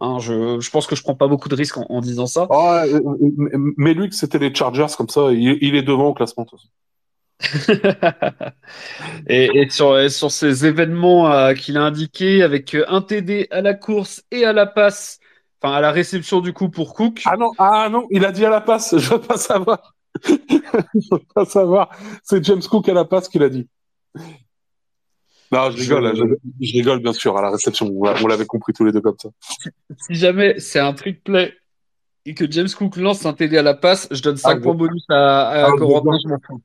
Hein, 0.00 0.18
je, 0.18 0.60
je 0.60 0.70
pense 0.70 0.86
que 0.86 0.94
je 0.94 1.02
prends 1.02 1.14
pas 1.14 1.26
beaucoup 1.28 1.48
de 1.48 1.54
risques 1.54 1.78
en, 1.78 1.86
en 1.88 2.00
disant 2.00 2.26
ça. 2.26 2.46
Ah, 2.50 2.84
euh, 2.86 3.00
euh, 3.00 3.72
mais 3.78 3.94
lui, 3.94 4.08
que 4.10 4.14
c'était 4.14 4.38
les 4.38 4.54
Chargers, 4.54 4.86
comme 4.96 5.08
ça, 5.08 5.32
il, 5.32 5.58
il 5.62 5.74
est 5.74 5.82
devant 5.82 6.08
au 6.08 6.14
classement. 6.14 6.46
Et, 9.28 9.44
et 9.62 9.68
sur, 9.70 9.98
et 9.98 10.08
sur 10.08 10.30
ces 10.30 10.66
événements 10.66 11.30
euh, 11.30 11.54
qu'il 11.54 11.76
a 11.76 11.82
indiqués, 11.82 12.42
avec 12.42 12.76
un 12.88 13.02
TD 13.02 13.46
à 13.50 13.60
la 13.60 13.74
course 13.74 14.24
et 14.30 14.44
à 14.44 14.52
la 14.52 14.66
passe, 14.66 15.18
enfin 15.60 15.74
à 15.74 15.80
la 15.80 15.90
réception 15.90 16.40
du 16.40 16.52
coup 16.52 16.68
pour 16.70 16.94
Cook. 16.94 17.22
Ah 17.24 17.36
non, 17.36 17.50
ah 17.58 17.88
non, 17.90 18.06
il 18.10 18.24
a 18.24 18.32
dit 18.32 18.44
à 18.44 18.50
la 18.50 18.60
passe, 18.60 18.96
je 18.98 19.10
veux 19.10 19.20
pas 19.20 19.36
savoir. 19.36 19.95
Je 20.24 21.08
veux 21.10 21.20
pas 21.34 21.44
savoir. 21.44 21.90
C'est 22.22 22.44
James 22.44 22.62
Cook 22.62 22.88
à 22.88 22.94
la 22.94 23.04
passe 23.04 23.28
qu'il 23.28 23.42
a 23.42 23.48
dit. 23.48 23.68
Non, 25.52 25.70
je 25.70 25.78
rigole, 25.78 26.14
Je- 26.16 26.24
je, 26.60 26.66
je 26.66 26.72
rigole 26.72 27.00
bien 27.00 27.12
sûr 27.12 27.36
à 27.36 27.42
la 27.42 27.50
réception. 27.50 27.86
On 27.94 28.04
l'a- 28.04 28.20
l'avait 28.20 28.46
compris 28.46 28.72
tous 28.72 28.84
les 28.84 28.92
deux 28.92 29.00
comme 29.00 29.16
ça. 29.20 29.28
Si 29.98 30.14
jamais 30.14 30.58
c'est 30.58 30.80
un 30.80 30.92
trick 30.92 31.22
play 31.22 31.54
et 32.24 32.34
que 32.34 32.50
James 32.50 32.68
Cook 32.76 32.96
lance 32.96 33.24
un 33.26 33.32
TD 33.32 33.56
à 33.58 33.62
la 33.62 33.74
passe, 33.74 34.08
je 34.10 34.20
donne 34.22 34.36
5 34.36 34.56
Ah, 34.58 34.60
points 34.60 34.74
bonus 34.74 35.04
à, 35.08 35.48
à 35.48 35.66
Ah, 35.68 35.72
Corentin, 35.78 36.18
je- 36.22 36.28
m'en 36.28 36.38
fous. 36.44 36.62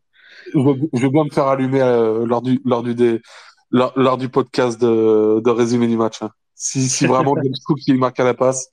Veux 0.94 1.10
bien 1.10 1.26
me 1.26 1.30
faire 1.30 1.46
allumer 1.48 1.82
euh, 1.82 2.26
lors 2.26 2.42
du 2.42 2.60
lors 2.66 2.82
du 2.82 2.96
dé- 2.96 3.22
lors, 3.70 3.94
lors 3.96 4.18
du 4.18 4.28
podcast 4.30 4.82
de, 4.82 5.40
de 5.40 5.50
résumé 5.52 5.88
du 5.88 5.96
match. 5.98 6.24
hein. 6.24 6.32
Si, 6.56 6.90
si 6.90 7.06
vraiment 7.06 7.36
James 7.44 7.54
Cook 7.66 7.78
il 7.86 7.98
marque 8.00 8.20
à 8.20 8.24
la 8.24 8.34
passe. 8.34 8.70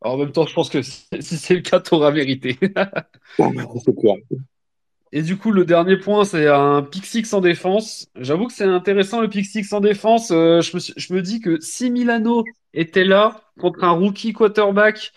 Alors, 0.00 0.14
en 0.14 0.18
même 0.18 0.32
temps, 0.32 0.46
je 0.46 0.54
pense 0.54 0.70
que 0.70 0.82
si 0.82 1.06
c'est 1.20 1.54
le 1.54 1.60
cas, 1.62 1.80
t'auras 1.80 2.10
vérité. 2.10 2.58
C'est 3.84 3.94
clair. 3.96 4.16
Et 5.10 5.22
du 5.22 5.38
coup, 5.38 5.52
le 5.52 5.64
dernier 5.64 5.96
point, 5.96 6.24
c'est 6.24 6.48
un 6.48 6.82
pick 6.82 7.06
six 7.06 7.32
en 7.32 7.40
défense. 7.40 8.08
J'avoue 8.14 8.46
que 8.46 8.52
c'est 8.52 8.64
intéressant 8.64 9.20
le 9.22 9.28
pick 9.28 9.46
six 9.46 9.72
en 9.72 9.80
défense. 9.80 10.30
Euh, 10.30 10.60
je 10.60 10.74
me, 10.74 10.80
suis- 10.80 10.92
je 10.96 11.14
me 11.14 11.22
dis 11.22 11.40
que 11.40 11.58
si 11.60 11.90
Milano 11.90 12.44
était 12.74 13.04
là 13.04 13.40
contre 13.58 13.84
un 13.84 13.90
rookie 13.92 14.34
quarterback, 14.34 15.12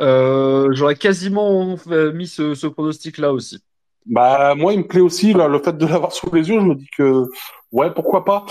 euh, 0.00 0.68
j'aurais 0.72 0.96
quasiment 0.96 1.76
mis 2.14 2.26
ce, 2.26 2.54
ce 2.54 2.66
pronostic-là 2.66 3.32
aussi. 3.32 3.62
Bah 4.06 4.54
moi 4.54 4.74
il 4.74 4.80
me 4.80 4.86
plaît 4.86 5.00
aussi 5.00 5.32
là, 5.32 5.48
le 5.48 5.58
fait 5.58 5.72
de 5.78 5.86
l'avoir 5.86 6.12
sous 6.12 6.30
les 6.34 6.48
yeux. 6.48 6.60
Je 6.60 6.64
me 6.66 6.74
dis 6.74 6.88
que 6.96 7.24
ouais 7.72 7.92
pourquoi 7.92 8.24
pas. 8.24 8.44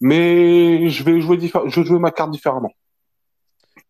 Mais 0.00 0.88
je 0.90 1.02
vais 1.02 1.20
jouer 1.20 1.36
diffé- 1.38 1.66
je 1.66 1.80
vais 1.80 1.86
jouer 1.86 1.98
ma 1.98 2.10
carte 2.10 2.30
différemment. 2.30 2.72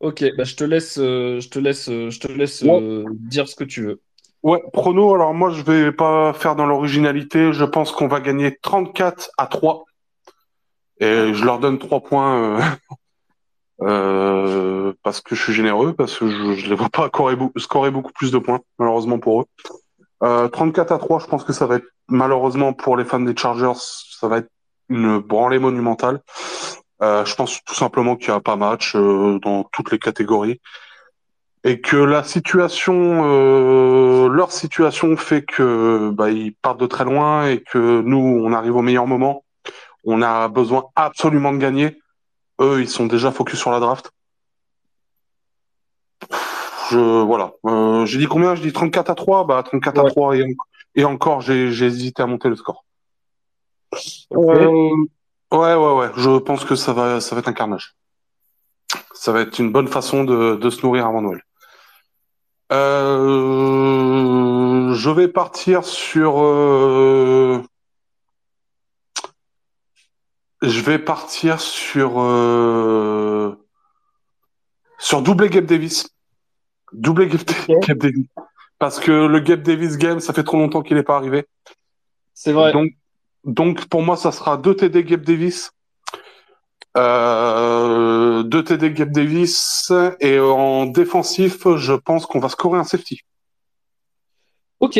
Ok, 0.00 0.24
bah 0.36 0.44
je 0.44 0.54
te 0.54 0.64
laisse, 0.64 0.98
euh, 0.98 1.40
je 1.40 1.48
te 1.48 1.58
laisse, 1.58 1.88
euh, 1.88 2.10
je 2.10 2.20
te 2.20 2.28
laisse 2.28 2.62
euh, 2.64 3.04
dire 3.10 3.48
ce 3.48 3.56
que 3.56 3.64
tu 3.64 3.82
veux. 3.84 4.00
Ouais, 4.44 4.62
prono, 4.72 5.14
alors 5.14 5.34
moi 5.34 5.50
je 5.50 5.62
vais 5.62 5.90
pas 5.90 6.32
faire 6.32 6.54
dans 6.54 6.66
l'originalité, 6.66 7.52
je 7.52 7.64
pense 7.64 7.90
qu'on 7.90 8.06
va 8.06 8.20
gagner 8.20 8.56
34 8.62 9.30
à 9.36 9.46
3. 9.46 9.84
Et 11.00 11.32
je 11.32 11.44
leur 11.44 11.58
donne 11.58 11.78
3 11.78 12.00
points 12.02 12.60
parce 15.02 15.20
que 15.20 15.34
je 15.34 15.42
suis 15.42 15.52
généreux, 15.52 15.92
parce 15.92 16.16
que 16.18 16.28
je, 16.28 16.54
je 16.54 16.68
les 16.68 16.74
vois 16.76 16.88
pas 16.88 17.08
scorer, 17.08 17.36
scorer 17.56 17.90
beaucoup 17.90 18.12
plus 18.12 18.30
de 18.30 18.38
points, 18.38 18.60
malheureusement 18.78 19.18
pour 19.18 19.42
eux. 19.42 19.46
Euh, 20.22 20.48
34 20.48 20.92
à 20.92 20.98
3, 20.98 21.20
je 21.20 21.26
pense 21.26 21.44
que 21.44 21.52
ça 21.52 21.66
va 21.66 21.76
être, 21.76 21.86
malheureusement 22.08 22.72
pour 22.72 22.96
les 22.96 23.04
fans 23.04 23.20
des 23.20 23.36
Chargers, 23.36 23.78
ça 23.78 24.28
va 24.28 24.38
être 24.38 24.50
une 24.88 25.18
branlée 25.18 25.58
monumentale. 25.58 26.20
Euh, 27.02 27.24
je 27.24 27.34
pense 27.36 27.62
tout 27.64 27.74
simplement 27.74 28.16
qu'il 28.16 28.30
n'y 28.30 28.36
a 28.36 28.40
pas 28.40 28.56
match 28.56 28.94
euh, 28.96 29.38
dans 29.40 29.62
toutes 29.72 29.92
les 29.92 29.98
catégories 30.00 30.60
et 31.64 31.80
que 31.80 31.96
la 31.96 32.24
situation, 32.24 33.22
euh, 33.24 34.28
leur 34.28 34.50
situation 34.52 35.16
fait 35.16 35.42
que 35.42 36.10
bah, 36.10 36.30
ils 36.30 36.54
partent 36.54 36.80
de 36.80 36.86
très 36.86 37.04
loin 37.04 37.46
et 37.48 37.60
que 37.62 38.00
nous, 38.00 38.18
on 38.44 38.52
arrive 38.52 38.76
au 38.76 38.82
meilleur 38.82 39.06
moment. 39.06 39.44
On 40.04 40.22
a 40.22 40.48
besoin 40.48 40.84
absolument 40.96 41.52
de 41.52 41.58
gagner. 41.58 42.00
Eux, 42.60 42.80
ils 42.80 42.88
sont 42.88 43.06
déjà 43.06 43.30
focus 43.32 43.58
sur 43.58 43.70
la 43.70 43.80
draft. 43.80 44.10
Je 46.90 46.98
voilà. 46.98 47.52
Euh, 47.66 48.06
j'ai 48.06 48.18
dit 48.18 48.26
combien? 48.26 48.54
J'ai 48.54 48.62
dit 48.62 48.72
34 48.72 49.10
à 49.10 49.14
3. 49.14 49.44
Bah 49.44 49.62
34 49.62 49.98
à 49.98 50.04
Ouais. 50.04 50.10
3 50.10 50.36
et, 50.36 50.42
en- 50.42 50.46
et 50.94 51.04
encore, 51.04 51.40
j'ai 51.42 51.66
hésité 51.68 52.22
à 52.22 52.26
monter 52.26 52.48
le 52.48 52.56
score. 52.56 52.84
Ok. 54.30 54.56
Ouais, 55.52 55.74
ouais, 55.74 55.92
ouais. 55.94 56.10
Je 56.16 56.38
pense 56.38 56.64
que 56.64 56.74
ça 56.74 56.92
va, 56.92 57.20
ça 57.20 57.34
va 57.34 57.40
être 57.40 57.48
un 57.48 57.52
carnage. 57.52 57.94
Ça 59.14 59.32
va 59.32 59.40
être 59.40 59.58
une 59.58 59.72
bonne 59.72 59.88
façon 59.88 60.24
de, 60.24 60.56
de 60.56 60.70
se 60.70 60.82
nourrir 60.82 61.06
avant 61.06 61.22
Noël. 61.22 61.42
Euh, 62.72 62.98
je 64.94 65.10
vais 65.10 65.28
partir 65.28 65.84
sur. 65.84 66.42
euh, 66.42 67.62
je 70.62 70.80
vais 70.80 70.98
partir 70.98 71.60
sur 71.60 72.20
euh, 72.20 73.54
sur 74.98 75.22
double 75.22 75.48
Gabe 75.48 75.66
Davis. 75.66 76.08
Double 76.92 77.28
Gabe, 77.28 77.42
Davis. 77.98 78.26
Parce 78.78 79.00
que 79.00 79.26
le 79.26 79.40
Gabe 79.40 79.62
Davis 79.62 79.96
game, 79.96 80.20
ça 80.20 80.32
fait 80.32 80.44
trop 80.44 80.58
longtemps 80.58 80.82
qu'il 80.82 80.96
n'est 80.96 81.02
pas 81.02 81.16
arrivé. 81.16 81.46
C'est 82.34 82.52
vrai. 82.52 82.72
Donc, 82.72 82.90
donc 83.44 83.86
pour 83.86 84.02
moi, 84.02 84.16
ça 84.16 84.32
sera 84.32 84.56
2 84.56 84.74
TD 84.74 85.04
Gabe 85.04 85.22
Davis. 85.22 85.72
Euh, 86.96 88.42
2 88.42 88.64
TD 88.64 88.92
Gabe 88.92 89.12
Davis. 89.12 89.92
Et 90.20 90.38
en 90.38 90.86
défensif, 90.86 91.66
je 91.76 91.92
pense 91.94 92.26
qu'on 92.26 92.40
va 92.40 92.48
scorer 92.48 92.78
un 92.78 92.84
safety. 92.84 93.20
Ok, 94.80 94.98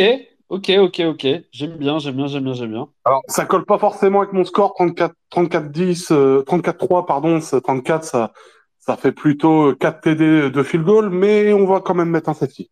ok, 0.48 0.70
ok, 0.78 1.00
ok. 1.06 1.26
J'aime 1.52 1.76
bien, 1.76 1.98
j'aime 1.98 2.16
bien, 2.16 2.26
j'aime 2.26 2.44
bien, 2.44 2.52
j'aime 2.52 2.72
bien. 2.72 2.88
Alors, 3.04 3.22
ça 3.28 3.44
colle 3.44 3.64
pas 3.64 3.78
forcément 3.78 4.20
avec 4.20 4.32
mon 4.32 4.44
score 4.44 4.74
34, 4.74 5.14
34 5.30 5.70
10, 5.70 6.10
euh, 6.10 6.42
34 6.42 6.78
3, 6.78 7.06
pardon, 7.06 7.40
c'est 7.40 7.60
34, 7.60 8.04
ça, 8.04 8.32
ça 8.78 8.96
fait 8.96 9.12
plutôt 9.12 9.74
4 9.76 10.00
TD 10.00 10.50
de 10.50 10.62
field 10.62 10.84
goal, 10.84 11.10
mais 11.10 11.52
on 11.52 11.66
va 11.66 11.80
quand 11.80 11.94
même 11.94 12.10
mettre 12.10 12.28
un 12.28 12.34
safety. 12.34 12.70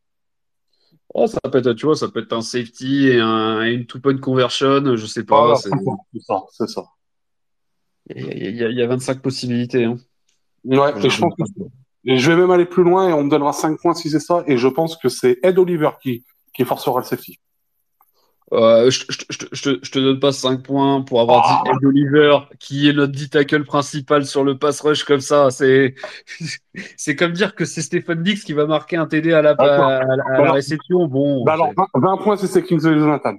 Oh, 1.18 1.26
ça 1.26 1.38
peut 1.50 1.58
être, 1.58 1.72
tu 1.72 1.86
vois, 1.86 1.96
ça 1.96 2.08
peut 2.08 2.20
être 2.20 2.32
un 2.34 2.42
safety 2.42 3.08
et, 3.08 3.20
un, 3.20 3.64
et 3.64 3.72
une 3.72 3.86
two-point 3.86 4.18
conversion, 4.18 4.96
je 4.96 5.06
sais 5.06 5.24
pas. 5.24 5.40
Voilà, 5.40 5.56
c'est- 5.56 5.70
ça, 6.20 6.42
c'est 6.52 6.68
ça. 6.68 6.84
Il 8.14 8.22
y, 8.22 8.28
a- 8.28 8.34
il 8.34 8.56
y 8.56 8.64
a- 8.64 8.68
il 8.68 8.76
y 8.76 8.82
a 8.82 8.86
25 8.86 9.22
possibilités. 9.22 9.84
Hein. 9.84 9.96
Ouais, 10.64 10.92
et 11.02 11.08
je 11.08 11.20
pense 11.20 11.34
que 11.34 11.42
et 12.08 12.18
je 12.18 12.30
vais 12.30 12.36
même 12.36 12.50
aller 12.50 12.66
plus 12.66 12.84
loin 12.84 13.08
et 13.08 13.12
on 13.14 13.24
me 13.24 13.30
donnera 13.30 13.52
5 13.54 13.80
points 13.80 13.94
si 13.94 14.10
c'est 14.10 14.20
ça, 14.20 14.44
et 14.46 14.58
je 14.58 14.68
pense 14.68 14.96
que 14.98 15.08
c'est 15.08 15.38
Ed 15.42 15.58
Oliver 15.58 15.90
qui, 16.02 16.24
qui 16.54 16.64
forcera 16.64 17.00
le 17.00 17.04
safety. 17.06 17.40
Euh, 18.52 18.90
je, 18.90 19.04
je, 19.08 19.24
je, 19.52 19.70
je, 19.82 19.90
te- 19.90 19.98
donne 19.98 20.20
pas 20.20 20.30
5 20.30 20.62
points 20.62 21.02
pour 21.02 21.20
avoir 21.20 21.44
Ah. 21.44 21.62
dit 21.64 21.70
Ed 21.70 21.84
Oliver, 21.84 22.38
qui 22.60 22.88
est 22.88 22.92
notre 22.92 23.12
dit 23.12 23.28
tackle 23.28 23.64
principal 23.64 24.24
sur 24.24 24.44
le 24.44 24.56
pass 24.56 24.80
rush 24.82 25.02
comme 25.02 25.20
ça. 25.20 25.50
C'est, 25.50 25.96
c'est 26.96 27.16
comme 27.16 27.32
dire 27.32 27.56
que 27.56 27.64
c'est 27.64 27.82
Stephen 27.82 28.22
Dix 28.22 28.44
qui 28.44 28.52
va 28.52 28.66
marquer 28.66 28.96
un 28.98 29.06
TD 29.06 29.32
à 29.32 29.42
la, 29.42 29.50
à, 29.58 30.00
à 30.44 30.52
réception. 30.52 31.08
Bon, 31.08 31.42
Bah 31.44 31.54
alors, 31.54 31.72
20, 31.76 31.86
20 31.94 32.16
points 32.18 32.36
c'est 32.36 32.62
Kingsley 32.62 32.98
Jonathan. 32.98 33.34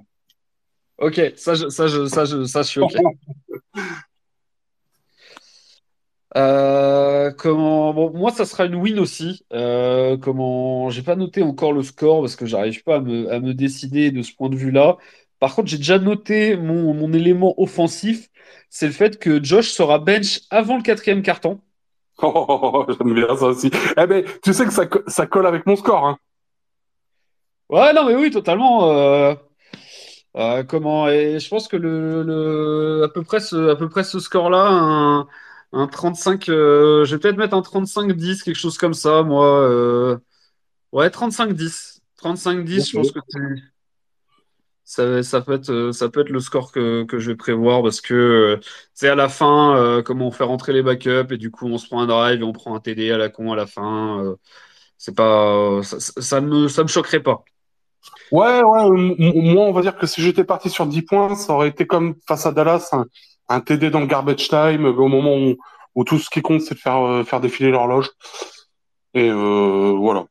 ok, 0.98 1.32
ça, 1.36 1.54
je, 1.54 1.68
ça, 1.70 1.86
je, 1.86 2.04
ça, 2.04 2.24
je, 2.26 2.44
ça, 2.44 2.60
je 2.62 2.68
suis 2.68 2.80
ok. 2.80 2.92
Euh, 6.36 7.07
comment 7.32 7.92
bon 7.94 8.12
moi 8.16 8.30
ça 8.30 8.44
sera 8.44 8.64
une 8.66 8.74
win 8.76 8.98
aussi 8.98 9.44
euh, 9.52 10.16
comment 10.18 10.90
j'ai 10.90 11.02
pas 11.02 11.16
noté 11.16 11.42
encore 11.42 11.72
le 11.72 11.82
score 11.82 12.20
parce 12.20 12.36
que 12.36 12.46
j'arrive 12.46 12.82
pas 12.84 12.96
à 12.96 13.00
me, 13.00 13.30
à 13.32 13.40
me 13.40 13.54
décider 13.54 14.10
de 14.10 14.22
ce 14.22 14.32
point 14.34 14.48
de 14.48 14.56
vue-là 14.56 14.96
par 15.40 15.54
contre 15.54 15.68
j'ai 15.68 15.78
déjà 15.78 15.98
noté 15.98 16.56
mon, 16.56 16.94
mon 16.94 17.12
élément 17.12 17.54
offensif 17.60 18.28
c'est 18.70 18.86
le 18.86 18.92
fait 18.92 19.18
que 19.18 19.42
Josh 19.42 19.70
sera 19.70 19.98
bench 19.98 20.40
avant 20.50 20.76
le 20.76 20.82
quatrième 20.82 21.22
carton 21.22 21.60
Oh, 22.22 22.84
j'aime 22.88 23.14
bien 23.14 23.36
ça 23.36 23.46
aussi. 23.46 23.70
Eh 23.96 24.06
ben, 24.06 24.24
tu 24.42 24.52
sais 24.52 24.64
que 24.64 24.72
ça, 24.72 24.86
co- 24.86 25.02
ça 25.06 25.26
colle 25.26 25.46
avec 25.46 25.66
mon 25.66 25.76
score, 25.76 26.04
hein. 26.06 26.18
ouais 27.70 27.92
non 27.92 28.04
mais 28.06 28.14
oui 28.16 28.30
totalement 28.30 28.90
euh, 28.90 29.34
euh, 30.36 30.62
comment 30.64 31.08
et 31.08 31.38
je 31.40 31.48
pense 31.48 31.68
que 31.68 31.76
le, 31.76 32.22
le 32.22 33.02
à 33.04 33.08
peu 33.08 33.22
près 33.22 33.40
ce, 33.40 33.70
à 33.70 33.76
peu 33.76 33.88
près 33.88 34.04
ce 34.04 34.18
score-là 34.20 34.66
un, 34.68 35.28
un 35.72 35.86
35 35.86 36.48
euh, 36.48 37.04
je 37.04 37.14
vais 37.14 37.20
peut-être 37.20 37.36
mettre 37.36 37.54
un 37.54 37.60
35-10 37.60 38.42
quelque 38.42 38.56
chose 38.56 38.78
comme 38.78 38.94
ça 38.94 39.22
moi 39.22 39.60
euh, 39.60 40.18
Ouais, 40.92 41.10
35-10. 41.10 42.00
35-10, 42.22 42.90
je 42.90 42.96
pense 42.96 43.12
que 43.12 43.20
c'est 43.28 43.38
Ça, 44.84 45.04
être, 45.48 45.90
ça 45.92 46.08
peut 46.08 46.20
être 46.20 46.30
le 46.30 46.40
score 46.40 46.72
que, 46.72 47.06
je 47.12 47.30
vais 47.30 47.36
prévoir 47.36 47.82
parce 47.82 48.00
que 48.00 48.58
c'est 48.94 49.08
à 49.08 49.14
la 49.14 49.28
fin, 49.28 49.76
euh, 49.76 50.02
comment 50.02 50.28
on 50.28 50.30
fait 50.30 50.44
rentrer 50.44 50.72
les 50.72 50.82
backups 50.82 51.30
et 51.30 51.36
du 51.36 51.50
coup 51.50 51.66
on 51.66 51.78
se 51.78 51.86
prend 51.86 52.00
un 52.00 52.06
drive 52.06 52.40
et 52.40 52.44
on 52.44 52.52
prend 52.52 52.74
un 52.74 52.80
TD 52.80 53.10
à 53.12 53.18
la 53.18 53.28
con 53.28 53.52
à 53.52 53.56
la 53.56 53.66
fin. 53.66 54.24
euh, 54.24 54.36
c'est 54.96 55.14
pas, 55.14 55.80
ça, 55.82 56.00
ça 56.00 56.40
me, 56.40 56.62
me 56.62 56.88
choquerait 56.88 57.22
pas. 57.22 57.44
Ouais, 58.32 58.62
ouais, 58.62 59.14
moi, 59.18 59.64
on 59.64 59.72
va 59.72 59.82
dire 59.82 59.96
que 59.96 60.06
si 60.06 60.22
j'étais 60.22 60.44
parti 60.44 60.70
sur 60.70 60.86
10 60.86 61.02
points, 61.02 61.34
ça 61.36 61.52
aurait 61.52 61.68
été 61.68 61.86
comme 61.86 62.14
face 62.26 62.46
à 62.46 62.52
Dallas, 62.52 62.90
un, 63.48 63.60
TD 63.60 63.90
dans 63.90 64.00
le 64.00 64.06
garbage 64.06 64.48
time, 64.48 64.84
au 64.84 65.08
moment 65.08 65.36
où, 65.36 65.56
où 65.94 66.04
tout 66.04 66.18
ce 66.18 66.30
qui 66.30 66.42
compte, 66.42 66.60
c'est 66.62 66.74
de 66.74 66.80
faire, 66.80 66.96
euh, 67.06 67.24
faire 67.24 67.40
défiler 67.40 67.70
l'horloge. 67.70 68.08
Et 69.14 69.28
euh, 69.30 69.94
voilà. 69.96 70.26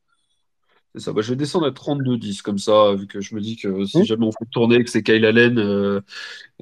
C'est 0.94 1.00
ça. 1.02 1.12
Bah, 1.12 1.20
je 1.20 1.30
vais 1.30 1.36
descendre 1.36 1.66
à 1.66 1.70
32-10 1.70 2.40
comme 2.42 2.58
ça, 2.58 2.94
vu 2.94 3.06
que 3.06 3.20
je 3.20 3.34
me 3.34 3.40
dis 3.40 3.56
que 3.56 3.84
si 3.84 3.98
Hmm. 3.98 4.04
jamais 4.04 4.26
on 4.26 4.32
fait 4.32 4.46
tourner 4.50 4.76
et 4.76 4.84
que 4.84 4.90
c'est 4.90 5.02
Kyle 5.02 5.24
Allen, 5.26 5.58
euh, 5.58 6.00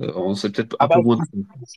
euh, 0.01 0.13
on 0.17 0.35
sait 0.35 0.51
peut-être 0.51 0.75
Ah 0.81 0.87
un 0.87 0.89
peu 0.89 0.95
bah, 0.97 1.03
moins. 1.05 1.19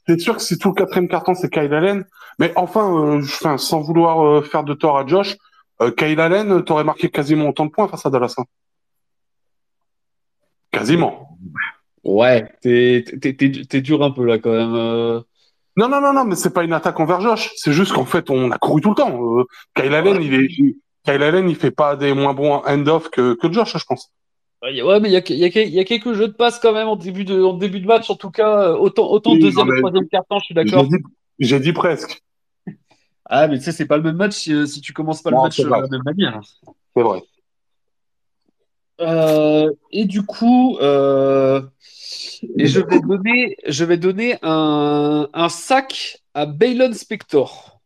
c'est 0.07 0.19
sûr 0.19 0.35
que 0.37 0.41
si 0.41 0.57
tout 0.57 0.69
le 0.69 0.73
quatrième 0.75 1.07
carton, 1.07 1.35
c'est 1.35 1.49
Kyle 1.51 1.73
Allen. 1.73 2.05
Mais 2.39 2.51
enfin, 2.55 3.19
euh, 3.19 3.57
sans 3.57 3.81
vouloir 3.81 4.43
faire 4.45 4.63
de 4.63 4.73
tort 4.73 4.97
à 4.97 5.05
Josh, 5.05 5.37
Kyle 5.97 6.19
Allen, 6.19 6.63
t'aurais 6.63 6.83
marqué 6.83 7.09
quasiment 7.09 7.49
autant 7.49 7.65
de 7.65 7.71
points 7.71 7.87
face 7.87 8.05
à 8.05 8.09
Dallas. 8.09 8.33
hein. 8.37 8.43
Quasiment. 10.71 11.37
Ouais, 12.03 12.49
t'es, 12.61 13.03
t'es, 13.21 13.33
t'es, 13.33 13.51
t'es 13.51 13.81
dur 13.81 14.03
un 14.03 14.11
peu 14.11 14.25
là 14.25 14.39
quand 14.39 14.51
même. 14.51 14.75
euh. 14.75 15.21
Non, 15.75 15.87
non, 15.87 16.01
non, 16.01 16.13
non, 16.13 16.25
mais 16.25 16.35
c'est 16.35 16.53
pas 16.53 16.63
une 16.63 16.73
attaque 16.73 16.99
envers 16.99 17.21
Josh. 17.21 17.51
C'est 17.55 17.73
juste 17.73 17.93
qu'en 17.93 18.05
fait, 18.05 18.29
on 18.29 18.51
a 18.51 18.57
couru 18.57 18.81
tout 18.81 18.89
le 18.89 18.95
temps. 18.95 19.39
Euh, 19.39 19.43
Kyle 19.75 19.93
Allen, 19.93 20.21
il 20.21 20.33
est, 20.33 20.47
Kyle 21.05 21.23
Allen, 21.23 21.49
il 21.49 21.55
fait 21.55 21.71
pas 21.71 21.95
des 21.95 22.13
moins 22.13 22.33
bons 22.33 22.61
end-off 22.65 23.09
que, 23.09 23.33
que 23.35 23.51
Josh, 23.51 23.77
je 23.77 23.83
pense. 23.85 24.11
Ouais, 24.61 24.99
mais 24.99 25.07
il 25.09 25.13
y 25.13 25.15
a, 25.15 25.21
il 25.29 25.37
y, 25.37 25.45
a, 25.45 25.61
il 25.63 25.73
y 25.73 25.79
a 25.79 25.85
quelques 25.85 26.11
jeux 26.13 26.27
de 26.27 26.33
passe 26.33 26.59
quand 26.59 26.73
même 26.73 26.89
en 26.89 26.97
début 26.97 27.23
de, 27.23 27.41
en 27.41 27.53
début 27.53 27.79
de 27.79 27.87
match, 27.87 28.09
en 28.09 28.15
tout 28.15 28.29
cas, 28.29 28.71
euh, 28.71 28.75
autant, 28.75 29.09
autant 29.09 29.31
Oui, 29.31 29.39
deuxième 29.39 29.67
et 29.67 29.71
mais 29.71 29.77
troisième 29.79 30.07
carton, 30.09 30.37
je 30.39 30.45
suis 30.45 30.55
d'accord. 30.55 30.85
j'ai 31.39 31.59
dit 31.61 31.71
presque. 31.71 32.21
Ah, 33.25 33.47
mais 33.47 33.57
tu 33.59 33.63
sais, 33.63 33.71
c'est 33.71 33.85
pas 33.85 33.95
le 33.95 34.03
même 34.03 34.17
match 34.17 34.33
si, 34.33 34.67
si 34.67 34.81
tu 34.81 34.91
commences 34.91 35.21
pas 35.21 35.29
le 35.29 35.37
match 35.37 35.59
de 35.59 35.67
la 35.67 35.87
même 35.87 36.01
manière. 36.03 36.41
C'est 36.95 37.03
vrai. 37.03 37.21
Euh, 39.01 39.71
et 39.91 40.05
du 40.05 40.23
coup, 40.23 40.77
euh, 40.81 41.61
et 42.57 42.67
je 42.67 42.81
vais 42.81 42.99
donner, 42.99 43.55
je 43.65 43.85
vais 43.85 43.97
donner 43.97 44.37
un, 44.41 45.29
un 45.33 45.49
sac 45.49 46.19
à 46.33 46.45
Baylon 46.45 46.93
Spector. 46.93 47.79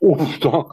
Oh 0.00 0.16
putain. 0.16 0.66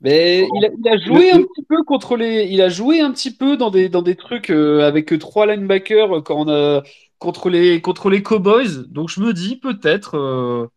Mais 0.00 0.46
il 0.54 0.64
a, 0.64 0.68
il 0.76 0.88
a 0.88 0.98
joué 0.98 1.30
un 1.30 1.42
petit 1.42 1.62
peu 1.68 1.82
contre 1.84 2.16
les, 2.16 2.44
il 2.50 2.60
a 2.60 2.68
joué 2.68 3.00
un 3.00 3.12
petit 3.12 3.34
peu 3.34 3.56
dans 3.56 3.70
des, 3.70 3.88
dans 3.88 4.02
des 4.02 4.16
trucs 4.16 4.50
euh, 4.50 4.86
avec 4.86 5.16
trois 5.18 5.46
linebackers 5.46 6.16
euh, 6.16 6.20
quand 6.20 6.46
on 6.46 6.48
a 6.48 6.82
contre 7.18 7.48
les, 7.50 7.80
contre 7.80 8.10
les 8.10 8.22
Cowboys. 8.22 8.86
Donc 8.88 9.08
je 9.08 9.20
me 9.20 9.32
dis 9.32 9.56
peut-être. 9.56 10.70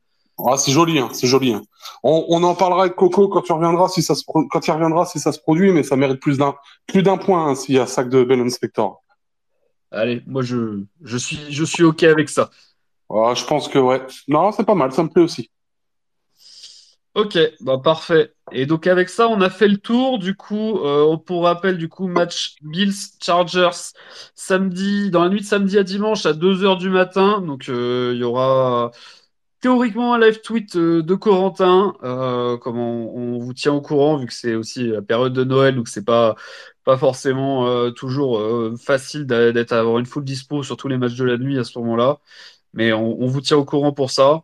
Ah, 0.45 0.55
c'est 0.57 0.71
joli, 0.71 0.99
hein, 0.99 1.09
c'est 1.13 1.27
joli. 1.27 1.53
hein. 1.53 1.63
On, 2.03 2.25
on 2.29 2.43
en 2.43 2.53
parlera 2.53 2.81
avec 2.83 2.95
Coco 2.95 3.27
quand 3.27 3.41
tu 3.41 3.51
reviendras, 3.53 3.87
si 3.89 4.03
ça 4.03 4.13
se, 4.13 4.23
quand 4.25 4.67
il 4.67 4.71
reviendra, 4.71 5.05
si 5.05 5.19
ça 5.19 5.31
se 5.31 5.39
produit, 5.39 5.71
mais 5.71 5.81
ça 5.83 5.95
mérite 5.95 6.19
plus 6.19 6.37
d'un, 6.37 6.55
plus 6.85 7.01
d'un 7.01 7.17
point 7.17 7.47
hein, 7.47 7.55
s'il 7.55 7.75
y 7.75 7.79
a 7.79 7.87
sac 7.87 8.07
de 8.09 8.23
Ben 8.23 8.39
Inspector. 8.41 9.01
Allez, 9.91 10.21
moi 10.27 10.41
je, 10.43 10.83
je 11.03 11.17
suis, 11.17 11.39
je 11.49 11.63
suis 11.63 11.83
ok 11.83 12.03
avec 12.03 12.29
ça. 12.29 12.51
Ah, 13.09 13.33
je 13.35 13.45
pense 13.45 13.67
que 13.67 13.79
ouais. 13.79 14.01
Non, 14.27 14.51
c'est 14.51 14.65
pas 14.65 14.75
mal, 14.75 14.91
ça 14.91 15.01
me 15.03 15.09
plaît 15.09 15.23
aussi. 15.23 15.49
Ok, 17.15 17.35
bah 17.61 17.79
parfait. 17.83 18.33
Et 18.51 18.67
donc 18.67 18.85
avec 18.85 19.09
ça, 19.09 19.27
on 19.27 19.41
a 19.41 19.49
fait 19.49 19.67
le 19.67 19.77
tour. 19.77 20.19
Du 20.19 20.35
coup, 20.35 20.77
euh, 20.79 21.17
pour 21.17 21.45
rappel, 21.45 21.79
du 21.79 21.89
coup, 21.89 22.07
match 22.07 22.57
Bills-Chargers 22.61 23.93
samedi, 24.35 25.09
dans 25.09 25.23
la 25.23 25.29
nuit 25.29 25.39
de 25.41 25.45
samedi 25.45 25.79
à 25.79 25.83
dimanche 25.83 26.27
à 26.27 26.33
2h 26.33 26.77
du 26.77 26.91
matin. 26.91 27.41
Donc 27.41 27.69
euh, 27.69 28.11
il 28.13 28.19
y 28.19 28.23
aura 28.23 28.91
théoriquement 29.61 30.13
un 30.13 30.19
live 30.19 30.41
tweet 30.41 30.75
euh, 30.75 31.01
de 31.03 31.15
Corentin. 31.15 31.95
Euh, 32.03 32.57
comme 32.57 32.77
on, 32.77 33.37
vous 33.39 33.53
tient 33.53 33.73
au 33.73 33.81
courant, 33.81 34.17
vu 34.17 34.25
que 34.27 34.33
c'est 34.33 34.55
aussi 34.55 34.87
la 34.87 35.01
période 35.01 35.33
de 35.33 35.43
Noël, 35.43 35.75
donc 35.75 35.87
c'est 35.87 36.05
pas, 36.05 36.35
pas 36.83 36.97
forcément 36.97 37.67
euh, 37.67 37.91
toujours 37.91 38.41
facile 38.77 39.25
d'être 39.25 39.73
avoir 39.73 39.99
une 39.99 40.05
full 40.05 40.23
dispo 40.23 40.63
sur 40.63 40.77
tous 40.77 40.87
les 40.87 40.97
matchs 40.97 41.15
de 41.15 41.25
la 41.25 41.37
nuit 41.37 41.57
à 41.59 41.63
ce 41.63 41.77
moment-là. 41.79 42.19
Mais 42.73 42.93
on, 42.93 43.21
on 43.21 43.27
vous 43.27 43.41
tient 43.41 43.57
au 43.57 43.65
courant 43.65 43.93
pour 43.93 44.11
ça. 44.11 44.43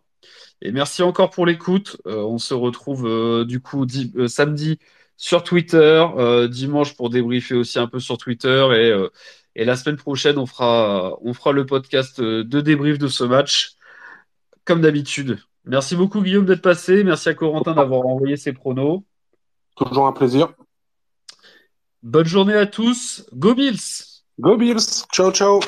Et 0.62 0.72
merci 0.72 1.04
encore 1.04 1.30
pour 1.30 1.46
l'écoute. 1.46 1.98
On 2.06 2.38
se 2.38 2.54
retrouve 2.54 3.46
du 3.46 3.62
coup 3.62 3.86
di- 3.86 4.14
samedi 4.28 4.80
sur 5.18 5.44
Twitter, 5.44 6.06
dimanche 6.50 6.96
pour 6.96 7.10
débriefer 7.10 7.56
aussi 7.56 7.80
un 7.80 7.88
peu 7.88 8.00
sur 8.00 8.18
Twitter 8.18 8.68
et, 8.76 9.62
et 9.62 9.66
la 9.66 9.76
semaine 9.76 9.98
prochaine 9.98 10.38
on 10.38 10.46
fera, 10.46 11.18
on 11.22 11.34
fera 11.34 11.52
le 11.52 11.66
podcast 11.66 12.22
de 12.22 12.62
débrief 12.62 12.98
de 12.98 13.08
ce 13.08 13.26
match 13.26 13.76
comme 14.66 14.82
d'habitude. 14.82 15.40
Merci 15.66 15.96
beaucoup 15.96 16.22
Guillaume 16.22 16.46
d'être 16.46 16.62
passé. 16.62 17.04
Merci 17.04 17.30
à 17.30 17.34
Corentin 17.34 17.74
d'avoir 17.74 18.06
envoyé 18.06 18.38
ses 18.38 18.54
pronos. 18.54 19.04
Toujours 19.76 20.08
un 20.08 20.12
plaisir. 20.12 20.54
Bonne 22.02 22.26
journée 22.26 22.56
à 22.56 22.66
tous. 22.66 23.26
Go 23.34 23.56
Bills! 23.56 24.24
Go 24.40 24.58
Bills. 24.58 25.06
Ciao, 25.12 25.32
ciao. 25.32 25.60